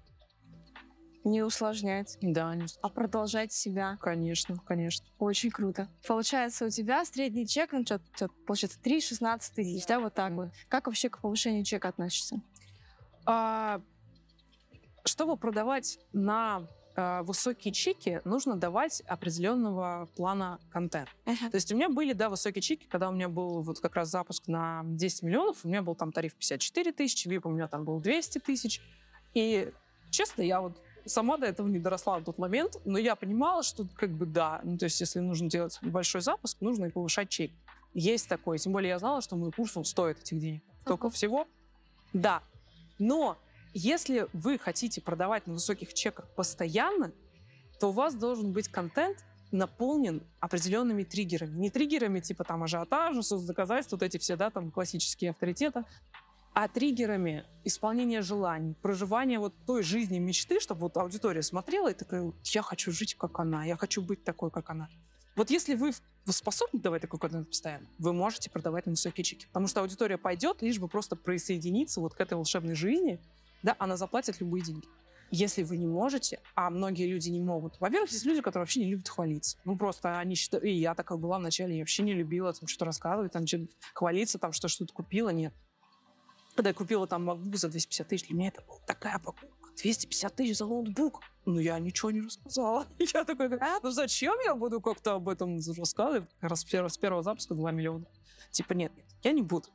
Не 1.28 1.42
усложнять, 1.44 2.18
Да, 2.22 2.56
не- 2.56 2.68
а 2.82 2.88
продолжать 2.90 3.52
себя. 3.52 3.98
конечно, 4.00 4.58
конечно. 4.66 5.06
Очень 5.20 5.52
круто. 5.52 5.90
Получается, 6.08 6.66
у 6.66 6.70
тебя 6.70 7.04
средний 7.04 7.46
чек, 7.46 7.74
ну, 7.74 7.84
что, 7.86 8.00
получается, 8.46 8.80
3-16 8.82 9.54
тысяч, 9.54 9.86
да, 9.88 10.00
вот 10.00 10.14
так 10.14 10.32
вот. 10.34 10.50
Как 10.70 10.88
вообще 10.88 11.10
к 11.10 11.20
повышению 11.20 11.66
чека 11.66 11.90
относишься? 11.90 12.42
А, 13.26 13.82
чтобы 15.04 15.36
продавать 15.36 16.00
на 16.14 16.66
а, 16.96 17.24
высокие 17.24 17.74
чеки, 17.74 18.22
нужно 18.24 18.56
давать 18.56 19.02
определенного 19.02 20.08
плана 20.16 20.60
контент. 20.72 21.10
То 21.26 21.56
есть 21.56 21.70
у 21.74 21.76
меня 21.76 21.90
были, 21.90 22.14
да, 22.14 22.30
высокие 22.30 22.62
чеки, 22.62 22.88
когда 22.88 23.10
у 23.10 23.12
меня 23.12 23.28
был 23.28 23.62
вот 23.64 23.82
как 23.82 23.96
раз 23.96 24.10
запуск 24.10 24.48
на 24.48 24.82
10 24.86 25.24
миллионов, 25.24 25.66
у 25.66 25.68
меня 25.68 25.82
был 25.82 25.94
там 25.96 26.14
тариф 26.14 26.36
54 26.36 26.94
тысячи, 26.94 27.28
VIP 27.28 27.42
у 27.44 27.50
меня 27.52 27.68
там 27.68 27.84
был 27.84 28.00
200 28.00 28.40
тысяч. 28.40 28.82
И, 29.34 29.74
честно, 30.10 30.42
я 30.42 30.62
вот 30.62 30.82
сама 31.08 31.38
до 31.38 31.48
этого 31.48 31.68
не 31.68 31.80
доросла 31.80 32.20
в 32.20 32.24
тот 32.24 32.38
момент, 32.38 32.78
но 32.86 32.98
я 32.98 33.16
понимала, 33.16 33.64
что 33.64 33.88
как 33.96 34.12
бы 34.12 34.26
да, 34.26 34.62
ну 34.64 34.78
то 34.78 34.86
есть 34.86 35.00
если 35.00 35.20
нужно 35.20 35.50
делать 35.50 35.78
большой 35.82 36.22
запуск, 36.22 36.62
нужно 36.62 36.86
и 36.86 36.90
повышать 36.90 37.30
чек. 37.30 37.52
Есть 37.94 38.30
такое, 38.30 38.58
тем 38.58 38.74
более 38.74 38.90
я 38.90 39.00
знала, 39.00 39.22
что 39.22 39.36
мой 39.36 39.52
курс, 39.52 39.76
он 39.76 39.86
стоит 39.86 40.20
этих 40.20 40.40
денег. 40.40 40.62
Столько 40.82 41.10
всего. 41.10 41.48
Да. 42.14 42.44
Но 43.00 43.38
если 43.74 44.28
вы 44.34 44.58
хотите 44.58 45.02
продавать 45.02 45.48
на 45.48 45.54
высоких 45.54 45.94
чеках 45.94 46.28
постоянно, 46.36 47.12
то 47.80 47.90
у 47.90 47.92
вас 47.92 48.16
должен 48.16 48.54
быть 48.54 48.68
контент 48.68 49.24
наполнен 49.52 50.24
определенными 50.40 51.04
триггерами. 51.04 51.58
Не 51.58 51.70
триггерами 51.70 52.20
типа 52.20 52.44
там 52.44 52.64
ажиотажа, 52.64 53.22
соцдоказательств, 53.22 53.94
вот 53.94 54.04
эти 54.04 54.18
все, 54.18 54.36
да, 54.36 54.50
там 54.50 54.72
классические 54.72 55.32
авторитеты, 55.32 55.86
а 56.60 56.68
триггерами 56.68 57.46
исполнения 57.66 58.24
желаний, 58.24 58.74
проживания 58.82 59.38
вот 59.38 59.54
той 59.68 59.84
жизни 59.84 60.18
мечты, 60.18 60.60
чтобы 60.60 60.82
вот 60.82 60.98
аудитория 60.98 61.44
смотрела 61.44 61.92
и 61.92 61.94
такая, 61.94 62.34
я 62.46 62.64
хочу 62.64 62.92
жить, 62.92 63.14
как 63.14 63.40
она, 63.40 63.64
я 63.64 63.76
хочу 63.76 64.02
быть 64.02 64.24
такой, 64.24 64.50
как 64.50 64.72
она. 64.72 64.90
Вот 65.36 65.52
если 65.52 65.76
вы, 65.76 65.92
вы 66.26 66.34
способны 66.34 66.80
давать 66.80 67.04
такой 67.04 67.20
контент 67.20 67.50
постоянно, 67.50 67.86
вы 68.00 68.12
можете 68.12 68.50
продавать 68.50 68.88
на 68.88 68.94
высокие 68.94 69.24
чеки. 69.24 69.46
Потому 69.46 69.68
что 69.68 69.82
аудитория 69.82 70.18
пойдет, 70.18 70.64
лишь 70.64 70.80
бы 70.80 70.88
просто 70.88 71.16
присоединиться 71.16 72.02
вот 72.02 72.16
к 72.16 72.22
этой 72.22 72.34
волшебной 72.34 72.74
жизни, 72.74 73.22
да, 73.62 73.76
она 73.78 73.96
заплатит 73.96 74.40
любые 74.40 74.64
деньги. 74.64 74.88
Если 75.30 75.62
вы 75.62 75.78
не 75.78 75.86
можете, 75.86 76.40
а 76.56 76.72
многие 76.72 77.06
люди 77.06 77.30
не 77.30 77.40
могут. 77.40 77.80
Во-первых, 77.80 78.10
есть 78.10 78.26
люди, 78.26 78.42
которые 78.42 78.64
вообще 78.64 78.80
не 78.80 78.90
любят 78.90 79.10
хвалиться. 79.10 79.60
Ну, 79.64 79.78
просто 79.78 80.18
они 80.18 80.34
считают... 80.34 80.66
И 80.66 80.72
я 80.72 80.96
такая 80.96 81.20
была 81.20 81.38
вначале, 81.38 81.76
я 81.76 81.82
вообще 81.82 82.02
не 82.02 82.14
любила 82.14 82.52
там 82.52 82.68
что-то 82.68 82.86
рассказывать, 82.86 83.34
там 83.34 83.46
что 83.46 83.68
хвалиться, 83.94 84.40
там 84.40 84.54
что 84.54 84.70
что-то 84.70 84.92
купила, 84.92 85.30
нет. 85.30 85.54
Когда 86.58 86.72
я 86.72 86.74
купила 86.74 87.06
там 87.06 87.30
MacBook 87.30 87.56
за 87.56 87.70
250 87.70 88.08
тысяч, 88.08 88.28
для 88.28 88.36
меня 88.36 88.48
это 88.48 88.64
была 88.64 88.80
такая 88.88 89.20
покупка. 89.20 89.70
250 89.76 90.36
тысяч 90.36 90.58
за 90.58 90.66
ноутбук. 90.66 91.22
Ну, 91.46 91.60
я 91.60 91.78
ничего 91.78 92.10
не 92.10 92.22
рассказала. 92.22 92.88
Я 93.14 93.26
такой, 93.26 93.56
а, 93.60 93.80
ну 93.84 93.92
зачем 93.92 94.34
я 94.44 94.56
буду 94.56 94.82
как-то 94.82 95.14
об 95.14 95.30
этом 95.30 95.60
рассказывать? 95.78 96.28
Раз 96.42 96.62
с 96.62 96.66
первого, 96.66 96.90
с 96.90 96.98
первого 96.98 97.22
запуска 97.22 97.54
2 97.54 97.72
миллиона. 97.72 98.06
Типа, 98.50 98.74
нет, 98.74 98.92
нет, 98.96 99.06
я 99.22 99.34
не 99.34 99.44
буду. 99.44 99.68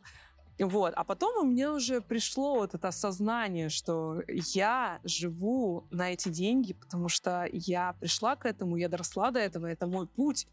Вот. 0.58 0.92
А 0.96 1.04
потом 1.04 1.46
у 1.46 1.48
меня 1.48 1.72
уже 1.72 2.00
пришло 2.00 2.56
вот 2.56 2.74
это 2.74 2.88
осознание, 2.88 3.68
что 3.68 4.20
я 4.26 4.98
живу 5.04 5.86
на 5.92 6.12
эти 6.12 6.30
деньги, 6.30 6.72
потому 6.72 7.08
что 7.08 7.48
я 7.52 7.92
пришла 8.00 8.34
к 8.34 8.44
этому, 8.44 8.76
я 8.76 8.88
доросла 8.88 9.30
до 9.30 9.38
этого, 9.38 9.66
это 9.66 9.86
мой 9.86 10.08
путь. 10.08 10.48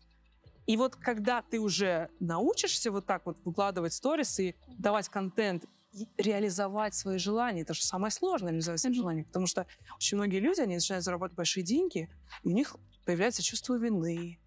И 0.67 0.77
вот 0.77 0.95
когда 0.95 1.41
ты 1.41 1.59
уже 1.59 2.11
научишься 2.19 2.91
вот 2.91 3.07
так 3.07 3.25
вот 3.25 3.39
выкладывать 3.43 3.93
сторис 3.93 4.39
и 4.39 4.55
давать 4.77 5.09
контент 5.09 5.65
реализовать 6.17 6.93
свои 6.93 7.17
желания. 7.17 7.61
Это 7.61 7.73
же 7.73 7.83
самое 7.83 8.11
сложное 8.11 8.51
реализовать 8.51 8.79
свои 8.79 8.93
желания. 8.93 9.23
Потому 9.23 9.47
что 9.47 9.65
очень 9.95 10.17
многие 10.17 10.39
люди, 10.39 10.61
они 10.61 10.75
начинают 10.75 11.03
зарабатывать 11.03 11.37
большие 11.37 11.63
деньги, 11.63 12.09
и 12.43 12.47
у 12.47 12.51
них 12.51 12.75
появляется 13.05 13.41
чувство 13.41 13.77
вины. 13.77 14.39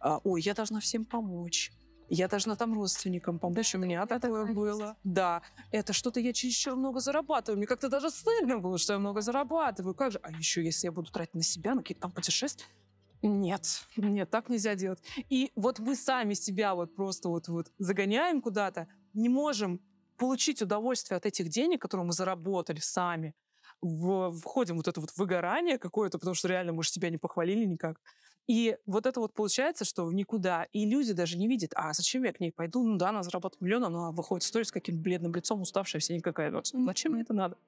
А, 0.00 0.18
Ой, 0.24 0.42
я 0.42 0.54
должна 0.54 0.80
всем 0.80 1.04
помочь. 1.04 1.72
Я 2.10 2.26
должна 2.26 2.56
там 2.56 2.74
родственникам 2.74 3.38
помочь. 3.38 3.74
У 3.74 3.78
меня 3.78 4.06
такое 4.06 4.52
было. 4.52 4.96
Да, 5.04 5.42
это 5.70 5.92
что-то 5.92 6.20
я 6.20 6.32
чересчур 6.32 6.74
много 6.74 7.00
зарабатываю. 7.00 7.58
Мне 7.58 7.66
как-то 7.66 7.88
даже 7.88 8.10
стыдно 8.10 8.58
было, 8.58 8.78
что 8.78 8.94
я 8.94 8.98
много 8.98 9.20
зарабатываю. 9.20 9.94
Как 9.94 10.12
же? 10.12 10.20
А 10.22 10.30
еще 10.30 10.64
если 10.64 10.86
я 10.86 10.92
буду 10.92 11.12
тратить 11.12 11.34
на 11.34 11.42
себя, 11.42 11.74
на 11.74 11.82
какие-то 11.82 12.02
там 12.02 12.12
путешествия, 12.12 12.66
нет, 13.20 13.84
нет, 13.96 14.30
так 14.30 14.48
нельзя 14.48 14.74
делать. 14.74 15.02
И 15.28 15.50
вот 15.54 15.80
мы 15.80 15.96
сами 15.96 16.34
себя 16.34 16.74
вот 16.74 16.94
просто 16.94 17.28
вот, 17.28 17.48
вот 17.48 17.72
загоняем 17.78 18.40
куда-то, 18.40 18.88
не 19.12 19.28
можем 19.28 19.80
получить 20.18 20.60
удовольствие 20.60 21.16
от 21.16 21.26
этих 21.26 21.48
денег, 21.48 21.80
которые 21.80 22.06
мы 22.06 22.12
заработали 22.12 22.80
сами, 22.80 23.34
в, 23.80 24.32
входим 24.32 24.76
вот 24.76 24.88
это 24.88 25.00
вот 25.00 25.10
выгорание 25.16 25.78
какое-то, 25.78 26.18
потому 26.18 26.34
что 26.34 26.48
реально 26.48 26.72
мы 26.72 26.82
же 26.82 26.90
себя 26.90 27.10
не 27.10 27.18
похвалили 27.18 27.64
никак. 27.64 28.00
И 28.48 28.76
вот 28.86 29.06
это 29.06 29.20
вот 29.20 29.34
получается, 29.34 29.84
что 29.84 30.06
в 30.06 30.14
никуда. 30.14 30.66
И 30.72 30.86
люди 30.86 31.12
даже 31.12 31.36
не 31.36 31.46
видят, 31.46 31.72
а 31.74 31.92
зачем 31.92 32.24
я 32.24 32.32
к 32.32 32.40
ней 32.40 32.50
пойду? 32.50 32.82
Ну 32.82 32.96
да, 32.96 33.10
она 33.10 33.22
заработает 33.22 33.60
миллион, 33.60 33.84
она 33.84 34.10
выходит 34.10 34.42
в 34.42 34.64
с 34.64 34.72
каким-то 34.72 35.02
бледным 35.02 35.34
лицом, 35.34 35.60
уставшая, 35.60 36.00
вся 36.00 36.14
никакая. 36.14 36.50
Вот. 36.50 36.66
Зачем 36.66 37.12
мне 37.12 37.22
это 37.22 37.34
надо? 37.34 37.58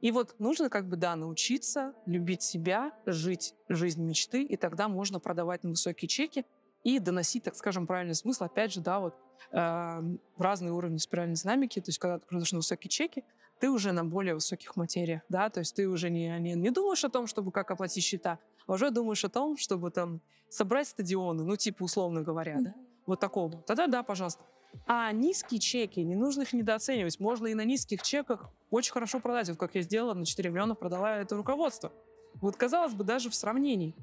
И 0.00 0.10
вот 0.10 0.34
нужно 0.38 0.68
как 0.68 0.88
бы, 0.88 0.96
да, 0.96 1.16
научиться 1.16 1.94
любить 2.06 2.42
себя, 2.42 2.92
жить 3.06 3.54
жизнь 3.68 4.02
мечты, 4.02 4.42
и 4.42 4.56
тогда 4.56 4.88
можно 4.88 5.20
продавать 5.20 5.64
на 5.64 5.70
высокие 5.70 6.08
чеки 6.08 6.44
и 6.82 6.98
доносить, 6.98 7.44
так 7.44 7.54
скажем, 7.54 7.86
правильный 7.86 8.14
смысл, 8.14 8.44
опять 8.44 8.72
же, 8.72 8.80
да, 8.80 9.00
вот 9.00 9.14
разные 9.50 10.72
уровни 10.72 10.98
спиральной 10.98 11.36
динамики, 11.36 11.80
то 11.80 11.88
есть 11.88 11.98
когда 11.98 12.18
ты 12.18 12.26
на 12.30 12.40
высокие 12.40 12.90
чеки, 12.90 13.24
ты 13.58 13.70
уже 13.70 13.92
на 13.92 14.04
более 14.04 14.34
высоких 14.34 14.76
материях, 14.76 15.22
да, 15.28 15.48
то 15.48 15.60
есть 15.60 15.74
ты 15.74 15.88
уже 15.88 16.10
не, 16.10 16.28
не, 16.40 16.54
не 16.54 16.70
думаешь 16.70 17.04
о 17.04 17.08
том, 17.08 17.26
чтобы 17.26 17.52
как 17.52 17.70
оплатить 17.70 18.04
счета, 18.04 18.38
а 18.66 18.74
уже 18.74 18.90
думаешь 18.90 19.24
о 19.24 19.28
том, 19.28 19.56
чтобы 19.56 19.90
там 19.90 20.20
собрать 20.48 20.88
стадионы, 20.88 21.44
ну, 21.44 21.56
типа, 21.56 21.84
условно 21.84 22.22
говоря, 22.22 22.56
да, 22.60 22.74
вот 23.06 23.20
такого. 23.20 23.62
Тогда 23.62 23.86
да, 23.86 24.02
пожалуйста. 24.02 24.44
А 24.86 25.10
низкие 25.12 25.60
чеки, 25.60 26.00
не 26.00 26.16
нужно 26.16 26.42
их 26.42 26.52
недооценивать. 26.52 27.18
Можно 27.18 27.46
и 27.46 27.54
на 27.54 27.64
низких 27.64 28.02
чеках 28.02 28.50
очень 28.70 28.92
хорошо 28.92 29.20
продать. 29.20 29.48
Вот 29.48 29.58
как 29.58 29.74
я 29.74 29.82
сделала, 29.82 30.12
на 30.12 30.26
4 30.26 30.50
миллиона 30.50 30.74
продала 30.74 31.16
это 31.16 31.36
руководство. 31.36 31.92
Вот, 32.34 32.56
казалось 32.56 32.92
бы, 32.92 33.04
даже 33.04 33.30
в 33.30 33.34
сравнении. 33.34 33.94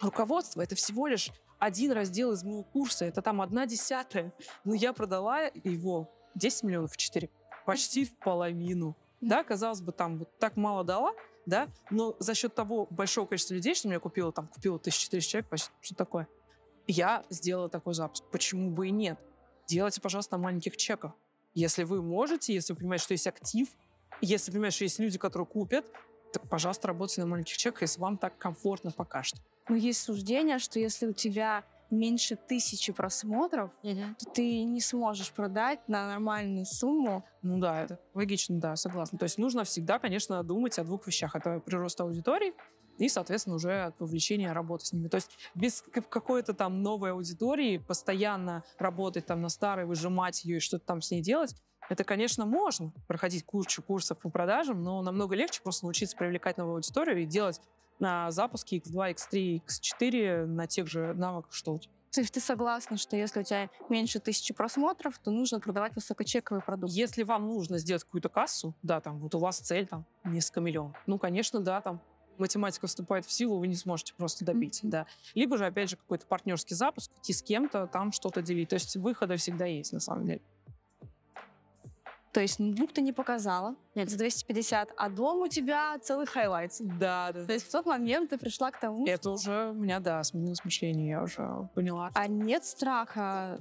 Руководство— 0.00 0.60
это 0.62 0.74
всего 0.74 1.06
лишь 1.06 1.30
один 1.62 1.92
раздел 1.92 2.32
из 2.32 2.42
моего 2.42 2.64
курса, 2.64 3.04
это 3.04 3.22
там 3.22 3.40
одна 3.40 3.66
десятая. 3.66 4.34
Но 4.64 4.74
я 4.74 4.92
продала 4.92 5.42
его 5.62 6.12
10 6.34 6.64
миллионов 6.64 6.90
в 6.90 6.96
4, 6.96 7.30
почти 7.64 8.04
в 8.04 8.18
половину. 8.18 8.96
Да, 9.20 9.44
казалось 9.44 9.80
бы, 9.80 9.92
там 9.92 10.18
вот 10.18 10.38
так 10.40 10.56
мало 10.56 10.82
дала, 10.82 11.12
да, 11.46 11.68
но 11.88 12.16
за 12.18 12.34
счет 12.34 12.52
того 12.52 12.88
большого 12.90 13.26
количества 13.26 13.54
людей, 13.54 13.76
что 13.76 13.86
меня 13.86 14.00
купила, 14.00 14.32
там 14.32 14.48
купила 14.48 14.74
1400 14.74 15.30
человек, 15.30 15.48
почти, 15.48 15.70
что 15.80 15.94
такое, 15.94 16.26
я 16.88 17.24
сделала 17.30 17.68
такой 17.68 17.94
запуск. 17.94 18.24
Почему 18.32 18.72
бы 18.72 18.88
и 18.88 18.90
нет? 18.90 19.20
Делайте, 19.68 20.00
пожалуйста, 20.00 20.36
на 20.36 20.42
маленьких 20.42 20.76
чеках. 20.76 21.12
Если 21.54 21.84
вы 21.84 22.02
можете, 22.02 22.54
если 22.54 22.72
вы 22.72 22.80
понимаете, 22.80 23.04
что 23.04 23.14
есть 23.14 23.28
актив, 23.28 23.68
если 24.20 24.50
вы 24.50 24.54
понимаете, 24.56 24.74
что 24.74 24.84
есть 24.84 24.98
люди, 24.98 25.16
которые 25.16 25.46
купят, 25.46 25.86
так, 26.32 26.48
пожалуйста, 26.48 26.88
работайте 26.88 27.20
на 27.22 27.26
маленьких 27.28 27.56
чеках, 27.56 27.82
если 27.82 28.00
вам 28.00 28.18
так 28.18 28.38
комфортно 28.38 28.90
пока 28.90 29.22
что. 29.22 29.38
Но 29.68 29.76
есть 29.76 30.02
суждение, 30.02 30.58
что 30.58 30.78
если 30.78 31.06
у 31.06 31.12
тебя 31.12 31.64
меньше 31.92 32.36
тысячи 32.36 32.92
просмотров, 32.92 33.70
mm-hmm. 33.82 34.14
то 34.18 34.30
ты 34.32 34.64
не 34.64 34.80
сможешь 34.80 35.30
продать 35.30 35.86
на 35.88 36.08
нормальную 36.08 36.64
сумму. 36.64 37.24
Ну 37.42 37.58
да, 37.58 37.82
это 37.82 38.00
логично, 38.14 38.58
да, 38.58 38.76
согласна. 38.76 39.18
То 39.18 39.24
есть 39.24 39.38
нужно 39.38 39.64
всегда, 39.64 39.98
конечно, 39.98 40.42
думать 40.42 40.78
о 40.78 40.84
двух 40.84 41.06
вещах. 41.06 41.36
Это 41.36 41.60
прирост 41.60 42.00
аудитории 42.00 42.54
и, 42.98 43.08
соответственно, 43.08 43.56
уже 43.56 43.84
от 43.84 44.00
вовлечения 44.00 44.52
работы 44.52 44.86
с 44.86 44.92
ними. 44.92 45.08
То 45.08 45.16
есть 45.16 45.30
без 45.54 45.82
какой-то 45.82 46.54
там 46.54 46.82
новой 46.82 47.12
аудитории 47.12 47.78
постоянно 47.78 48.64
работать 48.78 49.26
там 49.26 49.42
на 49.42 49.48
старой, 49.48 49.84
выжимать 49.84 50.44
ее 50.44 50.56
и 50.56 50.60
что-то 50.60 50.86
там 50.86 51.02
с 51.02 51.10
ней 51.10 51.20
делать, 51.20 51.54
это, 51.92 52.04
конечно, 52.04 52.46
можно 52.46 52.90
проходить 53.06 53.44
кучу 53.44 53.82
курсов 53.82 54.18
по 54.18 54.30
продажам, 54.30 54.82
но 54.82 55.02
намного 55.02 55.36
легче 55.36 55.60
просто 55.62 55.84
научиться 55.84 56.16
привлекать 56.16 56.56
новую 56.56 56.76
аудиторию 56.76 57.20
и 57.20 57.26
делать 57.26 57.60
на 57.98 58.30
запуске 58.30 58.78
X2, 58.78 59.14
X3, 59.14 59.62
X4 59.66 60.46
на 60.46 60.66
тех 60.66 60.86
же 60.86 61.12
навыках, 61.12 61.52
что 61.52 61.74
у 61.74 61.78
тебя. 61.78 61.92
То 62.10 62.22
есть 62.22 62.32
ты 62.32 62.40
согласна, 62.40 62.96
что 62.96 63.14
если 63.14 63.40
у 63.40 63.42
тебя 63.42 63.68
меньше 63.90 64.20
тысячи 64.20 64.54
просмотров, 64.54 65.18
то 65.18 65.30
нужно 65.30 65.60
продавать 65.60 65.94
высокочековый 65.94 66.62
продукт? 66.62 66.92
Если 66.94 67.24
вам 67.24 67.46
нужно 67.46 67.76
сделать 67.76 68.04
какую-то 68.04 68.30
кассу, 68.30 68.74
да, 68.82 69.02
там, 69.02 69.18
вот 69.18 69.34
у 69.34 69.38
вас 69.38 69.58
цель 69.58 69.86
там 69.86 70.06
несколько 70.24 70.60
миллионов, 70.60 70.96
ну, 71.06 71.18
конечно, 71.18 71.60
да, 71.60 71.82
там, 71.82 72.00
математика 72.38 72.86
вступает 72.86 73.26
в 73.26 73.32
силу, 73.32 73.58
вы 73.58 73.66
не 73.68 73.76
сможете 73.76 74.14
просто 74.14 74.46
добить, 74.46 74.80
mm-hmm. 74.82 74.88
да. 74.88 75.06
Либо 75.34 75.58
же, 75.58 75.66
опять 75.66 75.90
же, 75.90 75.96
какой-то 75.96 76.26
партнерский 76.26 76.74
запуск, 76.74 77.10
идти 77.18 77.34
с 77.34 77.42
кем-то, 77.42 77.86
там 77.86 78.12
что-то 78.12 78.40
делить. 78.40 78.70
То 78.70 78.76
есть 78.76 78.96
выхода 78.96 79.36
всегда 79.36 79.66
есть, 79.66 79.92
на 79.92 80.00
самом 80.00 80.26
деле. 80.26 80.40
То 82.32 82.40
есть 82.40 82.58
ноутбук 82.58 82.92
ты 82.92 83.02
не 83.02 83.12
показала 83.12 83.76
Нет. 83.94 84.08
за 84.08 84.16
250, 84.16 84.94
а 84.96 85.10
дом 85.10 85.42
у 85.42 85.48
тебя 85.48 85.98
целый 86.00 86.26
highlight. 86.26 86.72
Да, 86.80 87.30
да. 87.32 87.44
То 87.44 87.52
есть 87.52 87.68
в 87.68 87.70
тот 87.70 87.84
момент 87.84 88.30
ты 88.30 88.38
пришла 88.38 88.70
к 88.70 88.80
тому, 88.80 89.06
Это 89.06 89.30
уже 89.30 89.70
у 89.70 89.74
меня, 89.74 90.00
да, 90.00 90.22
сменилось 90.24 90.64
мышление, 90.64 91.10
я 91.10 91.22
уже 91.22 91.68
поняла. 91.74 92.10
А 92.14 92.26
нет 92.26 92.64
страха 92.64 93.60